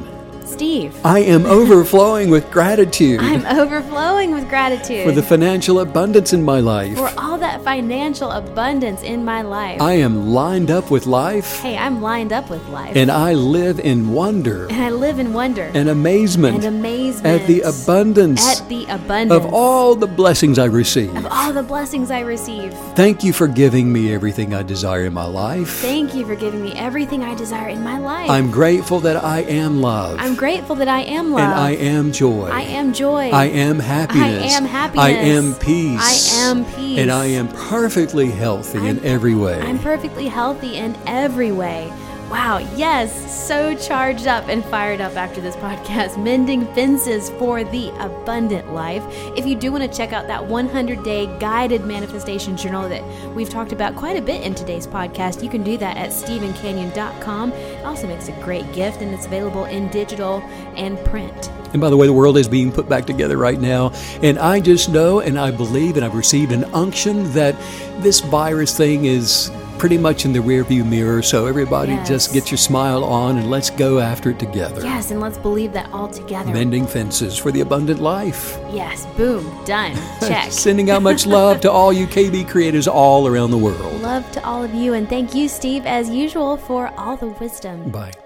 Steve, 0.44 0.94
I 1.04 1.20
am 1.20 1.46
overflowing 1.46 2.28
with 2.30 2.50
gratitude 2.50 3.18
I'm 3.20 3.46
overflowing 3.46 4.30
with 4.30 4.48
gratitude 4.48 5.04
for 5.04 5.12
the 5.12 5.22
financial 5.22 5.80
abundance 5.80 6.32
in 6.32 6.42
my 6.44 6.60
life. 6.60 6.96
for 6.96 7.10
all 7.16 7.38
that 7.38 7.64
financial 7.64 8.30
abundance 8.30 9.02
in 9.02 9.24
my 9.24 9.40
life. 9.42 9.80
I 9.80 9.94
am 9.94 10.28
lined 10.28 10.70
up 10.70 10.90
with 10.90 11.06
life 11.06 11.60
hey, 11.60 11.76
I'm 11.78 12.02
lined 12.02 12.32
up 12.32 12.50
with 12.50 12.66
life. 12.68 12.94
and 12.94 13.10
I 13.10 13.32
live 13.32 13.80
in 13.80 14.12
wonder 14.12 14.66
and 14.70 14.82
I 14.82 14.90
live 14.90 15.18
in 15.18 15.32
wonder 15.32 15.70
and 15.74 15.88
amazement 15.88 16.56
and 16.56 16.64
amazement 16.66 17.40
at 17.40 17.46
the 17.46 17.62
abundance 17.62 18.60
at 18.60 18.68
the 18.68 18.84
abundance 18.86 19.44
of 19.44 19.52
all 19.52 19.94
the 19.94 20.06
blessings 20.06 20.58
I 20.58 20.66
receive. 20.66 21.14
of 21.16 21.26
all 21.26 21.52
the 21.52 21.62
blessings 21.62 22.10
I 22.10 22.20
receive. 22.20 22.74
Thank 22.94 23.24
you 23.24 23.32
for 23.32 23.48
giving 23.48 23.92
me 23.92 24.12
everything 24.12 24.54
I 24.54 24.62
desire 24.62 25.04
in 25.06 25.14
my 25.14 25.26
life. 25.26 25.70
Thank 25.80 26.14
you 26.14 26.26
for 26.26 26.34
giving 26.36 26.62
me 26.62 26.72
everything 26.74 27.24
I 27.24 27.34
desire 27.34 27.68
in 27.70 27.82
my 27.82 27.98
life. 27.98 28.28
I'm 28.28 28.50
grateful 28.50 29.00
that 29.00 29.16
I 29.16 29.40
am 29.40 29.80
loved. 29.80 30.20
I'm 30.20 30.33
grateful 30.34 30.76
that 30.76 30.88
I 30.88 31.00
am 31.00 31.32
love. 31.32 31.40
and 31.40 31.52
I 31.52 31.70
am 31.72 32.12
joy. 32.12 32.48
I 32.50 32.62
am 32.62 32.92
joy. 32.92 33.30
I 33.30 33.44
am 33.46 33.78
happiness. 33.78 34.52
I 34.52 34.56
am 34.56 34.64
happiness. 34.64 35.04
I 35.04 35.10
am 35.10 35.54
peace. 35.54 36.00
I 36.00 36.40
am 36.40 36.64
peace. 36.64 36.98
And 36.98 37.10
I 37.10 37.26
am 37.26 37.48
perfectly 37.48 38.30
healthy 38.30 38.78
in 38.78 38.84
I'm- 38.86 39.00
every 39.04 39.34
way. 39.34 39.60
I'm 39.60 39.78
perfectly 39.78 40.28
healthy 40.28 40.76
in 40.76 40.96
every 41.06 41.52
way. 41.52 41.92
Wow, 42.34 42.58
yes, 42.74 43.32
so 43.46 43.76
charged 43.76 44.26
up 44.26 44.48
and 44.48 44.64
fired 44.64 45.00
up 45.00 45.14
after 45.14 45.40
this 45.40 45.54
podcast, 45.54 46.18
Mending 46.22 46.66
Fences 46.74 47.30
for 47.30 47.62
the 47.62 47.90
Abundant 48.00 48.72
Life. 48.72 49.04
If 49.36 49.46
you 49.46 49.54
do 49.54 49.70
want 49.70 49.84
to 49.84 49.96
check 49.96 50.12
out 50.12 50.26
that 50.26 50.44
100 50.44 51.04
day 51.04 51.26
guided 51.38 51.84
manifestation 51.84 52.56
journal 52.56 52.88
that 52.88 53.04
we've 53.36 53.48
talked 53.48 53.70
about 53.70 53.94
quite 53.94 54.16
a 54.16 54.20
bit 54.20 54.42
in 54.42 54.52
today's 54.52 54.84
podcast, 54.84 55.44
you 55.44 55.48
can 55.48 55.62
do 55.62 55.78
that 55.78 55.96
at 55.96 56.10
stevencanyon.com. 56.10 57.52
It 57.52 57.86
also 57.86 58.08
makes 58.08 58.26
a 58.26 58.32
great 58.42 58.70
gift 58.72 59.00
and 59.00 59.14
it's 59.14 59.26
available 59.26 59.66
in 59.66 59.88
digital 59.90 60.40
and 60.74 60.98
print. 61.04 61.52
And 61.72 61.80
by 61.80 61.88
the 61.88 61.96
way, 61.96 62.08
the 62.08 62.12
world 62.12 62.36
is 62.36 62.48
being 62.48 62.72
put 62.72 62.88
back 62.88 63.04
together 63.04 63.36
right 63.36 63.60
now. 63.60 63.92
And 64.22 64.40
I 64.40 64.58
just 64.58 64.88
know 64.88 65.20
and 65.20 65.38
I 65.38 65.52
believe 65.52 65.94
and 65.94 66.04
I've 66.04 66.16
received 66.16 66.50
an 66.50 66.64
unction 66.74 67.32
that 67.34 67.54
this 68.02 68.18
virus 68.18 68.76
thing 68.76 69.04
is 69.04 69.52
pretty 69.84 69.98
much 69.98 70.24
in 70.24 70.32
the 70.32 70.38
rearview 70.38 70.82
mirror. 70.82 71.20
So 71.20 71.44
everybody 71.44 71.92
Yes. 71.92 72.08
just 72.08 72.32
get 72.32 72.50
your 72.50 72.56
smile 72.56 73.04
on 73.04 73.36
and 73.36 73.50
let's 73.50 73.68
go 73.68 73.98
after 73.98 74.30
it 74.30 74.38
together. 74.38 74.80
Yes, 74.82 75.10
and 75.10 75.20
let's 75.20 75.36
believe 75.36 75.74
that 75.74 75.90
all 75.92 76.08
together. 76.08 76.50
Mending 76.54 76.86
fences 76.86 77.36
for 77.36 77.52
the 77.52 77.60
abundant 77.60 78.00
life. 78.00 78.58
yes, 78.72 79.04
boom, 79.18 79.44
done, 79.66 79.94
check. 80.20 80.50
Sending 80.50 80.88
out 80.88 81.02
much 81.02 81.26
love 81.26 81.60
to 81.60 81.70
all 81.70 81.92
you 81.92 82.06
KB 82.06 82.48
creators 82.48 82.88
all 82.88 83.26
around 83.26 83.50
the 83.50 83.58
world. 83.58 84.00
Love 84.00 84.24
to 84.32 84.42
all 84.46 84.64
of 84.64 84.72
you, 84.72 84.94
and 84.94 85.06
thank 85.06 85.34
you, 85.34 85.48
Steve, 85.48 85.84
as 85.84 86.08
usual, 86.08 86.56
for 86.56 86.90
all 86.96 87.18
the 87.18 87.28
wisdom. 87.38 87.90
Bye. 87.90 88.23